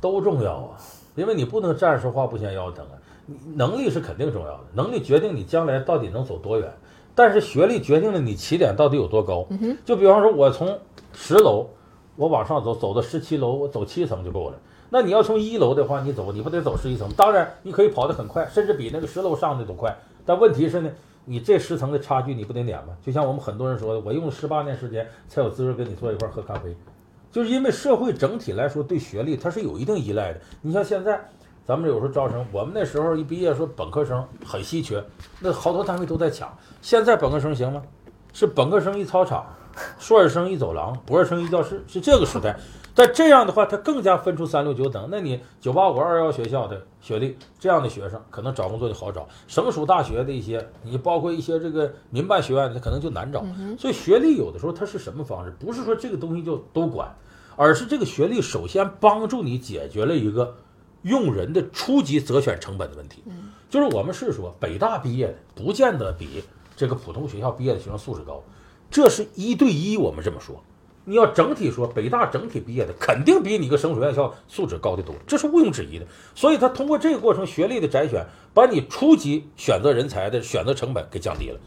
[0.00, 0.78] 都重要啊，
[1.16, 2.94] 因为你不能站着说话不嫌腰疼啊。
[3.56, 6.72] 能力是肯定重要的，能力决定你将来到底能走多远。
[7.12, 9.44] 但是学历决定了你起点到底有多高。
[9.50, 10.78] 嗯，就比方说，我从
[11.12, 11.66] 十楼
[12.18, 14.56] 我往上走，走到十七楼，我走七层就够了。
[14.90, 17.08] 那你要从一楼的话，你走你不得走十一层？
[17.16, 19.96] 当然，你可以跑得很快，甚至比那个十楼上的都快。
[20.26, 20.90] 但问题是呢，
[21.24, 22.96] 你这十层的差距你不得撵吗？
[23.00, 26.74] 就像我们很多人说的，我用了十八年时间才有资格跟你坐一块喝咖啡，
[27.30, 30.40] 就是因为社会整体来说对学历它是有一定依赖的。
[30.60, 31.20] 你像现在。
[31.66, 35.04] 咱们有时候招生，我们那时候一毕业说本科生很稀缺，
[35.38, 36.50] 那好多单位都在抢。
[36.80, 37.82] 现在本科生行吗？
[38.32, 39.44] 是本科生一操场，
[39.98, 42.58] 硕士生一走廊，博士生一教室，是这个时代。
[42.94, 45.08] 但这样的话，他更加分出三六九等。
[45.10, 53.44] 那你九八五二幺学校的学历，这样的学生可能找工作就好找；省属大学的一些，你包括一些这个民办学院他，可能就难找。
[53.78, 55.54] 所以学历有的时候它是什么方式？
[55.60, 57.14] 不是说这个东西就都管，
[57.56, 60.56] 而是这个学历首先帮助你解决了一个。
[61.02, 63.22] 用人的初级择选成本的问题，
[63.70, 66.42] 就是我们是说北大毕业的不见得比
[66.76, 68.42] 这个普通学校毕业的学生素质高，
[68.90, 70.62] 这是一对一，我们这么说。
[71.04, 76.06] 你要整体说，北大整体毕业的肯定比你个省属院校素质高得多，这是毋庸置疑的。
[76.34, 81.58] 所以他通过这个过程，学历的筛选，把你初级选择人才的选择成本给降低了。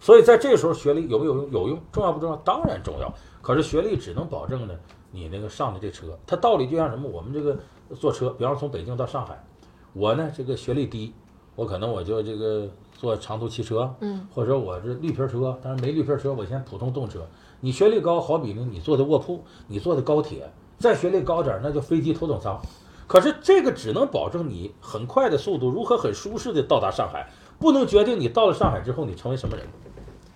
[0.00, 1.50] 所以在这时候，学历有没有用？
[1.52, 2.36] 有用，重要不重要？
[2.38, 3.12] 当然重要。
[3.40, 4.74] 可是学历只能保证呢，
[5.10, 7.08] 你那个上的这车，它道理就像什么？
[7.08, 7.58] 我们这个。
[8.00, 9.44] 坐车，比方说从北京到上海，
[9.92, 11.12] 我呢这个学历低，
[11.54, 12.66] 我可能我就这个
[13.02, 17.26] 坐长途汽车，嗯，或者我是绿皮车，但是没绿皮车，我先普通动车。
[17.58, 20.48] 你学历高，好比呢你坐的卧铺，你坐的高铁，
[20.78, 22.60] 再学历高点儿，那就飞机头等舱。
[23.08, 29.66] 可是这个只能保证你很快的速度，如何很舒适的到达上海，不能决定你到了上海之后你成为什么人。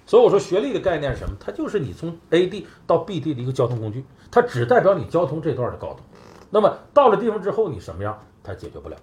[0.04, 1.36] 所以我说学历的概念是什么？
[1.38, 6.00] 它就是你从 A 地到 B 地的一个交通工具，它只代表你交通这段的高度。
[6.50, 8.96] 那么到了地方之后，你什么样，它解决不了。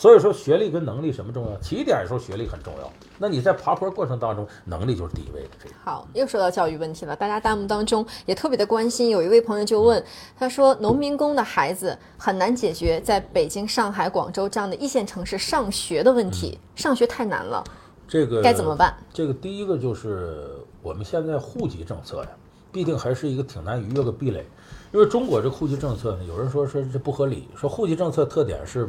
[0.00, 1.58] 所以说，学历跟能力什么重要？
[1.58, 2.90] 起点的时候学历很重要。
[3.18, 5.50] 那你在爬坡过程当中，能力就是第一位的。
[5.62, 7.14] 这个好，又说到教育问题了。
[7.14, 9.10] 大家弹幕当中也特别的关心。
[9.10, 10.02] 有一位朋友就问，
[10.38, 17.62] 他说：“农民工的孩子很难解决在北京、上海、广州这样的一线城市上学的问题，上学太难了。
[18.08, 18.94] 这个该怎么办？
[19.12, 22.28] 这个第一个就是我们现在户籍政策呀，
[22.72, 24.46] 必定还是一个挺难逾越的壁垒。”
[24.92, 28.88] 因为中国这户籍政策呢，有人说说这不合理，说户籍政策特点是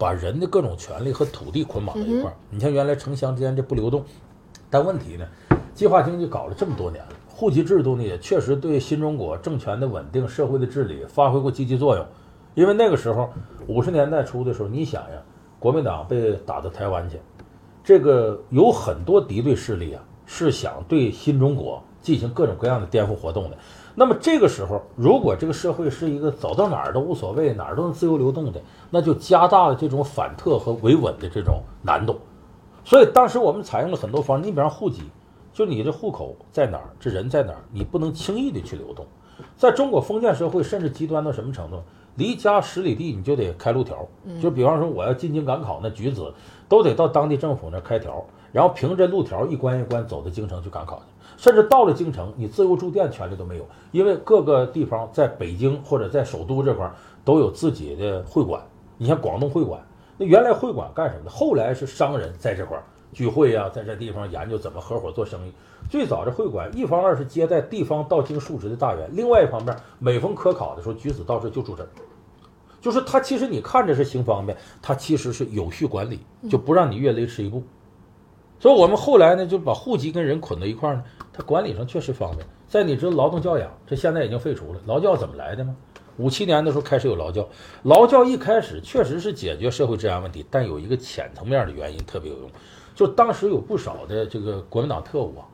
[0.00, 2.34] 把人的各种权利和土地捆绑在一块儿。
[2.48, 4.02] 你像原来城乡之间这不流动，
[4.70, 5.28] 但问题呢，
[5.74, 12.06] 计划经济搞了这么多年了，户籍制度呢也确实对新中国政权的稳定、社会的治理发挥过积极作用。
[12.54, 13.28] 因为那个时候
[13.66, 15.22] 五十年代初的时候，你想呀，
[15.58, 17.20] 国民党被打到台湾去，
[17.84, 23.58] 这个有很多敌对势力啊，是想对新中国进行各种各样的颠覆活动的。
[23.94, 32.18] 那么这个时候，如果这个社会是一个走到哪儿都无所谓，哪儿都能自由流动的，那就加大了这种反特和维稳的这种难度。
[32.84, 35.02] 所以当时我们采用了很多方式，你比方户籍，
[35.52, 39.04] 就你这户口在哪儿，这人在哪儿，你不能轻易的去流动。
[39.56, 41.82] 在中国封建社会，甚至极端到什么程度？
[42.16, 44.06] 离家十里地你就得开路条，
[44.42, 46.32] 就比方说我要进京赶考，那举子
[46.68, 48.22] 都得到当地政府那开条，
[48.52, 51.02] 然后凭着路条一关一关走到京城去赶考去。
[51.40, 56.92] 甚至到了京城，你自由住店权利都没有，因为各个地方在北京或者在首都这块
[57.24, 58.62] 都有自己的会馆。
[58.98, 59.80] 你像广东会馆，
[60.18, 61.30] 那原来会馆干什么的？
[61.30, 62.78] 后来是商人在这块
[63.14, 65.52] 聚会呀，在这地方研究怎么合伙做生意。
[65.88, 71.88] 最早这会馆，一方面是接待地方到京述职的大员，另外一方面每逢科考的时候，举子到这就住这儿。
[72.82, 77.62] 就是他其实你看着是行方便，他其实是有序管理，就不让你越雷池一步。
[78.58, 81.04] 所以我们后来呢，就把户籍跟人捆到一块儿呢。
[81.40, 82.46] 它管理上确实方便。
[82.68, 84.80] 在你知道劳动教养，这现在已经废除了。
[84.86, 85.74] 劳教怎么来的吗？
[86.18, 87.48] 五七年的时候开始有劳教，
[87.84, 92.50] 劳教一开始确实是解决社会治安问题，但有一个浅层面的原因特别有用，
[92.94, 95.48] 就当时有不少的这个国民党特务啊，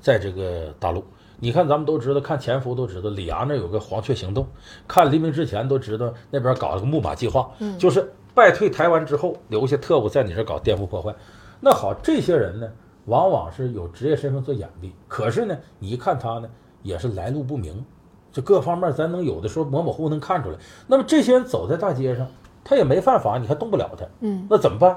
[0.00, 1.04] 在这个大陆。
[1.40, 4.44] 你看咱们都知道，看《潜伏》都知道，李涯那有个黄雀行动；
[4.86, 11.12] 看《黎明之前》都知道，那边搞了个木马计划，就是败退台湾之后留下特务在你这搞颠覆破坏。
[11.58, 12.68] 那好，这些人呢？
[13.06, 16.48] 往往是有职业身份做掩蔽，可是呢，你一看他呢，
[16.82, 17.84] 也是来路不明，
[18.32, 20.56] 这各方面咱能有的时候模模糊糊能看出来。
[20.86, 22.26] 那么这些人走在大街上，
[22.62, 24.96] 他也没犯法，你还动不了他，嗯，那怎么办？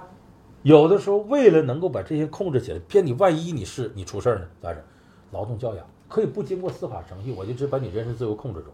[0.62, 4.82] 有的时候为了能够把这些控制起来，骗你万一你是你出事儿呢，咋整？
[5.32, 8.68] 劳动教养可以不经过司法程序，我就只把你人身自由控制住，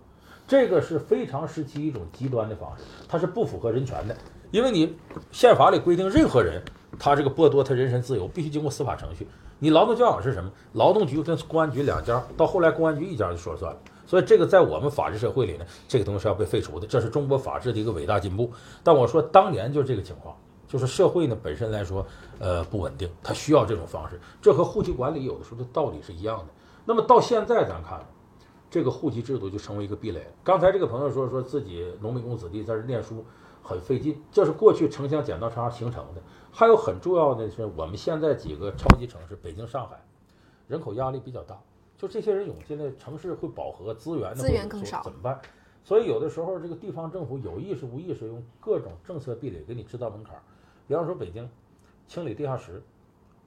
[0.46, 4.16] 这个是非常时期一种极端的方式，它是不符合人权的，
[4.52, 4.98] 因为你
[5.32, 6.62] 宪法里规定任何人。
[7.04, 9.28] 他这个剥夺他人身自由，必须经过司法程序。
[9.58, 10.52] 你劳动教养是什么？
[10.74, 13.80] 劳动局跟公安局两家，到后来公安局一家就说了算了。
[14.06, 16.86] 所以这个在我们法治社会里呢，这个东西是要被废除的。
[16.86, 18.52] 这是中国法治的一个伟大进步。
[18.84, 20.36] 但我说当年就这个情况，
[20.68, 22.06] 就是社会呢本身来说，
[22.38, 24.22] 呃不稳定，它需要这种方式。
[24.40, 26.46] 这和户籍管理有的时候的道理是一样的。
[26.86, 28.00] 那么到现在咱看，
[28.70, 30.28] 这个户籍制度就成为一个壁垒。
[30.44, 33.26] 刚才这个朋友说说自己农民工子弟在这念书
[33.64, 36.22] 很费劲，这是过去城乡剪刀差形成的。
[36.52, 40.04] 还有很重要的是，我们现在几个超级城市，北京、上海，
[40.68, 41.60] 人口压力比较大，
[41.98, 45.40] 就这些人涌进来，城市会饱和，资源的资源会更少怎么办？
[45.84, 50.42] 所以有的时候这个地方政府有意识无意识用各种政策壁垒给你制造门槛儿。
[50.88, 51.50] 比方说北京
[52.08, 52.84] 清理地下室，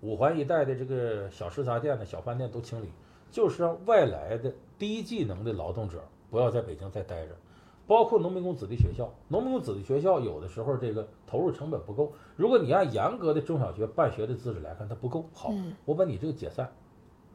[0.01, 2.89] 五环一带的这个小食杂店的小饭店都清理，
[3.31, 7.37] 就是让外来的低技能的劳动者不要在北京再待着。
[7.87, 12.13] 包括农民工子弟学校，农民工子弟学校有的时候这个投入成本不够。
[12.37, 15.75] 如果你按严格的中小学办学的资质来看，它不够好嗯。
[15.85, 16.73] 我把你这个解散，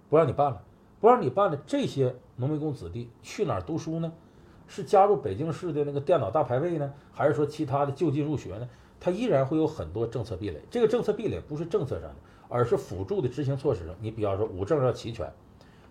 [0.09, 0.61] 不让你办了，
[0.99, 4.11] 不让你办了，这些农民工子弟去哪儿读书呢？
[4.67, 8.69] 是加入北京市的那个电脑大排位呢，还是说其他的就近入学呢？
[8.99, 10.61] 它依然会有很多政策壁垒。
[10.69, 12.15] 这个政策壁垒不是政策上的，
[12.47, 13.95] 而是辅助的执行措施上。
[13.99, 15.31] 你比方说五证要齐全，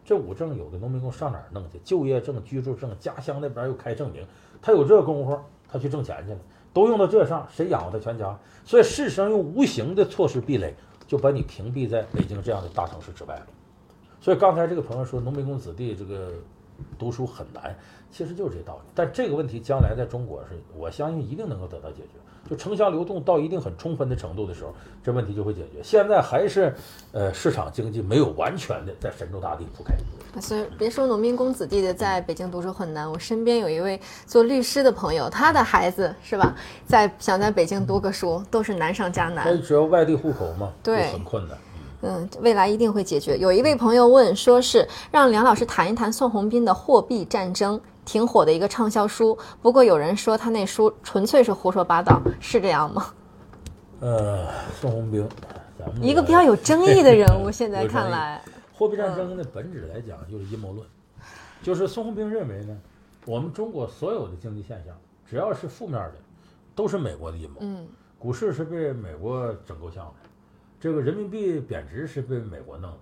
[0.04, 1.80] 这五证有的农民工上哪儿弄去？
[1.82, 4.24] 就业证、居住证，家乡那边又开证明，
[4.60, 6.38] 他有这功夫，他去挣钱去了，
[6.72, 8.36] 都用到这上，谁养活他全家？
[8.64, 10.74] 所以事实上用无形的措施壁垒，
[11.06, 13.46] 就把你屏蔽在北京这样的大城市之外了。
[14.20, 16.32] 所以刚才这个朋友说农民工子弟这个
[16.98, 17.74] 读书很难，
[18.10, 18.90] 其实就是这道理。
[18.94, 22.18] 但这个问题将来在中国是，我相信一定能够得到解决。
[22.48, 24.72] 就城乡流动到一定很充分的程度的时候，
[25.04, 25.82] 这问题就会解决。
[25.82, 26.74] 现在还是，
[27.12, 29.92] 呃，市场经济没有完全的在神州大地铺开。
[30.40, 36.56] 所以别说农民工子弟的在北京读书很难，我身边有一位做律师的朋友，他的孩子是吧，
[36.86, 39.60] 在想在北京读个书，都是难上加难但。
[39.60, 41.58] 只要外地户口嘛，对就很困难。
[42.00, 43.36] 嗯，未来一定会解决。
[43.38, 49.36] 有一位朋友问，说是让梁老师谈一谈宋鸿兵的《货币战争》，挺火的一个畅销书。
[49.60, 53.12] 不过有人说他那书纯粹是胡说八道，是这样吗？
[54.00, 54.46] 呃，
[54.80, 55.28] 宋鸿兵，
[55.76, 58.40] 咱们一个比较有争议的人物，现在看来，
[58.72, 60.86] 货币战争的本质来讲就是阴谋论，
[61.64, 62.76] 就是宋鸿兵认为呢，
[63.26, 64.94] 我们中国所有的经济现象，
[65.28, 66.14] 只要是负面的，
[66.76, 67.56] 都是美国的阴谋。
[67.58, 67.88] 嗯，
[68.20, 70.27] 股市是被美国整够呛的，
[70.80, 73.00] 这个人民币贬值是被美国弄的，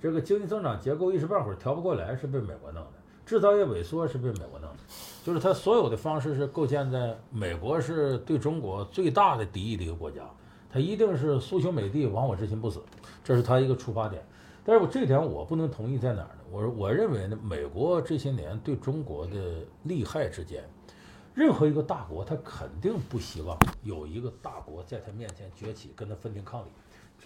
[0.00, 2.92] 这个经济增长结构一时半会儿调不过来是被美国弄的，
[3.24, 4.76] 制造业萎缩是被美国弄的，
[5.24, 10.22] 就是它所有的方式是构建在美国是对中国最大的敌意的一个国家，
[10.70, 12.80] 它一定是苏修美帝亡我之心不死，
[13.24, 14.22] 这是它一个出发点。
[14.64, 16.42] 但是我这点我不能同意在哪儿呢？
[16.50, 20.62] 我我认为呢，美国这些年对中国的利害之间，
[21.34, 26.68] 任何一个大国，他肯定不希望有一个大国在他面前崛起，跟他分庭抗礼，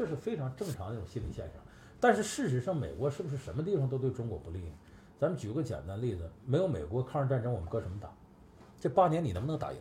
[0.01, 1.63] 这是非常正常的一种心理现象。
[2.01, 4.73] 但是事实上，美国是不是什么地方都对中国不利呢？
[5.19, 8.09] 咱们举个简单例子，没有美国抗日战争，我们搁什么打？
[8.81, 9.79] 这八年你能不能打赢？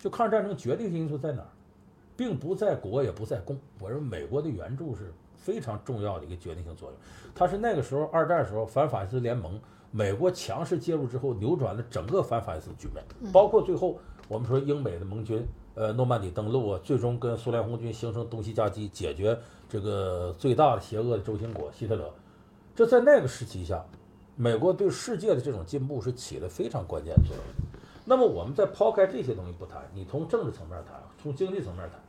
[0.00, 1.46] 就抗日战争决定性因素在哪儿？
[2.16, 3.56] 并不在国，也不在共。
[3.78, 6.98] 我认为美国的援助是非常重要的一个决定性作用。
[7.32, 9.60] 它是那个时候二战时候反法西斯联盟，
[9.92, 13.96] 美国强势介入之后，扭转了整个反法西斯局面，包括最后
[14.26, 19.38] 我们说英美的盟军，呃，诺曼底登陆啊，最终跟苏联红军形成东西夹击，解决
[19.68, 22.10] 这个最大的邪恶的轴心国希特勒。
[22.74, 23.82] 这在那个时期下，
[24.36, 27.44] 美国对世界的这种进步是起了非常关键的作用。
[28.04, 32.00] 那么我们再抛开这些东西不谈，你从政治层面谈，从经济层面谈，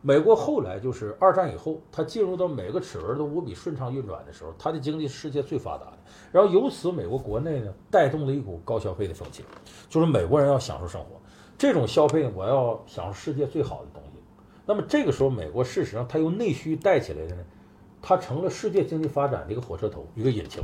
[0.00, 5.98] 美国后来就是二战以后，它进入到每个齿轮都无比顺畅运转的时候，它的经济世界最发达的。
[6.30, 9.44] 然后由此，美国国内呢带动了一股高消费的风气，
[9.88, 11.20] 就是美国人要享受生活，
[11.62, 14.18] 这种消费我要享受世界最好的东西。
[14.66, 17.42] 那么这个时候，美国事实上它由内需带起来的呢，
[18.02, 20.60] 它成了世界经济发展的一个火车头，一个引擎。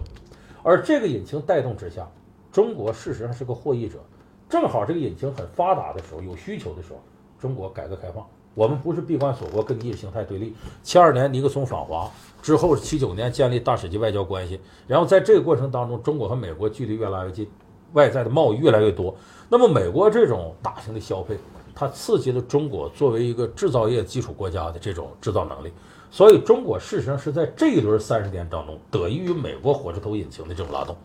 [0.64, 2.04] 而这个引擎带动之下，
[2.50, 4.00] 中国事实上是个获益者。
[4.48, 7.00] 正好这个引擎很发达的时候，有需求的时候，
[7.38, 8.26] 中国改革开放，
[8.56, 10.52] 我们不是闭关锁国跟意识形态对立。
[10.82, 12.10] 七二年尼克松访华
[12.42, 14.58] 之后，七九年建立大使级外交关系，
[14.88, 17.48] 然后在这个过程当中，中国和美国距离越来越近，
[17.92, 19.14] 外在的贸易越来越多。
[19.48, 21.38] 那么美国这种大型的消费，
[21.74, 25.72] 它刺激了中国作为一个制造业基础国家的这种制造能力。
[26.10, 30.96] 所以中国事实上是在这一轮三十年当中，得益于美国火车头引擎的这种拉动。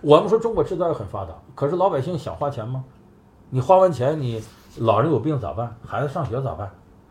[0.00, 2.84] 我们说中国制造业很发达，可是老百姓想花钱吗？
[3.50, 4.42] 你花完钱，你
[4.78, 5.74] 老人有病咋办？
[5.86, 6.70] 孩子上学咋办？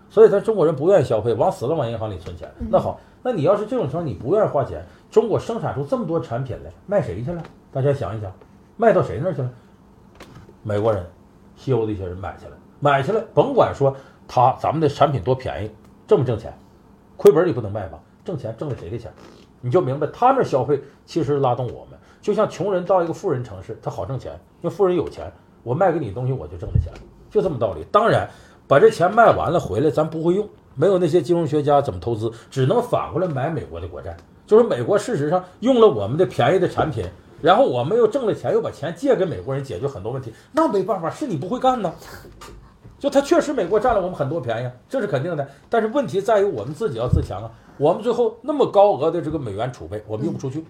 [0.10, 2.52] 所以咱中国人不愿意消费，往死了往银行里存钱。
[2.70, 7.44] 那好，那你要是这种情况，你不愿意花钱，中国生产出这么多产品来，卖谁去了？
[7.72, 8.32] 大家想一想，
[8.76, 9.52] 卖到谁那儿去了？
[10.64, 11.06] 美国人、
[11.56, 13.95] 西欧的一些人买去了，买去了，甭管说
[14.27, 15.72] 他咱们的产品多便宜，
[16.07, 16.53] 挣不挣钱，
[17.18, 17.99] 亏本儿也不能卖吧？
[18.23, 19.11] 挣钱挣了谁的钱？
[19.61, 24.31] 你就明白他那消费其实拉动我们，就像穷人到一个富人城市，他好挣钱，
[24.61, 25.31] 因为富人有钱，
[25.64, 26.94] 我卖给你东西我就挣了钱，
[27.30, 27.86] 就这么道理。
[27.91, 28.30] 当然，
[28.68, 34.15] 把这钱卖完了回来，咱不会用，没有那些金融学家怎么投资，只能反过来买美国的国债。
[34.45, 37.06] 就是美国事实上用了我们的便宜的产品，
[37.41, 41.94] 然后我们又挣了钱，又把钱借给美国人解决很多问题，那没办法，是你不会干呢。
[42.98, 45.48] 就他确实美国占了我们很多便宜，这是肯定的。
[45.70, 47.49] 但是问题在于我们自己要自强啊。
[47.78, 50.66] 我们最后那么高额的这个美元储备，我们用不出去，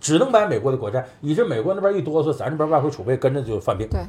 [0.00, 1.06] 只能买美国的国债。
[1.20, 3.86] 你这美国那边一哆嗦，咱这边外汇储备跟着就犯病。
[3.90, 4.00] 对。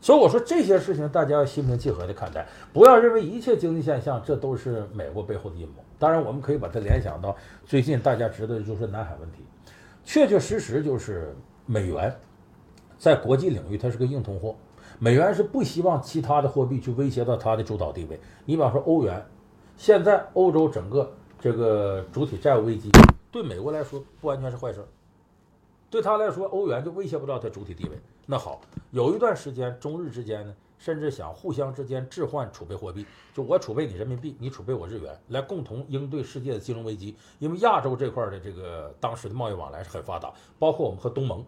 [0.00, 5.74] 所以我说这些事情大家要心平气和的看待，不要认为一切经济现象这都是美国背后的阴谋。
[5.98, 9.44] 当然，我们可以把它联想到最近大家知道的就是南海问题，
[10.02, 11.36] 确确实实就是
[11.70, 12.12] 美元
[12.98, 14.56] 在国际领域它是个硬通货。
[14.98, 18.18] 美元是不希望其他的货币去威胁到它的主导地位。
[18.44, 19.24] 你比方说欧元，
[19.76, 22.90] 现在欧洲整个这个主体债务危机，
[23.30, 24.84] 对美国来说不完全是坏事，
[25.88, 27.96] 对他来说，欧元就威胁不到它主体地位。
[28.26, 28.60] 那好，
[28.90, 37.16] 有一段时间中日之间呢，甚至想互相之间置换储备货币，就我储备你人民币，你储备我日元，来共同应对世界的金融危机。
[37.38, 41.42] 因为亚洲这块的这个当时的贸易往来是很发达，包括我们和东盟。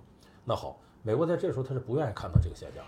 [0.45, 2.85] 那好，美国在这时候他是不愿意看到这个现象。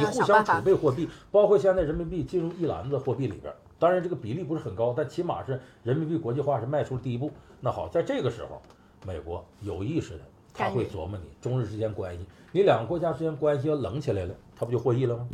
[0.00, 7.30] 你互相储备货币，包括现在人民币进入一篮子货币里边，当然这个比例不是很高，但起码是人民币国际化是迈出了第一步。
[7.60, 8.60] 那好，在这个时候，
[9.06, 10.20] 美国有意识的
[10.52, 15.28] 他会琢磨你中日之间关系，你两个国家之间关系要冷起来了，他不就获益了吗？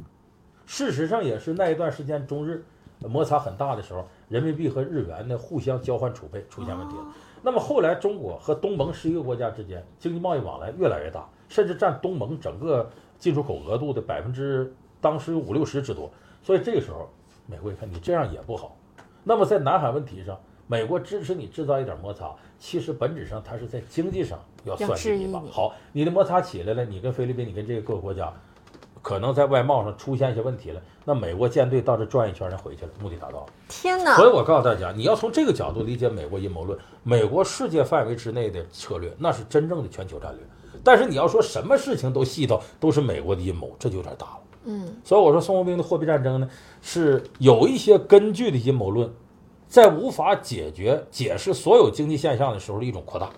[0.66, 2.64] 事实上也是那一段时间中日
[2.98, 7.06] 摩擦很大的时候，人民币和日元的互相交换储备出现问题了。
[7.42, 12.90] 那么后来中国和东盟十一个国家之间经济贸易往来越来越大，甚至占东盟整个。
[13.22, 16.10] 进出口额度的百分之当时有五六十之多，
[16.42, 17.08] 所以这个时候，
[17.46, 18.76] 美国一看你这样也不好。
[19.22, 25.40] 那么在南海问题上，美国支持你制造一点摩擦，其实本质上它是在经济上要算计你吧。
[25.52, 28.32] 好，你的摩擦起来了，你跟菲律宾，你跟这个各个国家，
[29.00, 33.46] 可能在外贸上出现一些问题了，那美国舰队到这转一圈，人回去了，目的达到了。
[33.68, 34.16] 天哪！
[34.16, 40.44] 所以我告诉大家，你要从这个角度理解美国阴谋论，美国世界范围之内的策略，那是真正的全球战略。
[40.84, 44.38] 但是你要说什么事情都细到都是美国的阴谋，这就有点大了。
[44.64, 46.48] 嗯，所以我说宋鸿兵的货币战争呢，
[46.80, 49.10] 是有一些根据的阴谋论，
[49.66, 53.30] 在无法解决解释所有经济现象的时候的一种扩大。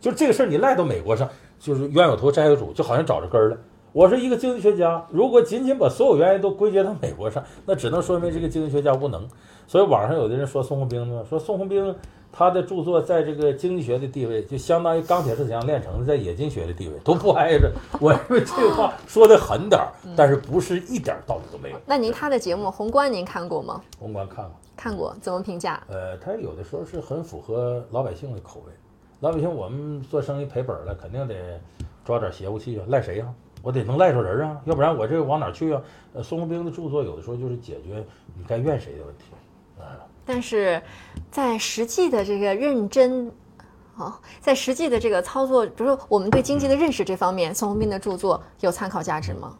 [0.00, 3.58] 就是这个事儿你赖到美国上，就是冤有头债有主，就好像找着根儿了。
[3.92, 9.26] 我是一个经济学家，如果仅仅把所有原因都归结到美国上，那只能说明这个经济学家无能。
[9.66, 11.94] 所以网上有的人说宋鸿兵呢，说宋鸿兵。
[12.32, 17.70] 他的著作在这个经济学的地位，就相当于钢铁是怎样炼成的，在冶金学的地位都不挨着。
[18.00, 21.76] 我认为这话说的狠点儿，但是不是一点道理都没有。
[21.86, 23.82] 那您他的节目《宏观》您看过吗？
[23.98, 25.82] 宏观看过，看过，怎么评价？
[25.88, 28.72] 呃，他有的时候是很符合老百姓的口味。
[29.20, 31.60] 老百姓我们做生意赔本了，肯定得
[32.04, 33.26] 抓点邪乎气啊，赖谁呀？
[33.62, 35.82] 我得能赖着人啊，要不然我这个往哪去啊？
[36.14, 38.02] 呃，孙宏兵的著作有的时候就是解决
[38.34, 39.36] 你该怨谁的问题啊。
[40.32, 40.80] 但是，
[41.28, 43.28] 在实际的这个认真，
[43.96, 49.56] 哦，在实际的这个操作，比如说我们对经济的认识这方面，宋鸿兵的著作有参考价值吗？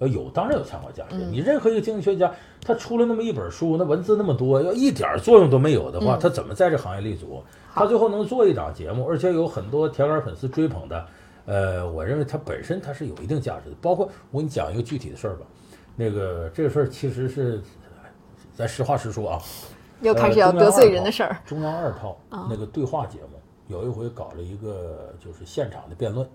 [0.00, 1.14] 呃，有，当然有参考价值。
[1.14, 2.32] 你任何一个经济学家，
[2.66, 7.40] 他出了那么一本书，那文字那么多，要一点作用都没有的话，他怎么在这行业立足？
[7.72, 11.06] 他最后能做一档节目，而且有很多铁杆粉丝追捧的，
[11.46, 13.76] 呃，我认为他本身他是有一定价值的。
[13.80, 15.46] 包括我给你讲一个具体的事儿吧，
[15.94, 17.62] 那个这个事儿其实是
[18.56, 19.38] 咱实话实说啊。
[20.02, 21.36] 又开始要得罪人的事儿。
[21.44, 22.18] 中央二套
[22.48, 23.38] 那个对话节目，
[23.68, 26.28] 有一回搞了一个就是现场的辩论，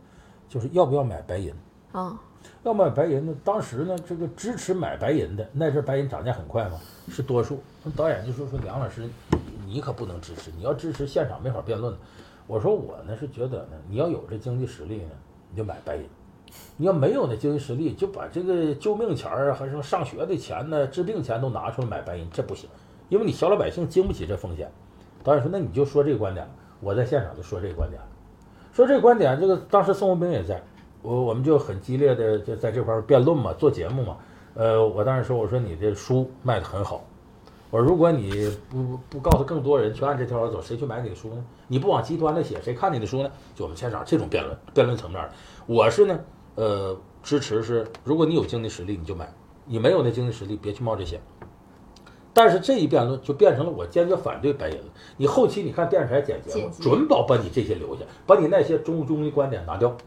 [0.49, 1.53] 就是要不要买白银
[1.91, 2.19] 啊？
[2.63, 3.35] 要买白银呢？
[3.43, 6.79] 当时呢，这个支持买白银的那阵白银涨价很快嘛，
[7.09, 7.59] 是多数。
[7.83, 9.07] 那导演就说说梁老师，
[9.65, 11.93] 你可不能支持，你要支持现场没法辩论。
[12.45, 15.11] 我说我呢是觉得呢，你要有这经济实力呢，
[15.51, 16.03] 你就买白银；
[16.77, 22.69] 你要没有那经济实力，就把这个救命钱儿还是上学的钱呢、治病钱都拿出来买白银，这不行。
[23.09, 24.71] 因为你小老百姓经不起这风险，
[25.23, 26.47] 导演说：“那你就说这个观点。”
[26.79, 27.99] 我在现场就说这个观点，
[28.71, 29.39] 说这个观点。
[29.39, 30.61] 这个当时宋鸿兵也在，
[31.01, 34.17] 我我们就很激烈的就在这块辩论嘛，做节目嘛。
[34.53, 37.03] 呃，我当时说：“我说你的书卖的很好，
[37.71, 41.43] 我说如果你不不告诉更多人，全按这条走，谁去买你的书呢？
[41.67, 43.31] 你不往极端的写，谁看你的书呢？
[43.55, 45.27] 就我们现场这种辩论，辩论层面，
[45.65, 46.19] 我是呢，
[46.55, 49.25] 呃，支持是，如果你有经济实力，你就买；
[49.65, 51.19] 你没有那经济实力，别去冒这险。”
[52.37, 54.83] 但是这一辩论就变成了我坚决反对白银了。
[55.17, 59.97] 你后期你看电视台剪节目，准保把你这些留下，把你那些中中的观点拿掉。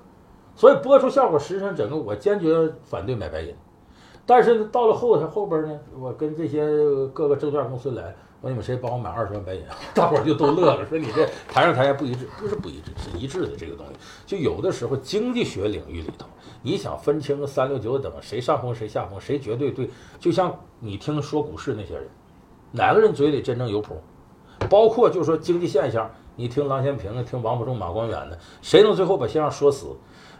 [0.55, 3.53] 所以播出效果实际上整个我坚决反对买白银。
[4.25, 6.65] 但是呢，到了后台后边呢，我跟这些
[7.09, 9.65] 各个证券公司来，我说你们谁帮我买二十万白银？
[9.93, 13.93] 大伙儿就都乐了，说你这台上台下不一致，不是不一致，是一致的这个东西。
[14.25, 16.27] 就有的时候经济学领域里头，
[16.63, 19.91] 你想分清个三六九等，谁上风谁下风，谁绝对对，
[20.21, 22.07] 就像你听说股市那些人，
[22.73, 23.97] 哪个人嘴里真正有谱？
[24.69, 29.87] 包括就说经济现象，你听郎咸平的，听王伯仲、马光远的，谁能最后把现象说死？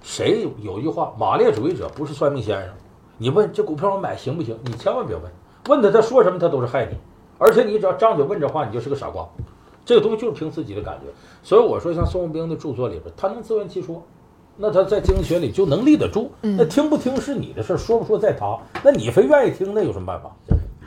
[0.03, 2.75] 谁有一句话，马列主义者不是算命先生。
[3.19, 4.59] 你问这股票我买行不行？
[4.65, 5.25] 你千万别问，
[5.69, 6.97] 问他他说什么他都是害你，
[7.39, 9.29] 而且你只要张嘴问这话，你就是个傻瓜。
[9.85, 11.13] 这个东西就是凭自己的感觉。
[11.43, 14.03] 所以我说，像宋文兵的著作里边，他能自圆其说，
[14.57, 16.31] 那他在经济学里就能立得住。
[16.43, 18.57] 那听不听是你的事儿，说不说在他。
[18.85, 20.31] 那你非愿意听，那有什么办法？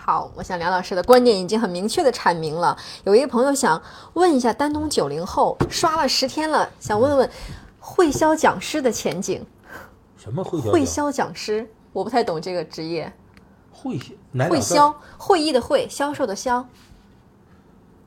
[0.06, 2.78] 好，我想梁老师的观点已经很明确的阐明了。
[3.06, 3.82] 有一个朋友想
[4.16, 7.30] 问一下，丹东九零后刷了十天了，想问问
[7.80, 9.46] 会销讲师的前景。
[10.18, 10.72] 什么会销？
[10.72, 13.14] 会销讲师，我不太懂这个职业。
[13.72, 14.50] 会销？
[14.50, 16.68] 会销，会议的会，销售的销。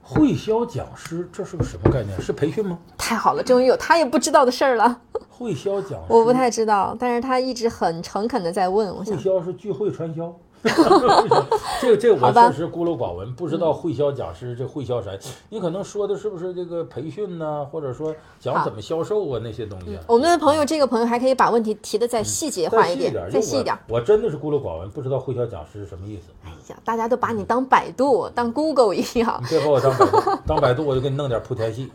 [0.02, 2.20] 会销讲师，这是个什么概念？
[2.20, 2.78] 是培训吗？
[2.98, 5.01] 太好了，终于有他也不知道的事儿了。
[5.31, 8.94] 会销讲师，我不太知道，但是他一直很诚恳的在问。
[8.94, 10.35] 我想会，销是聚会传销。
[11.80, 15.10] 这个这个我确实孤陋寡闻，不知道会销讲师这会销啥？
[15.51, 20.02] 你可能说的是不是这个培训呢、或者说讲怎么销售啊那些东西啊？
[20.06, 23.78] 我们的朋友，这个朋友还可以把问题提的再细节化一点，再细点，再细一点。
[23.88, 24.01] 我。
[24.06, 26.32] 真的是孤陋寡闻，不知道会销讲师是什么意思。
[26.44, 29.40] 哎呀，大家都把你当百度、当 Google 一样。
[29.43, 31.90] 你别把我当百度，当百度我就给你弄点莆田系。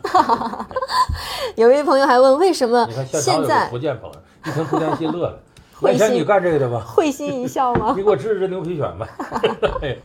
[1.56, 5.38] 有一位朋友还问，为什么现在福建朋友，一听莆田系乐了。
[5.82, 6.80] 会心你干这个的吧？
[6.86, 7.92] 会心一笑吗？
[7.96, 9.08] 你给我治治牛皮癣吧。
[9.82, 9.96] 哎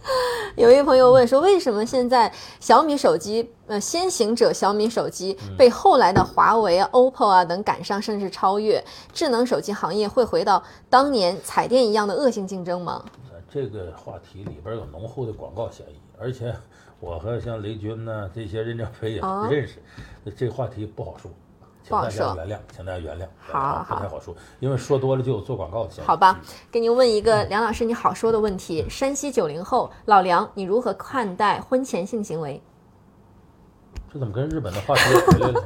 [0.56, 8.84] 有一位朋友问说，为什么现在小米手机，呃，先行者小米手机嗯被后来的华为啊、OPPO 啊等赶上，甚至超越？
[9.14, 13.06] 智能手机行业会回到当年彩电一样的恶性竞争吗？
[13.50, 16.52] 这个话题里边有浓厚的广告嫌疑，而且
[17.00, 19.22] 我和像雷军呢这些任正非也
[19.52, 19.76] 认识，
[20.36, 21.30] 这话题不好说，
[21.88, 26.08] 不好说家原谅，请大家原谅，好不太好说，因为说多了就有做广告的嫌疑。
[26.08, 26.40] 好吧，
[26.72, 32.62] 给您问一个梁老师你好说的问题：山西九零后老梁，你如何看待婚前性行为？
[34.12, 35.64] 这怎么跟日本的话题回来了？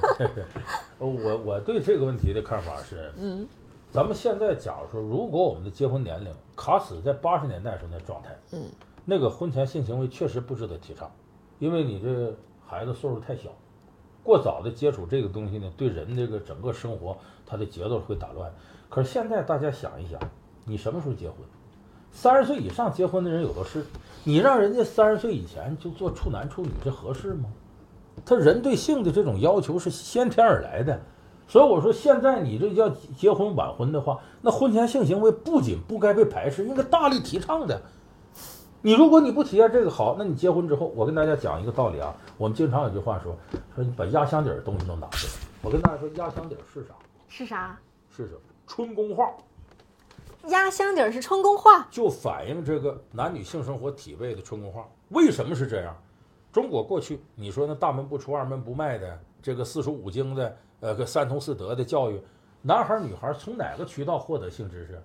[0.98, 3.48] 我我对这个问题的看法是，嗯，
[3.91, 8.64] 咱们现在假如说，如果我们的结婚年龄卡死在八十年代时候那状态，嗯，
[9.06, 11.11] 那个婚前性行为确实不值得提倡，
[11.60, 12.35] 因为你这
[12.68, 13.49] 孩子岁数太小，
[14.23, 18.52] 过早的接触这个东西呢，对人这个整个生活它的节奏会打乱。
[18.89, 20.19] 可是现在大家想一想，
[20.65, 21.38] 你什么时候结婚？
[22.11, 23.85] 三十岁以上结婚的人有的是，
[24.23, 27.45] 你让人家三十岁以前就做处男处女，这合适吗？
[28.26, 30.99] 他人对性的这种要求是先天而来的，
[31.48, 37.81] 所以我说现在你这要结婚晚婚的话，那婚前性行为不仅不该被排斥，应该大力提倡的。
[38.84, 43.36] 你如果你不体验这个好，那你结婚之后，我跟大家讲一个道理啊，我们经常有句话说，
[43.76, 45.34] 说你把压箱底儿的东西都拿出来。
[45.62, 46.95] 我跟大家说，压箱底儿是啥？
[47.28, 47.80] 是啥？
[48.10, 48.40] 是什么？
[48.66, 49.32] 春宫画。
[50.48, 51.88] 压箱底儿是春宫画。
[51.91, 54.88] 就反映这个男女性生活体位的春宫画。
[55.10, 55.95] 为什么是这样？
[56.52, 62.20] 中国过去你说那大门不出二门不迈的这个四书五经的呃个三从四德的教育，
[62.64, 64.99] 男孩儿女孩儿从哪个渠道获得性知识？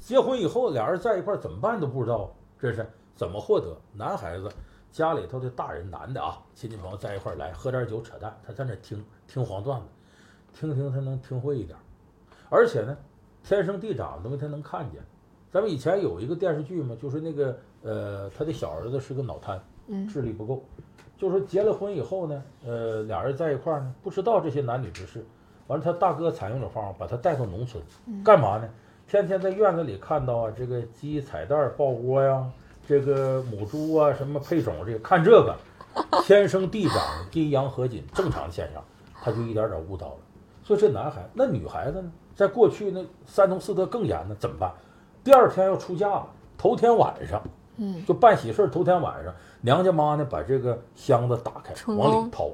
[0.00, 2.28] 结婚以后俩人在一块儿怎么办都不知道，
[2.60, 3.76] 这是怎么获得？
[3.94, 4.48] 男孩子
[4.90, 9.86] 家里头的大人男的啊，亲戚朋友在一块儿来喝点酒扯淡，他在那听听黄段子，
[10.52, 11.82] 听听他能听会一点儿，
[12.50, 12.96] 而且呢，
[13.42, 15.00] 天生地长的东西他能看见。
[15.50, 20.64] 咱们以前有一个电视剧嘛，就是那个呃，他的小儿子是个脑瘫，嗯智力不够，
[21.18, 25.24] 就是说结了婚以后呢，呃，俩人在一块儿呢，不知道这些男女之事，
[25.66, 27.82] 完了他大哥采用的方法，把他带到农村，
[28.24, 28.68] 干嘛呢？
[29.06, 32.50] 天天在院子里看到啊，这个鸡彩蛋儿爆窝呀，
[32.86, 35.56] 这个母猪啊，什么配种这个，看这个，
[36.24, 37.00] 天生地长，
[37.32, 38.82] 阴阳合紧，正常现象，
[39.22, 40.16] 他就一点点悟到了。
[40.64, 44.72] 所以这男孩，那女孩子呢，在过去那三从四德更严呢，怎么办？
[45.24, 46.26] 第二天要出嫁了，
[46.58, 47.42] 头天晚上，
[47.76, 52.50] 嗯，就办喜事头天晚上，娘家妈呢把这个箱子打开，往里掏。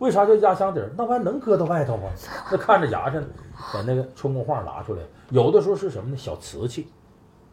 [0.00, 0.90] 为啥叫压箱底儿？
[0.98, 2.10] 那玩意儿能搁到外头吗？
[2.50, 3.22] 那看着牙碜，
[3.72, 5.00] 把那个春宫画拿出来。
[5.30, 6.16] 有的时候是什么呢？
[6.16, 6.88] 小瓷器，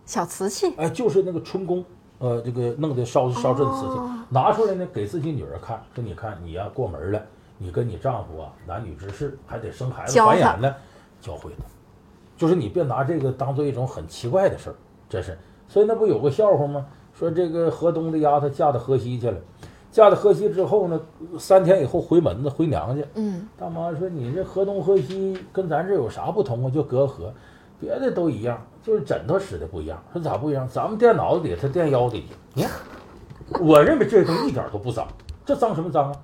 [0.06, 0.74] 小瓷器。
[0.76, 1.86] 哎，就是那个春宫，
[2.22, 7.20] 呃，这个弄的烧烧制瓷器，哦拿出来呢给自己女儿看，说你看你呀、过门了，
[7.58, 10.74] 你跟你丈夫啊男女之事还得生孩子繁衍呢，
[11.20, 11.66] 教会他，
[12.38, 14.76] 就是你别拿这个当做一种很奇怪的事儿，
[15.10, 15.38] 这是。
[15.68, 16.86] 所以那不有个笑话吗？
[17.14, 19.38] 说这个河东的丫头嫁到河西去了，
[19.92, 21.02] 嫁到河西之后呢，
[21.38, 26.70] 三天以后回门子回娘家，嗯，大妈说：“你这河东河西跟咱这有啥不同啊？
[26.70, 27.34] 就隔河，
[27.82, 30.02] 别的都一样，就是枕头使的不一样。
[30.14, 30.66] 说咋不一样？
[30.68, 32.36] 咱们垫脑子底，他垫腰底下。
[32.54, 32.72] 你看，
[33.60, 35.08] 我认为这东西一点都不脏，
[35.44, 36.16] 这脏什么脏啊？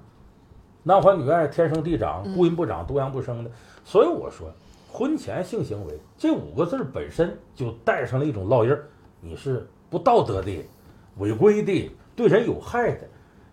[0.83, 3.49] 男欢女爱，天生地长，嗯孤阴不长，独阳不生的。
[3.83, 4.47] 所以我说，
[4.89, 8.87] 婚前性行为这五个字儿本身就带上了一种烙印儿，
[9.19, 10.63] 你是不道德的、
[11.17, 13.01] 违规的、对人有害的。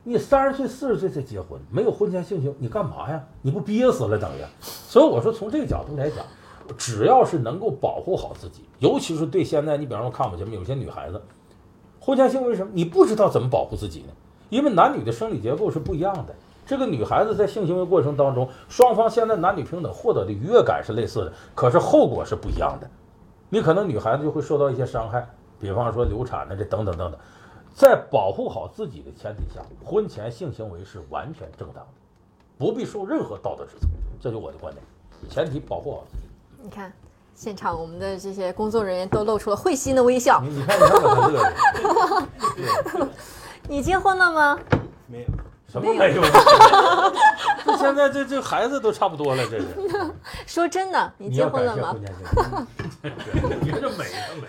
[0.06, 3.24] 你三十岁、四十岁才结婚，没有婚前性行，你干嘛呀？
[3.40, 4.42] 你不憋死了等于？
[4.60, 6.18] 所以我说，从这个角度来讲，
[6.76, 11.20] 只要是能够保护好自己，尤其是对现在，你比方说看我节目，有些女孩子，
[12.00, 14.08] 婚前性为什么你不知道怎么保护自己呢？
[14.50, 16.34] 因为男女的生理结构是不一样的。
[16.66, 22.88] 这个女孩子在性行为过程当中，双方现在男女平等获得的愉悦感是类似的，可是后果是不一样的。
[23.50, 25.28] 你可能女孩子就会受到一些伤害，
[25.60, 27.20] 比方说流产的这等等等等。
[27.74, 31.86] 在保护好自己的前提下，婚前性行为是完全正当的，
[32.56, 33.86] 不必受任何道德指责。
[34.20, 34.82] 这就我的观点，
[35.28, 36.23] 前提保护好自己。
[36.64, 36.90] 你看，
[37.34, 40.40] 现场我们的这些工作人员都露出了会心的微笑。
[40.42, 43.08] 你你看你看我这乐的，
[43.68, 44.58] 你结婚了吗？
[45.06, 45.26] 没有，
[45.68, 46.22] 什么没有？
[47.66, 49.66] 这 现在这这孩子都差不多了，这是。
[50.48, 52.66] 说真的，你结婚了吗感谢婚？
[53.02, 54.48] 前性行为，你这美啊美，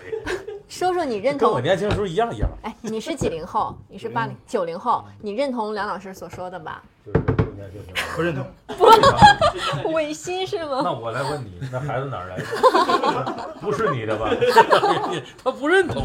[0.66, 1.60] 说说你认同跟我。
[1.60, 2.48] 年轻时候一样一样。
[2.62, 3.76] 哎，你是几零后？
[3.90, 5.04] 你是八零九零后？
[5.20, 6.82] 你认同梁老师所说的吧？
[7.04, 7.35] 就是
[8.14, 8.44] 不认同。
[9.92, 10.80] 违心是吗？
[10.84, 12.44] 那我来问你，那孩子哪儿来的？
[13.60, 14.30] 不是你的吧？
[15.42, 16.04] 他不认同。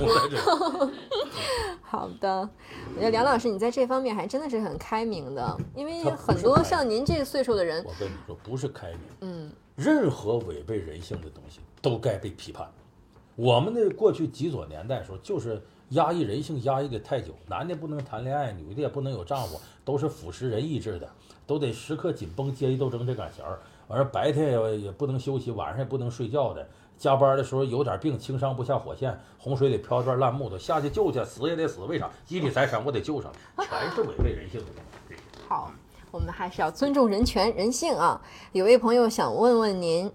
[1.82, 2.49] 好的，
[2.95, 12.65] 我觉得梁老师你在这方面还真的是很开明的，因为很多像您这个岁数的人，我跟你说，不是开明，嗯，任何违背人性的东西都该被批判。
[13.36, 21.10] 我们的过去极左年代的时候，就是压抑人性压抑的太久，男的不能谈恋爱，女的也不能有丈夫，都是腐蚀人意志的，
[21.45, 23.59] 都得时刻紧绷阶级斗争这杆弦儿。
[23.88, 26.65] 完了白天也也不能休息，晚上也不能睡觉的。
[26.97, 31.81] 加班的时候有点病，轻伤不下火线，洪水里漂一段烂木头，下去救去，死也得死。
[31.81, 32.09] 为啥？
[32.26, 34.76] 集体财产我得救上来，全是违背人性的东
[35.09, 35.15] 西。
[35.49, 35.72] 好，
[36.11, 38.22] 我们还是要尊重人权、人性啊。
[38.51, 40.11] 有位朋友想问问您，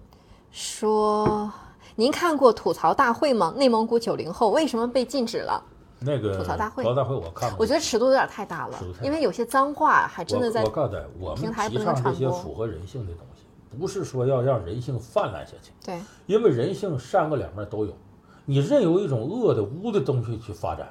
[0.49, 1.51] 说
[1.95, 3.53] 您看过吐槽大会吗？
[3.57, 5.61] 内蒙古九零后为什么被禁止了？
[5.99, 6.83] 那个吐槽大会。
[6.83, 13.43] 吐槽大会我看了，我觉得尺度有点太大了因为有些脏话还真的在我我告诉大家，我们提倡这些符合人性的东西，
[13.77, 15.99] 不是说要让人性泛滥下去，对。
[16.25, 17.93] 因为人性善恶两面都有。
[18.45, 20.87] 你任由一种恶的污的东西去发展，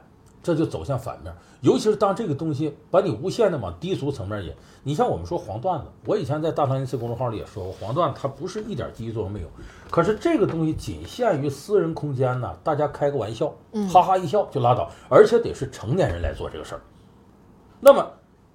[0.46, 1.34] 这就走向反面。
[1.60, 4.52] 尤其是当这个东西把你无限的往低俗层面引。
[4.84, 9.48] 你像我们说黄段子，我以前在大唐一次公众号里也说过，黄段子它不是一点积极作用没有。
[9.90, 16.80] 可是这个东西仅限于私人空间呢，大家开个玩笑，嗯哈哈一笑就拉倒，而且得是成年人来做这个事儿。
[17.80, 18.08] 那么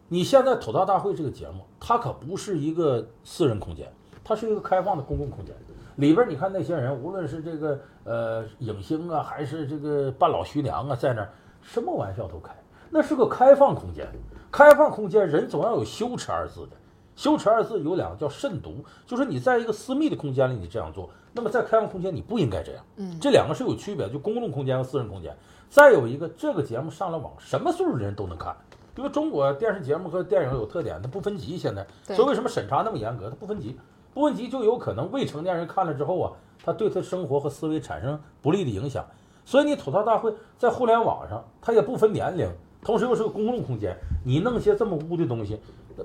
[0.08, 3.92] 你现在吐槽大会这个节目，它可不是一个私人空间，
[4.24, 5.54] 它是一个开放的公共空间。
[5.98, 11.30] 里边你看那些人，无论是这个呃影星啊，还是这个半老徐娘啊，在那儿
[11.62, 12.54] 什么玩笑都开，
[12.90, 14.08] 那是个开放空间。
[14.52, 16.72] 开放空间人总要有羞耻二字的，
[17.16, 22.84] 羞耻二字有两个叫慎独，就是你在一个私密的空间里你这样做，那么在开放空间你不应该这样。
[22.98, 25.34] 嗯这两个是有区别的，就公共空间和私人空间。
[25.70, 28.54] 再有一个，这个节目上了网，什么岁数的人都能看。
[28.98, 31.58] 因为中国电视节目和电影有特点，它不分级。
[31.58, 33.30] 现在，所以为什么审查那么严格？
[33.30, 33.80] 它不分级，
[34.14, 39.06] 不分级就有可能未成年人看了之后啊，他对他生活和思维产生不利的影响。
[39.44, 42.50] 所以你吐槽大会在互联网上，它也不分年龄，
[42.82, 45.60] 同时又是个公共空间，你弄些这么污的东西，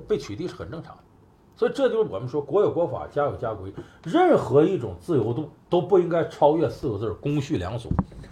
[0.09, 1.03] 被取缔是很正常的。
[1.55, 3.73] 所以这就是我们说国有国法，家有家规，
[4.05, 7.89] 任何一种自由度都不应该超越四个字儿公序良俗。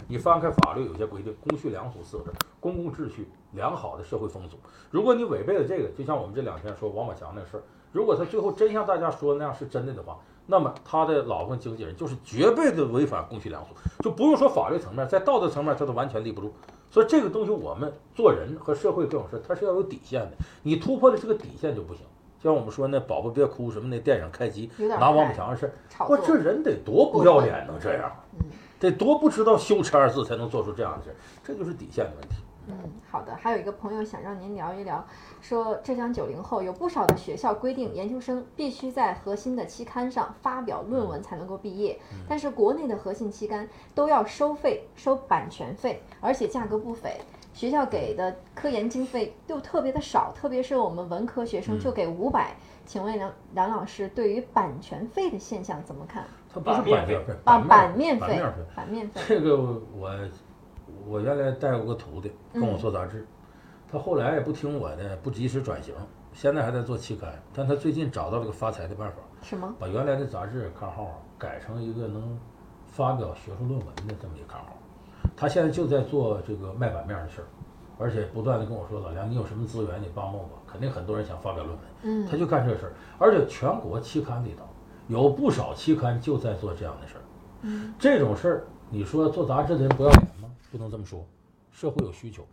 [0.07, 4.57] 你翻开法律有些规定，公序良俗四个字，公共秩序、良好的社会风俗。
[4.91, 13.69] 如果你违背了这个，就像我们这两天说王宝强那事儿，如果他最后真像大家说的那样是真的的话，那么他的老婆经纪人就是绝对的违反公序良俗，
[14.03, 16.53] 就不用说法律层面，在道德层面他都完全立不住。
[16.91, 20.31] 所以这个东西我们做人和社会各种事，它是要有底线的，
[20.63, 22.05] 你突破了这个底线就不行。
[22.39, 25.73] 就像我们说那宝宝别哭什么那电影开机拿王宝强的事。
[26.07, 28.45] 我这人得多不要脸能这样，嗯
[28.77, 32.35] 得多不知道羞耻二字才能做出这样的事，这就是底线的问题。
[32.67, 32.75] 嗯，
[33.09, 33.35] 好的。
[33.35, 35.05] 还有一个朋友想让您聊一聊，
[35.41, 47.11] 说浙江九零后有不少的学校规定，研究生必须在核心的期刊上发表论文才能够毕业，但是国内的核心期刊都要收费，收版权费，而且价格不菲。
[47.53, 52.53] 学校给的科研经费又特别的少，特别是我们文科学生就给五百。
[52.85, 56.25] 请问梁梁老师对于版权费的现象怎么看？
[56.53, 59.21] 它不是版面费啊，版版面费版面费。，版面费。
[59.25, 60.11] 这个我
[61.07, 63.25] 我原来带过个徒弟跟嗯我做杂志，
[63.91, 65.93] 他后来也不听我的，不及时转型，
[66.33, 69.73] 现在还在做期刊，但他最近找到了个发财的办法，什么？
[69.79, 72.37] 把原来的杂志刊号改成一个能
[72.87, 74.77] 发表学术论文的这么一个刊号。
[75.35, 77.47] 他现在就在做这个卖版面的事儿，
[77.97, 82.93] 而且不断的跟我说：“老梁，你有什么资源，你帮帮我。”肯定很多人想发表论文，嗯他就干这个事儿。
[83.17, 84.63] 而且全国期刊里头
[85.07, 87.21] 有不少期刊就在做这样的事儿。
[87.61, 90.44] 嗯，这种事儿，你说做杂志的人不要脸吗？
[90.75, 91.25] 不能这么说，
[91.71, 92.45] 社会有需求，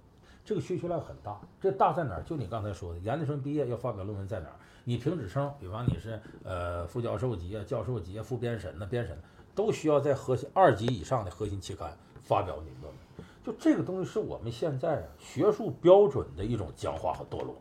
[0.45, 1.41] 这个需求量很大。
[1.61, 2.23] 这大在哪儿？
[2.23, 4.55] 就你刚才说的，研究生毕业要发表论文在哪儿？
[4.85, 9.19] 你评职称，比方你是呃副教授级啊、教授级啊、副编审呐、编审，
[9.57, 13.27] 都需要在核心二级以上的核心期刊发表你的论文。
[13.45, 17.57] 就这个东西是我们现在啊学术标准的一种僵化和堕落。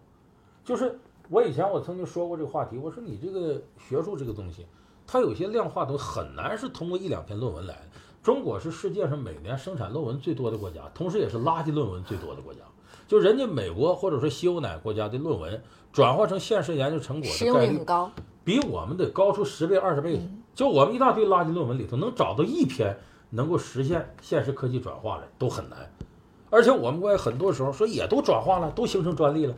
[0.64, 0.96] 就是
[1.30, 4.68] 我以前我曾经说过这个话题，我说你这个学术这个东西，
[5.08, 7.82] 它有些量化都很难是通过一两篇论文来的。
[8.24, 12.60] 中国是世界上每年生产论文最多的国家，同时也是垃圾论文最多的国家。
[13.08, 15.62] 就人家美国或者说西欧哪个国家的论文
[15.92, 18.12] 转化成现实研究成果的概率高。
[18.44, 20.30] 比我们得高出十倍、二十倍去。
[20.54, 22.96] 就我们一大堆垃圾论文里头，能找到一篇
[23.32, 25.92] 能够实现现实科技转化的都很难。
[26.50, 29.56] 而且我们国家很多时候说也都转化了，都形成专利了。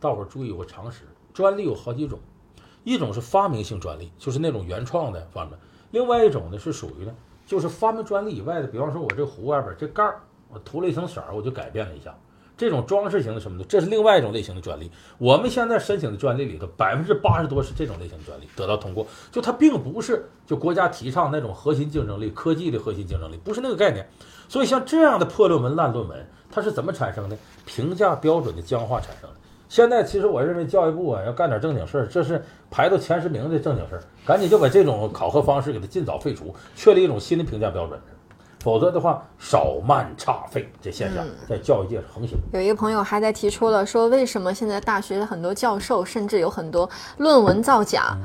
[0.00, 2.18] 大伙儿注意有个常识，专利有好几种，
[2.82, 5.54] 一种是发明性专利，就是那种原创的发明；
[5.90, 7.14] 另外一种呢是属于呢，
[7.50, 10.20] 就是发明专利以外的，比方说我这壶外边这盖儿，
[10.50, 12.16] 我涂了一层色儿，我就改变了一下。
[12.56, 14.88] 这种装饰型的什么的，这是另外一种类型的专利。
[15.18, 24.08] 我们现在申请的专利里头，百分之八十多是这种类型的专利得到通过，就它并不是就国家提倡那种核心竞争力、科技的核心竞争力，不是那个概念。
[24.48, 27.36] 所以像这样的破论文、烂论文，它是怎么产生的？
[27.66, 29.36] 评价标准的僵化产生的。
[29.70, 37.96] 现在其实我认为教育部啊要干点正经事儿，这是排到前十名的正经事儿，赶紧就把这种考核方式给它尽早废除，确立一种新的评价标准。
[38.64, 42.36] 否则的话，少慢差废这现象在教育界是横行。
[42.52, 48.18] 有一个朋友还在提出了说，为什么现在大学的很多教授甚至有很多论文造假，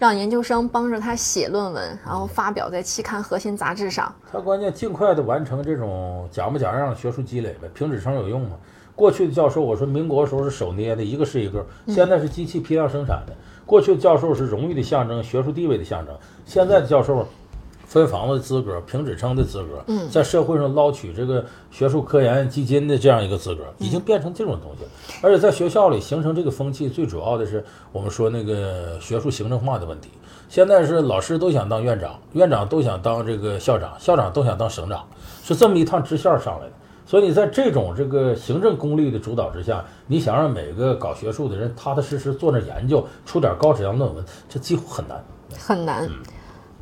[0.00, 4.12] 让研究生帮着他写论文，然后发表在期刊核心杂志上。
[4.32, 8.56] 他关键尽快的完成这种假模假样的学术积累呗，评职称有用吗？
[8.98, 13.32] 过去的教授，我说民国时候是手捏的，一个是一个，现在是机器批量生产的。
[13.64, 16.12] 过去的教授是荣誉的象征，学术地位的象征，
[16.44, 17.24] 现在的教授。
[17.88, 24.90] 分房子的资格、评职称的资格，嗯在社会上捞取这个学术科研基金的这样一个资格，已经变成这种东西了。
[25.22, 30.10] 而且在学校里形成这个风气，最主要的是我们说那个学术行政化的问题。
[30.50, 35.08] 现在是老师都想当院长，院长都想当这个校长，校长都想当省长，
[35.42, 36.72] 是这么一趟直线上来的。
[37.08, 45.24] 所以你在这种这个行政功利的主导之下，你想让每个搞学术的人踏踏实实坐那研究，出点高质量论文，这几乎很难。
[45.58, 46.06] 很难。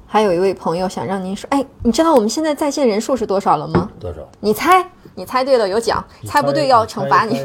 [0.04, 3.88] 还有一位朋友想让您说，哎，你知道我们现在在线人数是多少了吗？
[4.00, 4.28] 多少？
[4.40, 4.84] 你猜，
[5.14, 7.38] 你猜对了有奖，你猜不对要惩罚你。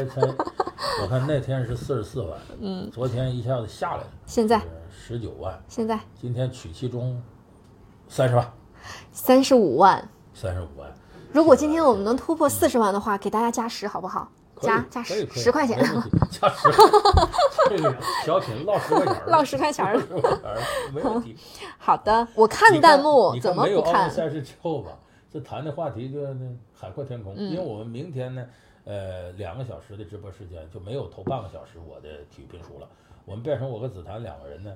[1.02, 2.30] 我看那天是四十四万，
[2.60, 4.60] 嗯，昨天一下子下来了，现在
[4.90, 7.22] 十九万，现在今天取其中
[8.08, 8.52] 三十万，
[9.12, 10.08] 三十五万。
[10.34, 10.81] 三十五万，
[11.32, 14.28] 如果今天我们能突破四十万的话，给大家加十好不好？
[14.60, 15.76] 加加十十块钱
[16.30, 16.68] 加十，
[17.68, 17.92] 这个
[18.24, 19.84] 小品 落十块钱儿，落十块钱
[20.94, 21.36] 没问题。
[21.78, 24.08] 好的，我看弹幕怎么不看？
[24.08, 24.92] 赛事之后吧，
[25.32, 28.46] 这谈的话题就那海阔天空，嗯因为我们明天呢，
[28.84, 32.86] 呃，两个小时的直播时间就没有头半个小时我的体育评书了，
[33.24, 34.70] 我们变成我和子檀两个人呢。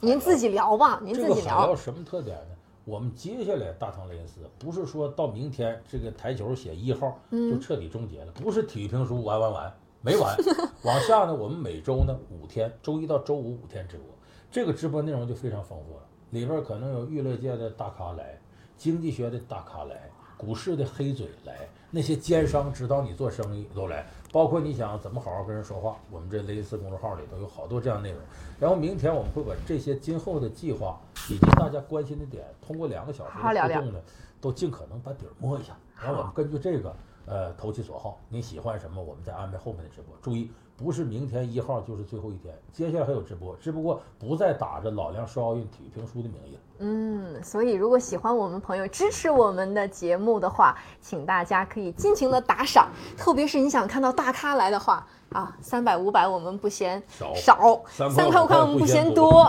[0.00, 1.60] 您自己聊吧，您自己聊。
[1.60, 2.54] 海聊什么特点呢？
[2.84, 10.34] 我们接下来大唐雷恩斯不是说到明天这个台球写一号嗯就彻底终结了，不是体育评书完完完没完，
[10.82, 14.06] 往下呢我们每周呢五天，周一到周五五天直播，
[14.50, 18.40] 这个直播内容就非常丰富了，里边可能有娱乐界的大咖来，
[18.78, 28.20] 经济学的大咖来，股市的黑嘴来，那些奸商指导你做生意都来，包括你想怎么好好跟人说话，我们这雷恩斯公众号里头有好多这样内容。
[28.60, 34.00] 然后明天我们会把这些今后的计划以及大家关心的点，通过两个小时的互动呢，
[34.40, 35.76] 都尽可能把底儿摸一下。
[36.00, 36.94] 然后我们根据这个，
[37.26, 40.14] 呃，投其所好，你喜欢什么，我们再安排后面的直播。
[40.22, 40.50] 注意，
[40.82, 46.60] 不是明天一号就是最后一天，接下来还有直播，只不过不再打着老梁说奥运体育评书的名义了。
[46.78, 52.88] 嗯，所以如果喜欢我们朋友支持我们的节目的话，请大家可以尽情的打赏，
[53.18, 59.46] 特别是你想看到大咖来的话啊，三百五百我们不嫌少少，三三块五块我们不嫌嫌多。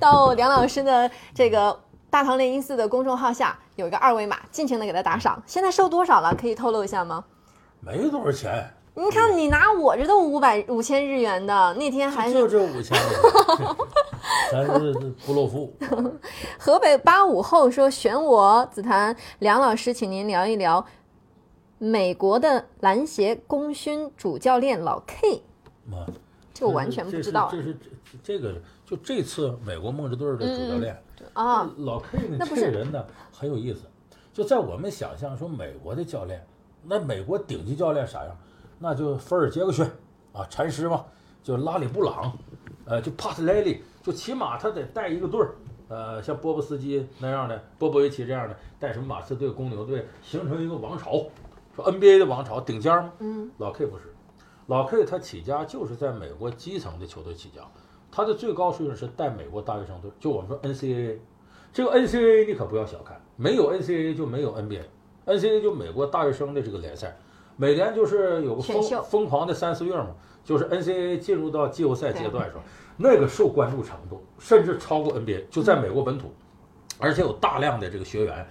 [0.00, 1.78] 到梁老师的这个
[2.10, 5.40] 大唐练音寺的公众号下有一个二维码，尽情的给他打赏。
[5.46, 6.34] 现在收多少了？
[6.34, 7.24] 可以透露一下吗？
[7.78, 12.96] 没多少钱，你看你拿我这都五百五千日元的，那天还就是这五千，
[14.50, 14.94] 咱是
[15.26, 15.70] 不露富。
[16.58, 20.82] 河北八五后说选我紫檀梁老师，请您聊一聊
[21.76, 25.42] 美国的篮协功勋主教练老 K，
[25.84, 26.06] 妈，
[26.54, 27.78] 这我完全不知道这是这是
[28.24, 28.54] 这这个
[28.86, 30.98] 就这次美国梦之队的主教练。
[31.34, 31.70] 啊。
[31.76, 33.82] 老 K 呢，这那不是个人呢很有意思，
[34.32, 36.42] 就在我们想象说美国的教练，
[36.82, 38.34] 那美国顶级教练啥样？
[38.78, 39.84] 那就菲尔杰克逊
[40.32, 41.04] 啊，禅师嘛，
[41.42, 42.32] 就拉里布朗，
[42.84, 45.54] 呃，就帕特莱利，就起码他得带一个队儿，
[45.88, 51.26] 呃，像波波斯基那样的，波波维奇这样的，带什么马刺队、公牛队，形成一个王朝，
[51.74, 53.12] 说 NBA 的王朝顶尖吗？
[53.20, 54.14] 嗯老 K 不是，
[54.66, 57.62] 老 K 他起家就是在美国基层的球队起家，
[58.10, 61.18] 他的最高水准是带美国大学生队，就我们说 NCAA，
[61.72, 67.16] 这个 NCAA 你可不要小看，没有 NCAA 就没有 NBA，NCAA 就美国大学生的这个联赛，
[67.56, 70.08] 每年就是有个疯疯狂的三四月嘛，
[70.44, 72.62] 就是 NCAA 进入到季后赛阶段的时候，
[72.96, 76.32] 那个受关注程度甚至超过 NBA，就在美国本土，
[76.98, 78.46] 而且有大量的这个学员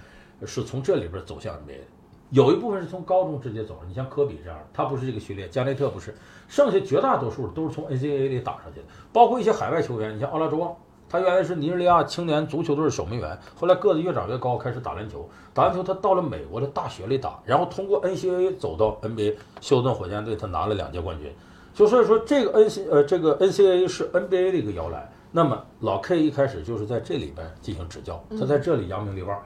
[0.46, 1.86] 是从这里边走向 NBA 的。
[2.32, 6.14] 有一部分是从高中直接走，你像科比这样，他不是这个序列，加内特不是，
[6.48, 10.76] 剩下绝大多数都是从 NCAA 里打上去的，包括一些海外球员，你像奥拉朱旺，
[11.10, 21.32] 他原来是尼日利亚青年足球队守门员，后来个子越长越高，开始打篮球，打篮球他到了美国的大学里打，然后通过 NCAA 走到 NBA，休斯顿火箭队他拿了两届冠军，
[21.74, 29.38] 就所以说这个 N C 呃这个 NCAA 是 NBA 的一个摇篮，那么老 K 一开始就是在这里边进行执教，他在这里扬名立万。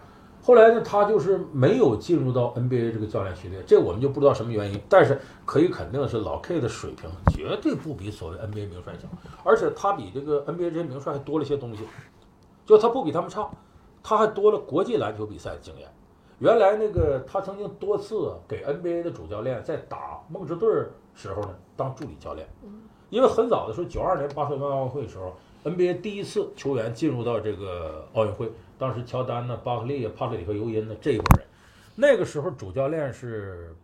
[0.49, 4.81] 后来呢，他就是没有进入到 NBA 这个教练序列，这我们就不知道什么原因。
[4.89, 9.07] 但是可以肯定的是，老 K 的水平绝对不比所谓 NBA 名帅强，
[9.43, 11.83] 而且他比这个 NBA 这些名帅还多了些东西，
[12.65, 13.47] 就他不比他们差，
[14.01, 15.87] 他还多了国际篮球比赛的经验。
[16.39, 20.67] 原来那个他曾经多次给 NBA 的主教练在打梦之队
[21.13, 22.47] 时候呢当助理教练，
[23.11, 31.45] 因为很早的时候，九二年巴塞罗那奥运会的时候，NBA 第一次球员进入到这个奥运会，当时乔丹呢、巴克利、帕特里克尤因呢这一波人，
[31.95, 33.75] 那个时候主教练是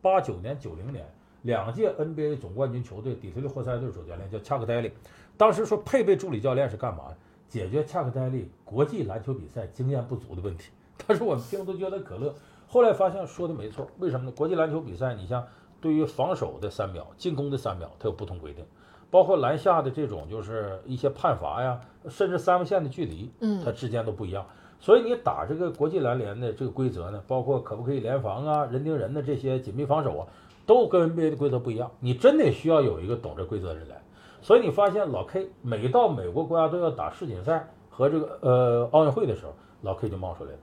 [0.00, 1.06] 八九年、九零年
[1.42, 4.90] 两届 NBA 总冠军球队底特律活塞队主教练叫恰克戴利，
[5.36, 7.04] 当时说配备助理教练是干嘛？
[7.48, 10.70] 解决恰克戴利国际篮球比赛经验不足的问题。
[10.98, 12.34] 他说我们听都觉得可乐，
[12.66, 14.32] 后来发现说的没错，为什么呢？
[14.32, 15.46] 国际篮球比赛，你像
[15.80, 18.64] 对于防守的三秒、进攻的三秒，它有不同规定，
[19.10, 24.44] 包括篮下的这种就是一些判罚呀，甚至三分线的距离，嗯它之间都不一样。
[24.80, 30.26] 所以你打这个国际篮联的这个规则呢，包括可不可以联防啊、人盯人的这些紧密防守啊，
[30.66, 31.90] 都跟 NBA 的规则不一样。
[32.00, 34.00] 你真得需要有一个懂这规则的人来。
[34.40, 39.52] 所以你发现老 K 每到美国国家队要打世锦赛和这个呃奥运会的时候，
[39.82, 40.58] 老 K 就冒出来了。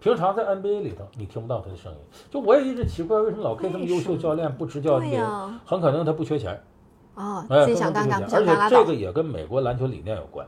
[0.00, 1.98] 平常在 NBA 里头你听不到他的声音，
[2.28, 5.14] 就我也一直奇怪，为什么老 K 这么优秀教练不执教对 NBA？
[5.14, 6.60] 呀，很可能他不缺钱，
[7.14, 7.74] 哦，哎，而且
[8.68, 8.94] 这个。
[8.94, 10.46] 也跟美国篮球理念有关。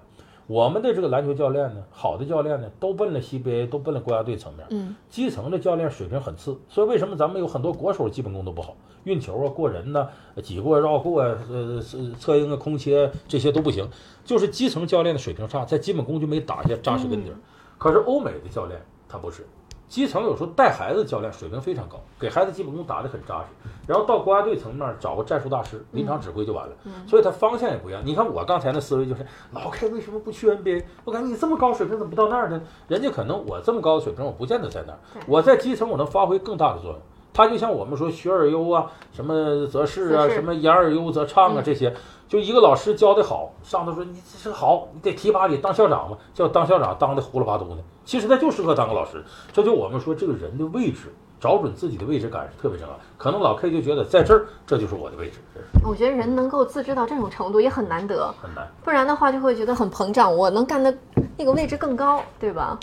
[0.48, 4.66] 我们的这个篮球教练呢，好的教练呢，都奔了 CBA，都奔了国家队层面。
[4.70, 10.08] 嗯，基层的教练水平很次，所以为什么咱们有很多国手基本功都不好，运球啊、过人呐、
[10.42, 13.88] 挤过、绕过啊、呃、侧侧应啊、空切这些都不行，
[14.24, 17.36] 就是基层教练的水平差，在基本功就没打下扎实根底儿。
[17.78, 19.46] 可是欧美的教练他不是，
[19.92, 26.72] 基层有时候带孩子的教练水平非常高，给孩子基本功打得很扎实，然后到国家队层面找个战术大师，临场指挥就完了。
[27.06, 28.00] 所以他方向也不一样。
[28.02, 30.82] 你看我刚才那思维就是，老 K 为什么不去 NBA？
[31.04, 32.58] 我感觉你这么高水平怎么不到那儿呢？
[32.88, 36.98] 人家可能我这么高的水平，我不见得在那儿，我在基层我能发挥更大的作用。
[37.34, 41.94] 他就像我们说学而优啊，什么则仕啊，什么言而优则畅啊，嗯这些，
[42.26, 49.22] 就一个老师教的好，上头说你这是好，你得提拔你当校长嘛，叫当校长当的呼啦巴嘟的，其实他就适合当个老师。
[49.52, 52.98] 这就我们说这个人的位置，找准自己的位置感是特别重要。
[53.16, 55.38] 可能老 K 就觉得在这儿，这就是我的位置，
[55.84, 58.68] 我觉得人能够自知到这种程度也很难得，很难。
[58.84, 60.94] 不然的话就会觉得很膨胀，我能干的
[61.36, 62.78] 那个位置更高，对吧？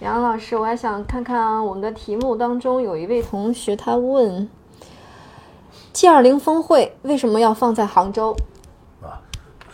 [0.00, 4.48] 杨老师，我还想看看我们的题目当中有一位同学他问
[5.92, 8.34] ：G 二零峰会为什么要放在杭州？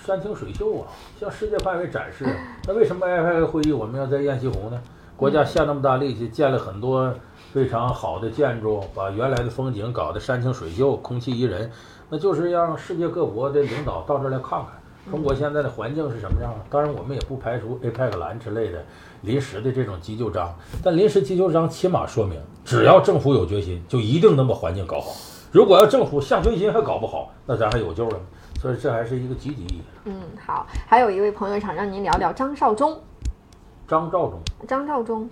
[0.06, 0.86] 山清水秀啊，
[1.18, 2.24] 向世界范围展示。
[2.64, 4.80] 那为什么 IPAC 会议我们要在雁栖湖呢？
[5.16, 7.12] 国家下那么大力气建了很多
[7.52, 11.68] 非常好的建筑，把原来的风景搞得山清水秀、空气宜人，
[12.08, 14.66] 那就是让世界各国的领导到这儿来看看
[15.10, 16.54] 中国现在的环境是什么样。
[16.70, 18.84] 当然，我们也不排除 APEC 蓝之类的
[19.22, 20.54] 临时的这种急救章，
[20.84, 25.10] 但临时急救章起码说明，只要政府有决心，就一定能把环境搞好。
[25.50, 28.24] 如果要政府下决心还搞不好，那咱还有救了吗？
[28.60, 29.82] 所以这还是一个积极意义。
[30.04, 32.98] 嗯，好，还有一位朋友想让您聊聊张绍忠。
[33.88, 35.28] 张召忠，张召忠，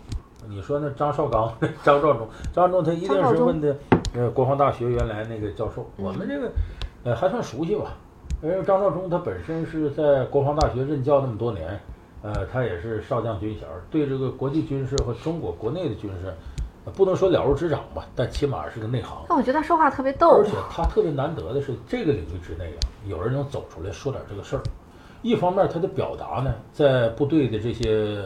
[0.48, 1.52] 你说那张绍刚、
[1.82, 3.76] 张召忠，张召忠他一定是问的
[4.14, 6.52] 呃国防大学原来那个教授，我们这个
[7.02, 7.96] 呃还算熟悉吧。
[8.42, 11.80] 因为张召忠他本身是在国防大学任教那么多年，
[12.22, 16.34] 呃，他也是少将军衔，对这个国际军事和中国国内的军事，呃
[16.92, 19.24] 不能说了如指掌吧，但起码是个内行。
[19.28, 20.44] 但我觉得他说话特别逗而。
[20.44, 24.62] 且他特别难得的是，这个领域之内啊，有人能走出来说点这个事儿。
[25.22, 28.18] 一方面，他的表达呢，在部队的这些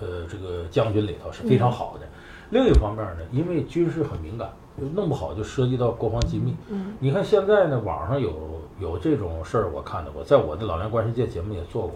[0.00, 2.06] 呃这个将军里头是非常好的；
[2.50, 4.50] 另一方面呢，因为军事很敏感，
[4.94, 6.54] 弄不好就涉及到国防机密。
[6.68, 11.92] 嗯你看现在呢，网上有有这种事儿，我看到过，在我的老梁观世界节目也做过，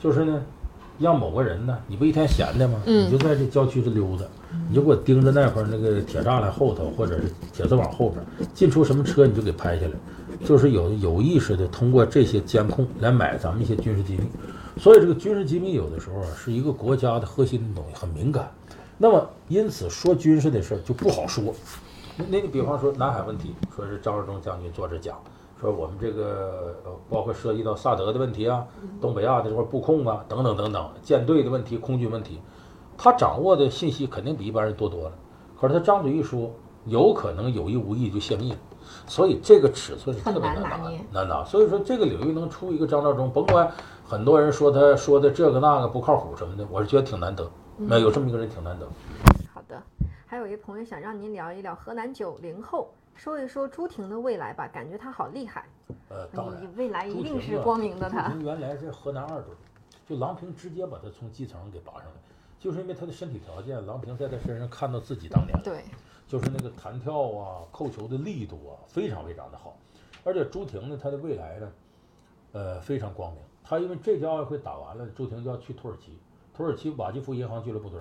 [0.00, 0.42] 就是呢，
[0.98, 2.80] 让某个人呢，你不一天闲的吗？
[2.86, 4.24] 嗯你就在这郊区这溜达，
[4.68, 9.92] 你就给我盯着那块儿那个铁栅栏后头，或者是铁丝网后边儿，进出什么车你就给拍下来，
[10.46, 14.22] 就是有有意识的通过这些监控来买咱们一些军事机密。
[14.78, 18.50] 所以这个军事机密有的时候啊，是一个国家的核心的东西，很敏感。
[18.98, 21.54] 那么因此说军事的事儿就不好说。
[22.16, 25.18] 那那你比方说南海问题，说是张治中将军坐这讲，
[25.60, 28.66] 说我们这个呃包括涉及到萨德的问题啊，
[29.00, 32.40] 东北亚的这块布控啊，等等等等，舰队的问题、空军问题，
[32.96, 35.12] 他掌握的信息肯定比一般人多多了。
[35.58, 36.50] 可是他张嘴一说，
[36.84, 38.58] 有可能有意无意就泄密了。
[39.06, 41.44] 所以这个尺寸是特别难难拿难拿。
[41.44, 43.68] 所以说这个领域能出一个张召忠，甭管
[44.04, 47.50] 很多人说他说的这个那个不靠谱什么的，我是觉得挺难得。
[47.78, 48.86] 那有这么一个人挺难得。
[49.52, 49.82] 好的，
[50.26, 55.66] 还有一朋友想让您聊一聊河南九零后，说一说朱婷的未来吧，感觉她好厉害，
[56.08, 58.32] 呃，当然，未来一定是光明的她。
[58.40, 59.54] 原来是河南二队，
[60.06, 62.12] 就郎平直接把她从基层给拔上来，
[62.60, 65.62] 就是因为她的身体条件，郎平在她身上看到自己当年了。
[65.64, 65.84] 对，
[66.28, 69.76] 就是那个弹跳啊、扣球的力度啊，非常非常的好。
[70.22, 71.72] 而且朱婷呢，她的未来呢，
[72.52, 73.40] 呃，非常光明。
[73.64, 76.18] 她因为这届奥运会打完了，朱婷就要去土耳其，
[76.54, 77.98] 土耳其瓦基夫银行俱乐部队，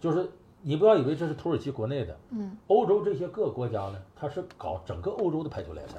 [0.00, 0.30] 就是
[0.66, 5.96] 你不要以为这是土耳其国内的，嗯，欧洲这些各个国家呢，它是搞整个欧洲的排球联赛，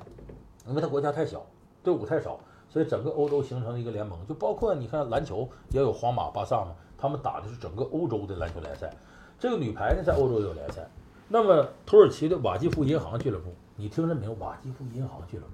[0.67, 1.45] 因为它国家太小，
[1.83, 4.17] 队伍太少，所以整个欧洲形成了一个联盟。
[4.27, 8.91] 就包括你看篮球也有皇马、巴萨嘛，他们打的是整个欧洲的篮球联赛。
[9.37, 10.83] 这个女排呢，在欧洲也有联赛。
[11.27, 14.33] 那么土耳其的瓦基夫银行俱乐部，你听着没有？
[14.39, 15.53] 瓦基夫银行俱乐部，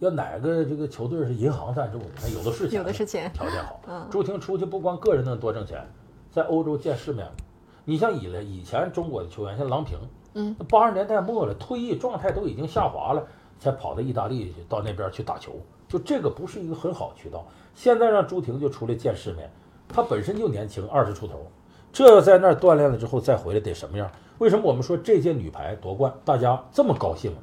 [0.00, 2.06] 要哪个这个球队是银行赞助的？
[2.20, 3.32] 那有的是钱，有的是钱。
[3.32, 3.80] 条件好。
[3.86, 5.86] 嗯朱婷出去不光个人能多挣钱，
[6.32, 7.32] 在欧洲见世面了。
[7.84, 9.98] 你像以来以前中国的球员，像郎平，
[10.34, 13.22] 嗯，八十年代末了，退役状态都已经下滑了，
[13.58, 15.52] 才跑到意大利去，到那边去打球。
[15.88, 17.44] 就这个不是一个很好的渠道。
[17.74, 19.50] 现在让朱婷就出来见世面，
[19.88, 21.46] 她本身就年轻，二十出头，
[21.92, 24.10] 这要在那儿锻炼了之后再回来得什么样？
[24.38, 27.38] 为什么我们说这届女排夺冠，大家这么高兴呢？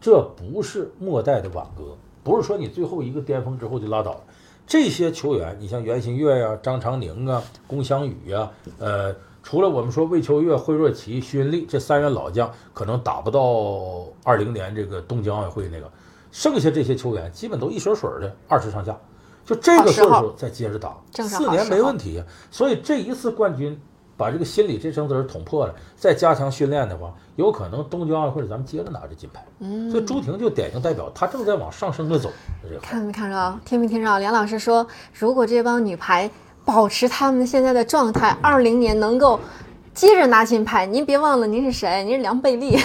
[0.00, 4.20] 这不是末代的挽歌，不是说你最后一个巅峰之后就拉倒了。
[4.66, 9.14] 这些球员，你像袁心玥呀、张常宁啊、龚翔宇呀，呃，
[9.50, 15.90] 除了我们说魏秋月、惠若琪、徐云丽这三员老将，可能打不到二零年这个东京奥运会那个，
[16.30, 18.94] 剩下这些球员基本都一水水的二十上下，
[19.46, 22.24] 就这个岁数再接着打，四年没问题呀。
[22.50, 23.80] 所以这一次冠军
[24.18, 29.42] 把这个心理这层子儿捅破了，再加强训练的话，有可能东京奥运会咱们接着拿着金牌。
[29.60, 32.28] 嗯，所以朱婷就典型代表，她正在往上升的走。
[32.82, 33.58] 看没看着？
[33.64, 34.18] 听没听着？
[34.18, 36.30] 梁老师说，如果这帮女排
[36.68, 39.40] 保持他们现在的状态，二零年能够
[39.94, 42.04] 接着拿金牌，您别忘了您是谁？
[42.04, 42.78] 您是梁贝利。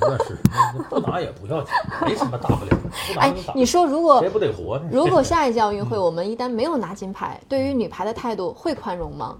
[0.00, 0.34] 那是
[0.74, 2.76] 那不拿也不要紧，没什么大不了的，
[3.08, 4.88] 不拿哎你说如果谁不得活呢？
[4.90, 9.36] 如果下一届奥运会我们一旦没有拿金牌，对于女排的态度会宽容吗？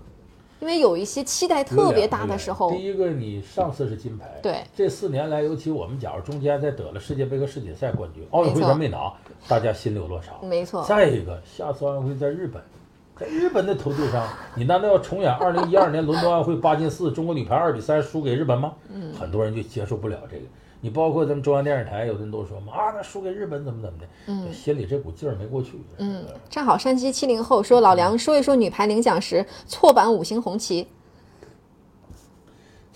[0.61, 9.11] 因为有一些期待特别大的时候第，一个，你上次是金牌，对这四年来，尤其我们假如中间再得了世界杯和世锦赛冠军，奥运会咱没拿，
[9.49, 10.33] 大家心里有落差。
[10.43, 12.63] 没错，再一个，下次奥运会在日本，
[13.19, 18.75] 在日本的土地上，你难道要重演二零一二年伦敦奥运会八进四，中国女排二比三输给日本吗？
[18.93, 20.43] 嗯，很多人就接受不了这个。
[20.83, 25.81] 你包括咱们中央电视台，有的人都说嘛啊，那输给日本怎么怎么的，嗯，心里这股劲儿没过去。
[25.97, 30.87] 嗯，正好山西七零后说老梁说一说女排领奖时错版五星红旗，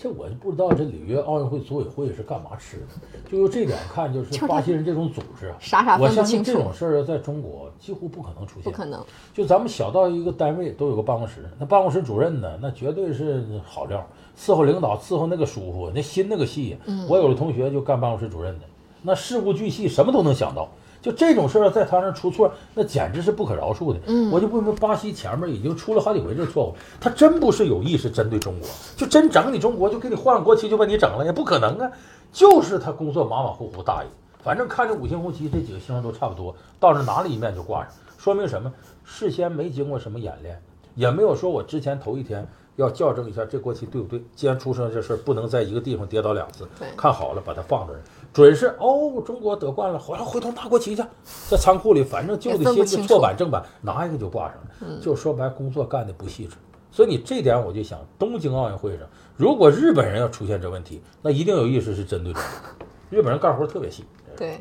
[0.01, 3.29] 这我就不知道这里约奥运会组委会是干嘛吃的。
[3.31, 8.63] 就由这点看，就是巴西人这种组织啊，傻傻我相信这种事儿在中国几乎不可能出现。
[8.63, 8.99] 不可能。
[9.31, 14.03] 就咱们小到一个单位都有个办公室，那办公室主任呢，那绝对是好料，
[14.35, 16.75] 伺候领导伺候那个舒服，那心那个细。
[16.87, 18.65] 嗯我有的同学就干办公室主任的，
[19.03, 20.67] 那事无巨细，什么都能想到。
[21.01, 23.99] 就这种事儿在他那儿出错，那简直是不可饶恕的。
[24.05, 31.91] 嗯我就不明白，巴西前面已经出了好几回这错误，他真不是有意识针对中国，就真整你中国，就给你换个国旗就把你整了，也不可能啊。
[32.31, 34.07] 就是他工作马马虎虎大意，
[34.43, 38.71] 反正看着五星红旗这几个星都差不多，到那拿了一面就挂上，说明什么？
[39.03, 40.61] 事先没经过什么演练，
[40.95, 42.47] 也没有说我之前头一天
[42.77, 44.23] 要校正一下这国旗对不对。
[44.33, 46.65] 既然出生这事儿，不能在一个地方跌倒两次，
[46.95, 47.99] 看好了把它放这儿，
[48.33, 51.03] 准是哦，中国得冠了，回来回头拿国旗去，
[51.49, 56.55] 在仓库里，反正旧的新的错版正版拿一个就挂上了，就说白工作干的不细致。
[56.91, 62.87] 所以你这点我就想，东京奥运会上，如果日本人要出现这问题，那一定有意识是针对中国。
[63.09, 64.05] 日本人干活特别细，
[64.37, 64.57] 对，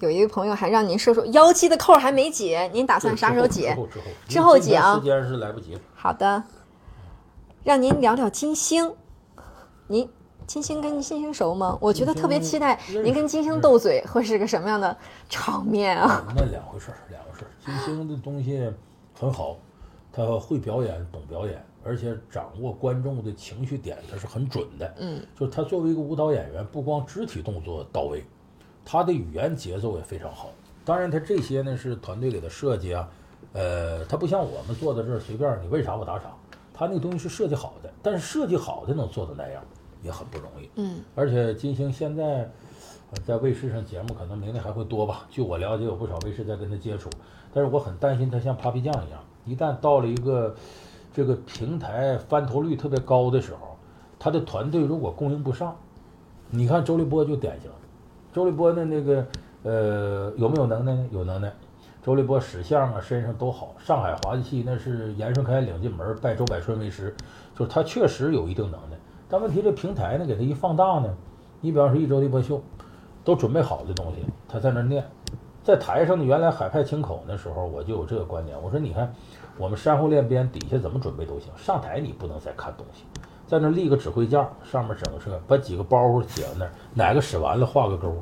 [0.00, 3.80] 有一个朋友还让您说说腰肌的扣还没解，您打算啥时候解之？
[3.80, 5.80] 后之后之后解啊时间是来不及了。
[5.94, 6.42] 好的，
[7.62, 8.92] 让您聊聊金星。
[9.86, 10.08] 您
[10.46, 11.76] 金星跟金星熟吗？
[11.80, 14.96] 我觉得特别期待您跟金星斗嘴会是个什么样的
[15.28, 16.24] 场面啊！
[16.36, 17.48] 那两回事儿，两回事儿。
[17.64, 18.70] 金星的东西
[19.18, 19.56] 很好，
[20.12, 24.94] 他会表演，懂表演，而且掌握观众的情绪点，他是很准的。
[24.98, 28.24] 嗯，就是他作为一个舞蹈演员，不光肢体动作到位，
[28.84, 30.50] 他的语言节奏也非常好。
[30.84, 33.08] 当然，他这些呢是团队里的设计啊，
[33.54, 36.36] 呃，他不像我们坐在这儿随便，你为啥我打赏？
[36.76, 39.62] 他那个东西是设计好的，但是设计好的能做到那样
[40.04, 40.70] 也很不容易。
[40.76, 42.48] 嗯，而且金星现在
[43.10, 45.26] 呃在卫视上节目可能明年还会多吧。
[45.30, 47.08] 据我了解，有不少卫视在跟他接触，
[47.52, 50.54] 但是我很担心他像 Papi 酱一样，一旦到了一个
[51.12, 53.76] 这个平台翻头率特别高的时候，
[54.18, 55.74] 他的团队如果供应不上，
[56.50, 57.70] 你看周立波就典型，
[58.32, 59.26] 周立波的那个
[59.62, 61.08] 呃有没有能耐呢？
[61.10, 61.52] 有能耐。
[62.02, 63.74] 周立波使相啊，身上都好。
[63.78, 67.14] 上海滑稽戏那是严顺开领进门，拜周柏春为师，
[67.58, 68.96] 就是他确实有一定能耐。
[69.28, 71.14] 但问题这平台呢，给他一放大呢，
[71.60, 72.60] 你比方说一周立波秀，
[73.24, 75.04] 都准备好的东西，他在那念，
[75.62, 79.12] 在台上呢，原来海派清口那时候我就有这个观点，我说你看
[79.58, 83.04] 我们山后练边底下怎么准备都行，上台你不能再看东西，
[83.46, 88.14] 在那立个指挥架，上面整个把几个包袱写在那儿，哪个使完了画个勾，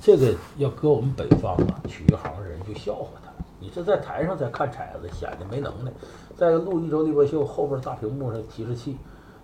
[0.00, 3.30] 这个要搁我们北方啊，曲艺行人就笑话他。
[3.60, 5.90] 你这在台上再看彩子，显得没能耐。
[6.36, 8.96] 再录一周立波秀，后边大屏幕上提示器，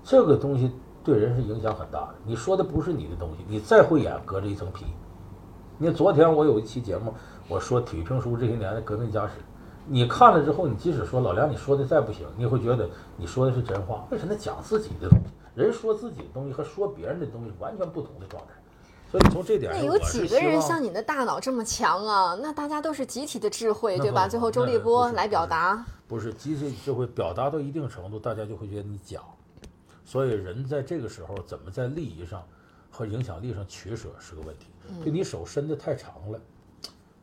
[0.05, 0.71] 这个东西
[1.05, 2.15] 对人是影响很大的。
[2.25, 4.87] 你说的不是你的东西，你再会演，隔着一层皮。
[5.77, 7.13] 你看昨天我有一期节目，
[7.49, 9.35] 我说体育评书这些年的革命家史，
[9.87, 14.07] 你看了之后，你即使说老梁你说的再不行，你会觉得你说的是真话。
[14.11, 15.35] 为什么讲自己的东西？
[15.55, 18.49] 人说自己的东西和说别人的东西完全不同的状态。
[19.11, 22.37] 所以从这点上，那有几个人像你的大脑这么强啊？
[22.43, 24.27] 那大家都是集体的智慧，对吧？
[24.27, 29.21] 最后周立波来表达，不是集体智慧表达到一定程度，大家就会觉得你假。
[30.05, 32.47] 所以人在这个时候怎么在利益上
[32.91, 34.67] 和影响力上取舍是个问题。
[35.03, 36.39] 对你手伸得太长了，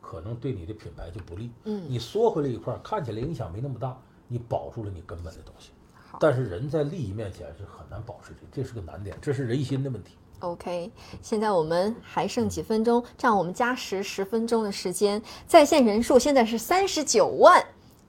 [0.00, 1.50] 可能对你的品牌就不利。
[1.64, 3.96] 嗯你缩回来一块儿，看起来影响没那么大，
[4.26, 5.70] 你保住了你根本的东西
[6.10, 6.18] 好。
[6.20, 10.16] 但是人在利益面前是很难保持这，这是个难点，这是人心的问题。
[10.40, 10.90] OK，
[11.22, 17.64] 现在我们还剩几分钟，这样我们加时十分钟的时间，在线人数现在是三十九万，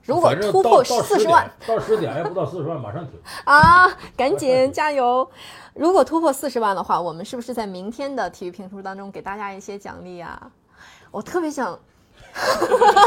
[0.06, 3.18] 如果突破到到10四十万点，到十点还不到四十万，马上停。
[3.44, 5.28] 啊，赶紧 加油！
[5.74, 10.50] 如果突破四十万的话，我们是不是在明天的体育评书当中给大家一些奖励啊？
[11.10, 11.78] 我特别想
[12.34, 13.02] 干啥呢？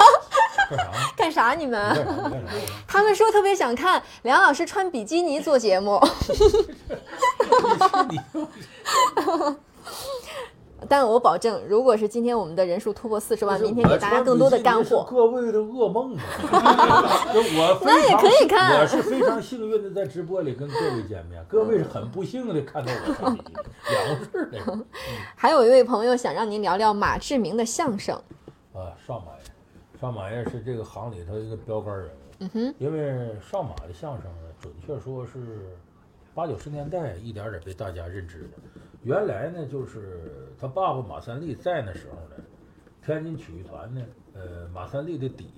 [1.15, 1.53] 干啥？
[1.53, 2.43] 你们？
[2.87, 6.01] 他们说特别想看梁老师穿比基尼做节目，
[8.09, 8.19] 你
[10.87, 15.05] 但我保证，如果是今天我们的人数突破四十万，明天给大家更多的干货。
[15.09, 16.21] 各位的噩梦啊！
[17.33, 23.13] 我非那也可以看我是非常幸运的在直播里跟各位见面， 各位是很不幸的看到我
[23.89, 24.85] 两回事儿呢。
[25.35, 28.15] 还有一位朋友想让您聊聊马志明的相声。
[28.73, 32.11] 啊，上马爷，上马爷是这个行里头一个标杆人物。
[32.39, 35.75] 嗯哼，因为上马的相声呢，准确说是
[36.35, 38.49] 八九十年代一点点被大家认知的。
[39.07, 42.43] 原来呢，就是他爸爸马三立在那时候呢，
[43.01, 44.01] 天津曲艺团呢，
[44.33, 45.49] 呃，马三立的底。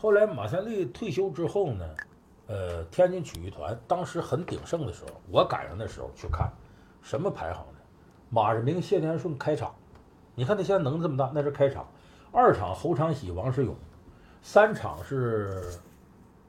[0.00, 1.84] 后来马三立退休之后呢，
[2.46, 6.50] 呃，天津曲艺团当时很鼎盛的时候，我赶上那时候去看，
[7.02, 7.78] 什么排行呢？
[8.30, 9.74] 马志明、谢天顺开场，
[10.34, 11.86] 你看他现在能这么大，那是开场。
[12.32, 13.76] 二场侯长喜、王世勇，
[14.40, 15.62] 三场是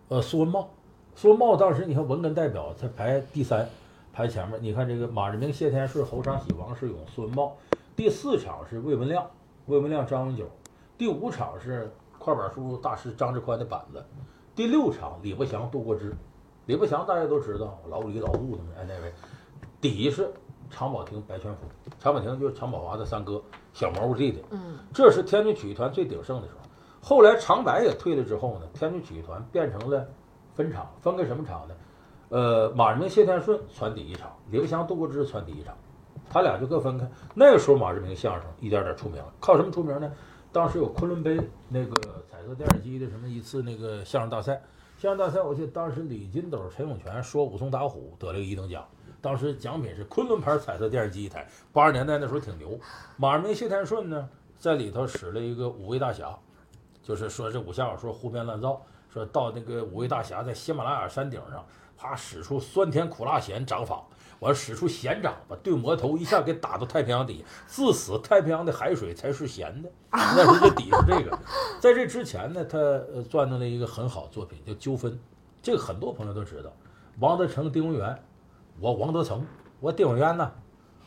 [0.08, 0.70] 呃，苏文茂，
[1.14, 3.68] 苏文茂当时你看文哏代表才排第三，
[4.18, 4.60] 排前面。
[4.60, 7.56] 你看这个马志明、谢天顺、侯长喜、王世勇、孙茂。
[7.96, 9.24] 第四场是魏文亮，
[9.68, 10.50] 魏文亮、张永久。
[10.98, 14.04] 第五场是快板书大师张志宽的板子。
[14.56, 16.12] 第六场李伯祥、杜国之。
[16.66, 19.14] 李伯祥大家都知道，老李、老杜他们哎那位。
[19.80, 20.34] 底是
[20.72, 21.68] 常宝霆、白全福。
[22.00, 23.40] 常宝霆就是常宝华的三哥，
[23.72, 24.44] 小蘑菇弟弟。
[24.50, 26.68] 嗯，这是天津曲艺团最鼎盛的时候。
[27.04, 30.04] 后来常白也退了之后呢，天津曲艺团变成了
[30.56, 31.76] 分厂，分给什么厂呢？
[32.30, 35.76] 呃，马志明、谢天顺传第一场，刘翔、杜国之传第一场，
[36.30, 37.10] 他俩就各分开。
[37.34, 40.12] 那个时候马志明相声一点点出名了，靠什么出名呢？
[40.52, 41.40] 当时有昆仑杯
[41.70, 44.62] 那个彩色电视机的什么一次那个相声大赛，
[44.98, 48.84] 相声大赛我记得当时李金斗、陈永泉说武松打虎得了个一等奖。
[49.22, 52.78] 当时奖品是昆仑牌彩色电视机一台，八十年代那时候挺牛。
[53.18, 54.28] 马志明、谢天顺呢，
[54.58, 56.38] 在里头使了一个五位大侠，
[57.02, 61.66] 就是说这武侠小说胡编乱造，说到那个五位大侠在喜马拉雅山顶上，
[61.98, 64.04] 啪使出酸甜苦辣咸掌法，
[64.40, 69.90] 完使出咸掌，把对魔头一下给打到太平洋底下，自此太平洋的海水才是咸的。
[70.12, 71.38] 那时候就抵触这个。
[71.80, 75.12] 在这之前呢，他呃赚到了一个很好作品叫《纠纷》，
[75.62, 76.72] 这个很多朋友都知道。
[77.20, 78.24] 王德成、丁文元，
[78.80, 79.44] 我王德成，
[79.80, 80.52] 我丁文元呢，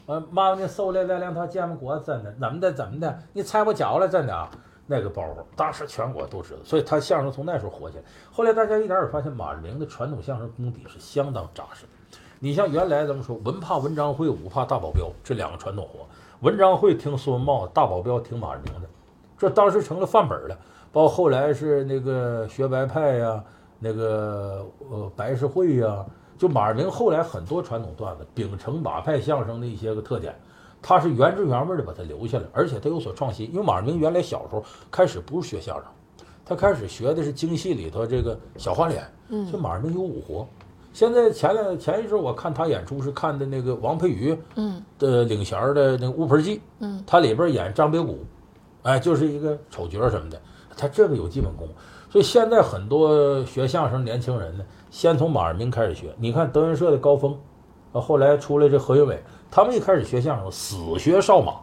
[0.06, 4.50] 呃，妈妈你收来来两套芥末果子，真的，怎么的怎么的，你踩我脚了，真的啊，
[4.92, 8.02] 那个包袱，当时全国都知道，所以他相声从那时候火起来。
[8.32, 12.18] 后来大家一点也发现，马志明的传统相声功底是相当扎实的。
[12.40, 16.00] 你像原来咱们说文怕文章会，武怕大保镖，这两个传统活，
[16.40, 18.88] 文章会听孙文茂，大保镖听马志明的，
[19.38, 20.58] 这当时成了范本了。
[20.90, 23.44] 包括后来是那个学白派呀，
[23.78, 26.04] 那个呃白事会呀，
[26.36, 30.34] 就马志明后来很多传统段子秉承马派相声的一些个特点，
[30.82, 33.50] 他是原汁原味的把它留下来，而且他有所创新。
[33.52, 35.84] 因为马志明原来小时候开始不是学相声，
[36.44, 40.46] 他开始学的是京戏里头这个小花脸，嗯所以马志明有武活。
[40.92, 48.24] 现在前两前一阵我看他演出是看的那个王佩瑜嗯的领衔的那个《乌盆记》，嗯，他里边演张别谷，
[48.82, 50.40] 哎，就是一个丑角什么的，
[50.76, 51.68] 他这个有基本功。
[52.10, 56.12] 所以现在很多学相声年轻人呢，先从马志明开始学。
[56.18, 57.38] 你看德云社的高峰，
[57.92, 61.60] 啊，后来出来这何云伟，他们一开始学相声，死学少马，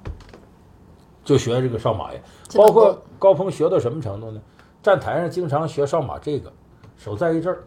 [1.23, 2.21] 就学这个少马爷。
[2.55, 4.41] 包括高峰学到什么程度呢？
[4.83, 6.51] 站台上经常学少马这个，
[6.97, 7.63] 手在一阵儿，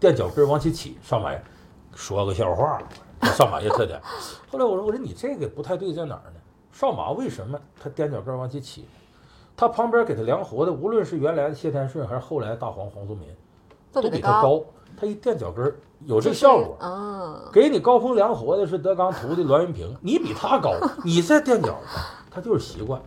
[0.00, 1.42] 垫脚跟儿往起起，少马爷
[1.94, 2.80] 说个笑话，
[3.34, 4.00] 少马爷特点。
[4.50, 6.40] 后来我说我说你这个不太对，在哪儿呢？
[6.72, 8.86] 少马为什么他垫脚跟儿往起起？
[9.56, 13.28] 他旁边给他量活的，无论是原来的谢天顺还是后来大黄黄宗民，
[13.92, 14.66] 都都比他高，比
[14.98, 15.76] 他一垫脚跟儿
[16.06, 16.76] 有这效果。
[16.80, 21.78] 啊，给你高峰量活的是德纲徒弟栾云平，你比他高， 你再垫脚，
[22.30, 23.00] 他就是习惯。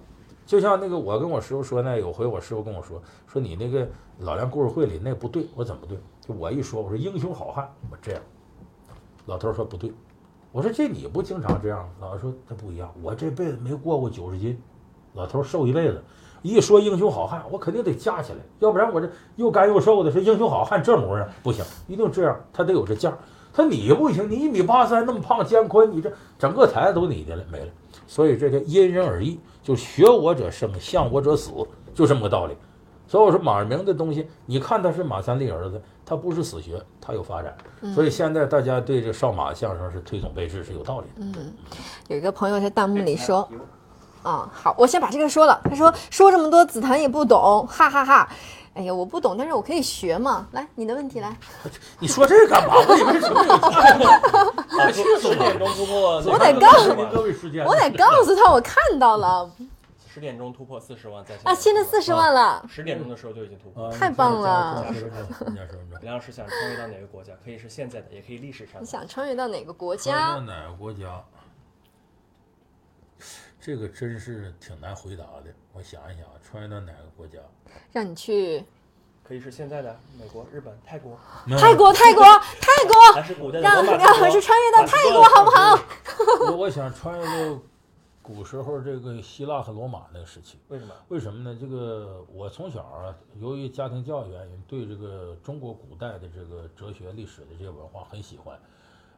[0.46, 3.88] 就像那个我跟我师傅说那，有回我师傅跟我说，说你那个
[4.20, 5.98] 老梁故事会里那不对，我怎么不对？
[6.20, 8.22] 就我一说，我说英雄好汉，我这样，
[9.26, 9.94] 老头儿说不对，
[10.52, 11.90] 我说这你不经常这样？
[12.02, 14.62] 老头说他不一样，我这辈子没过过九十斤，
[15.14, 16.04] 老头瘦一辈子。
[16.42, 23.18] 一说英雄好汉，我肯定得架起来，要不然我这又干又瘦的，是英雄好汉这模样不行，一定这样，他得有这架儿。
[23.54, 27.68] 他你不行，你一米八三那么胖，肩宽，你这整个台子都你的了，没了。
[28.08, 31.52] 所以这叫因人而异，就学我者生，向我者死，
[31.94, 32.56] 就这么个道理。
[33.08, 37.54] 所以我说马志明的东西，你看他是马三立儿子，他不是死学，他有发展。
[37.94, 41.14] 所以现在大家对这少马相声是推崇备至，是有道理的。
[41.38, 41.54] 嗯
[42.08, 43.48] 有一个朋友在弹幕里说，
[44.24, 45.60] 啊，好，我先把这个说了。
[45.64, 48.30] 他说说这么多，紫檀也不懂，哈哈哈
[48.74, 50.48] 哎呀，我不懂，但是我可以学嘛。
[50.52, 51.36] 来，你的问题来，
[52.00, 52.76] 你说这干嘛？
[52.76, 59.50] 我以为是什么我十 点钟突破，我得告诉您各位时间，我得告诉他我看到了
[60.14, 62.66] 十点钟突破四十万在线啊，现在四十万了。
[62.70, 63.86] 十点钟的时候就已经突破。
[63.86, 64.86] 啊太棒了。
[66.02, 67.32] 梁老师想穿越到哪个国家？
[67.44, 68.80] 可以是现在的，也可以历史上的。
[68.82, 70.62] 你想穿越到哪个国家穿越到家？
[70.62, 71.24] 哪个国家？
[73.62, 75.54] 这个真是挺难回答的。
[75.72, 77.38] 我想一想，啊，穿越到哪个国家？
[77.92, 78.66] 让你去
[79.24, 81.16] 可以是现在的美国、日本、泰国，
[81.60, 82.24] 泰国，泰国，
[82.60, 85.80] 泰国，还是古代的让罗马让我是穿越到泰国好不好？
[86.52, 87.62] 我 我想穿越到
[88.24, 90.58] 古时候这个希腊和罗马那个时期。
[90.70, 90.94] 为什么？
[91.10, 91.58] 为什么呢？
[91.62, 98.60] 这个我从小啊，由于家庭教育原因，对这个中国古代的这个哲学、历史的这些文化很喜欢。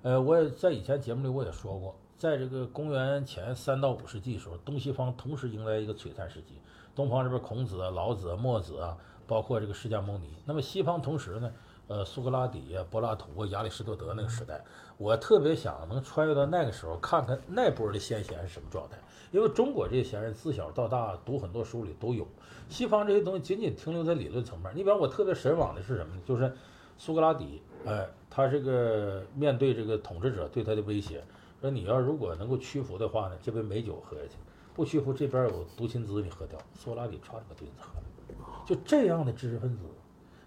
[0.01, 6.53] 呃，我也在以前节目里我也说过，在这个公元前三到五世纪的时候，东西方同时迎来一个璀璨时期。
[6.95, 8.97] 东方这边孔子啊、老子啊、墨子啊，
[9.27, 10.29] 包括这个释迦牟尼。
[10.45, 11.51] 那么西方同时呢，
[11.89, 14.63] 呃，苏格拉底啊、柏拉图、亚里士多德那个时代，
[14.97, 18.97] 我特别想能穿越到那个时候，看看那波的先贤是什么状态。
[19.33, 22.25] 因为中国这些贤人自小到大读很多书里都有，
[22.69, 24.71] 西方这些东西仅仅停留在理论层面。
[24.73, 26.21] 你比方我特别神往的是什么呢？
[26.25, 26.55] 就是
[26.97, 31.21] 苏格拉底，哎，他这个面对这个统治者对他的威胁，
[31.63, 34.33] 说你要如果能够屈服的话呢，这杯美酒喝下去；
[34.73, 36.59] 不屈服，这边有毒芹子你喝掉。
[36.73, 38.65] 苏格拉底歘就把毒芹汁喝了。
[38.65, 39.83] 就这样的知识分子，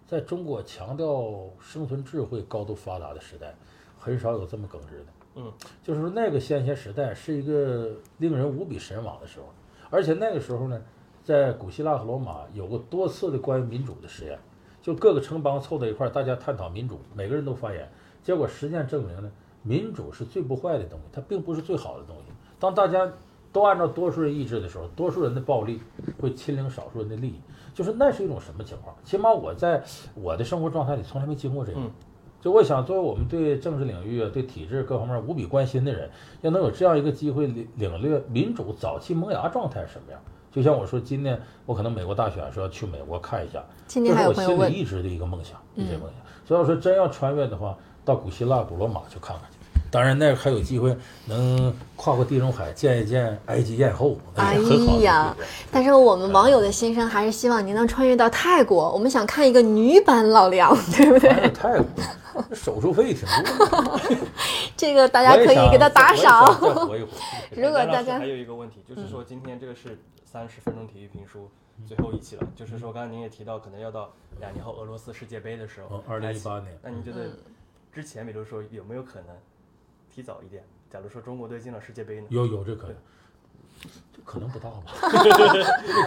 [0.07, 3.55] 在中国强调生存智慧高度发达的时代，
[3.99, 5.07] 很少有这么耿直的。
[5.37, 5.51] 嗯，
[5.83, 9.47] 就是说那个先贤时代是一个令人无比神往的时候，
[9.89, 10.83] 而且那个时候呢，
[11.25, 14.39] 在古希腊和罗马有过多次的关于民主的实验，
[14.83, 17.91] 就各个城邦凑在一块儿，大家探讨民主，每个人都发言，
[18.23, 19.33] 结果实践证明呢，
[19.67, 22.33] 民主是最不坏的东西，它并不是最好的东西。
[22.59, 23.11] 当大家
[23.53, 25.81] 都按照多数人意志的时候，多数人的暴力
[26.21, 27.41] 会侵凌少数人的利益，
[27.75, 28.95] 就是那是一种什么情况？
[29.05, 29.83] 起码我在
[30.15, 31.81] 我的生活状态里从来没经过这个。
[31.81, 31.91] 嗯
[32.39, 36.09] 就我想，作为我们对政治领域啊、对体制各方面无比关心的人，
[36.43, 40.21] 要能有这样一个机会领领略民主早期萌芽状态是什么样。
[40.53, 46.21] 就像我说，今年我可能美国大选说要去美国看一下，今天还有这是我心里一直的一个梦想，一直嗯梦想。
[46.45, 49.56] 所以要说真要穿越的话，到古希腊、古罗马去看看去。
[49.91, 50.97] 当然，那还有机会
[51.27, 55.37] 能跨过地中海见一见埃及艳后，那哎是很好的呀。
[55.71, 61.31] 但是我们网友的心声还是希望您能穿越到泰国，我们想看一个女版老梁，对不对？
[61.31, 63.27] 哎，泰国手术费挺
[63.59, 64.01] 多的，
[64.77, 66.45] 这个大家可以给他打赏。
[67.57, 71.49] 如果大家还有一个问题，就是说今天这个是三十分钟体育评书
[71.87, 74.11] 最后一期了，就是说刚才您也提到，可能要到
[74.41, 77.33] 两年后俄罗斯世界杯的时候嗯，二零一八年，那您觉得嗯
[77.95, 79.29] 之前，比如说有没有可能
[80.17, 80.65] 提早一点？
[80.89, 82.27] 假如说中国队进了世界杯呢？
[82.31, 82.97] 有有这可能，
[84.15, 84.85] 这可能不大吧？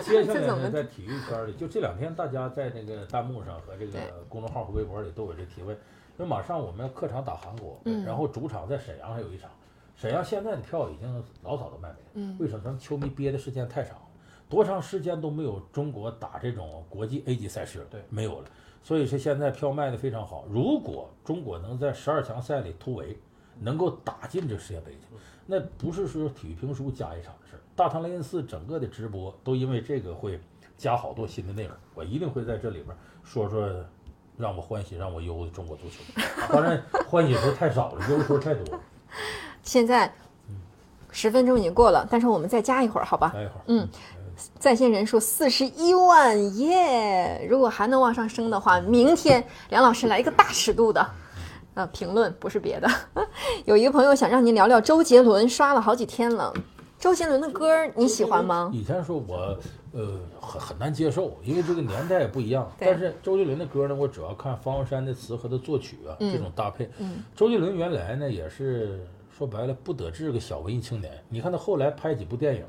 [0.03, 5.77] 接下来呢，在体育圈里，就这两天大家在那个弹幕上和这个公众号和微博里都有这提问，
[6.17, 9.47] 因为马上我们要客场打韩国，嗯然后主场在沈阳还有一场，
[9.95, 12.63] 沈阳现在的票已经老早都卖没了，嗯为什么？
[12.63, 14.07] 咱们球迷憋的时间太长了，
[14.49, 18.47] 多长时间都没有中国打这种国际 A 级赛事了，对没有了，
[18.81, 20.45] 所以说现在票卖的非常好。
[20.49, 23.15] 如果中国能在十二强赛里突围，
[23.59, 25.15] 能够打进这世界杯去，
[25.45, 27.59] 那不是说体育评书加一场的事儿。
[27.75, 30.39] 大唐雷音寺整个的直播都因为这个会
[30.77, 33.69] 加好多新的内容，我一定会在这里边说说
[34.37, 36.03] 让我欢喜让我忧的中国足球。
[36.51, 38.81] 当然，欢喜时候太少了，忧时候太多了。
[39.63, 40.11] 现在
[41.11, 43.31] 十分钟已经过了，但是我们再加一会儿，好吧？
[43.33, 43.87] 加一会儿，嗯，
[44.57, 47.45] 在线人数四十一万耶！
[47.49, 51.05] 如果还能往上升的话，明天梁老师来一个大尺度的。
[51.75, 52.87] 呃，评论不是别的，
[53.65, 56.53] 有一个朋友想让您聊聊周杰伦，刷了好几天了。
[56.97, 58.69] 周杰伦的歌你喜欢吗？
[58.73, 59.57] 以前说我
[59.93, 62.69] 呃很很难接受，因为这个年代也不一样。
[62.77, 66.89] 但是周杰伦的歌呢，我主要看方文山的词和他作曲啊、嗯这种搭配。
[66.97, 71.13] 嗯周杰伦原来呢也是说白了不得志个小文艺青年。
[71.29, 72.65] 你看他后来拍几部电影，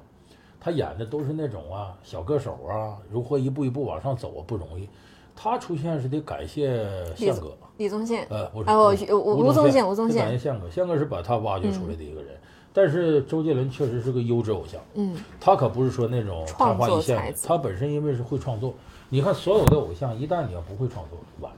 [0.60, 4.88] 他演的都是那种啊小歌手啊，如何一步一步往上走啊不容易。
[5.34, 6.86] 他出现是得感谢
[7.16, 8.62] 宪哥，李宗宪，呃，不
[8.94, 12.36] 是，吴吴宗宪吴宗宪感谢宪哥，宪哥是把他挖掘出来的一个人。
[12.74, 18.74] 但是周杰伦确实是个优质偶像，嗯，他可不是说那种昙花一现的，他本身因为是会创作。
[19.08, 21.50] 你看所有的偶像，一旦你要不会创作，完。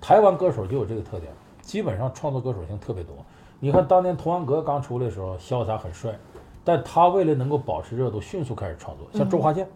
[0.00, 1.30] 台湾歌手就有这个特点，
[1.60, 3.14] 基本上创作歌手性特别多。
[3.60, 6.18] 你看当年童安格刚出来的时候，潇洒很帅，
[6.64, 9.68] 但他为了能够保持热度，迅速开始创作，像周华健，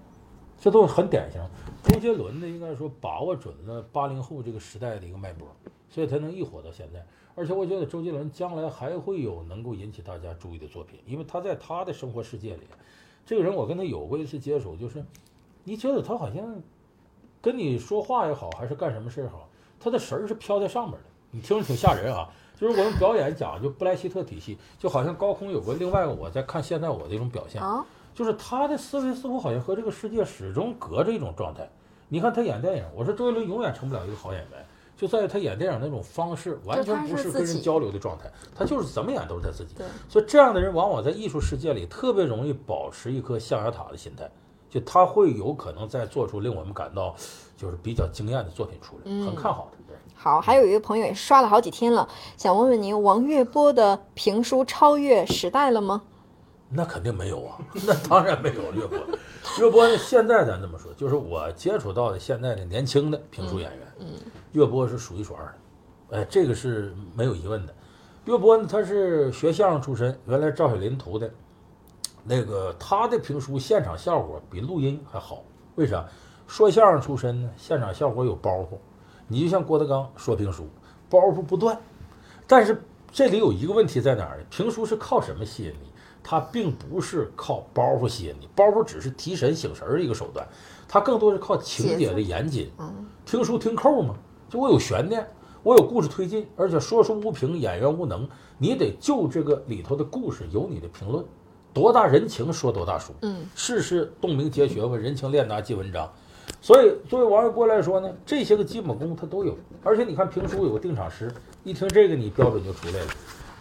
[0.59, 1.39] 这都很典型。
[1.83, 5.47] 周杰伦呢，应该说把握准了八零后这个时代的一个脉搏，
[5.93, 7.07] 所以他能一火到现在。
[7.37, 12.63] 而且我觉得周杰伦将来还会有能够引起大家注意的作品，因为他在他的生活世界里，
[13.25, 15.05] 这个人我跟他有过一次接触，就是
[15.63, 16.61] 你觉得他好像
[17.41, 19.49] 跟你说话也好，还是干什么事儿好，
[19.79, 22.29] 他的神儿是飘在上面的，你听着挺吓人啊。
[22.55, 31.69] 就是我们表演讲就布莱希特体系，就好像高空有个另外一个我在看现在我的一种表现，啊，就是他的思维似乎好像和这个世界始终隔着一种状态。
[32.09, 34.65] 你看他演电影，我说周杰伦永远成不了一个好演员，
[35.03, 39.75] 就在于他演电影那种方式完全不是跟人交流的状态，他就是怎么演都是他自己。
[39.77, 44.31] 对，所以这样的人往往在艺术世界里特别容易保持一颗象牙塔的心态，
[44.71, 47.17] 就他会有可能再做出令我们感到
[47.57, 49.79] 就是比较惊艳的作品出来，嗯很看好他。
[49.89, 56.03] 对好，还有一个朋友也刷了好几天了，想问问您，王月波的评书超越时代了吗？
[56.75, 58.99] 那肯定没有啊， 那当然没有岳波。
[59.59, 64.07] 岳波呢，现在咱这么说，就是我接触到的现在的年轻的评书演员，嗯
[64.53, 65.45] 岳波是数一数二
[66.09, 67.75] 的，哎，这个是没有疑问的。
[68.27, 71.31] 岳波呢，他是学相声出身，原来赵雪林图的，
[72.25, 75.43] 那个他的评书现场效果比录音还好，
[75.75, 76.07] 为啥？
[76.47, 78.77] 说相声出身呢，现场效果有包袱。
[79.27, 80.69] 你就像郭德纲说评书，
[81.09, 81.81] 包袱不断，
[82.47, 84.45] 但是这里有一个问题在哪儿呢？
[84.51, 85.91] 评书是靠什么吸引你？
[86.23, 90.47] 它并不是靠包袱吸引你，包袱只是提神醒神儿的一个手段，
[90.87, 92.71] 它更多是靠情节的严谨。
[92.79, 94.15] 嗯，听书听扣嘛，
[94.53, 95.27] 就我有悬念，
[95.63, 101.25] 我有故事推进，而且说书无凭，演员无能，你得就这个里头的故事有你的评论，
[101.73, 103.15] 多大人情说多大书。
[103.23, 106.07] 嗯，世事洞明皆学问，人情练达即文章。
[106.61, 109.57] 所以，作为王月国来说呢，这些个基本功他都有。
[109.83, 111.33] 而且你看评书有个定场诗，
[111.65, 113.07] 一听这个你标准就出来了，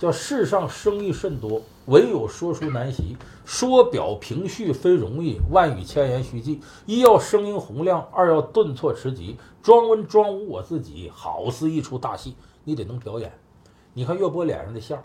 [0.02, 3.16] 叫“世上生意甚多，唯有说书难习。
[3.46, 6.60] 说表评叙非容易，万语千言须记。
[6.88, 9.38] 一要声音洪亮，二要顿挫持急。
[9.62, 13.32] 装文装武我自己，好似一出大戏，你得能表演。
[13.94, 15.00] 你看岳波脸上的相，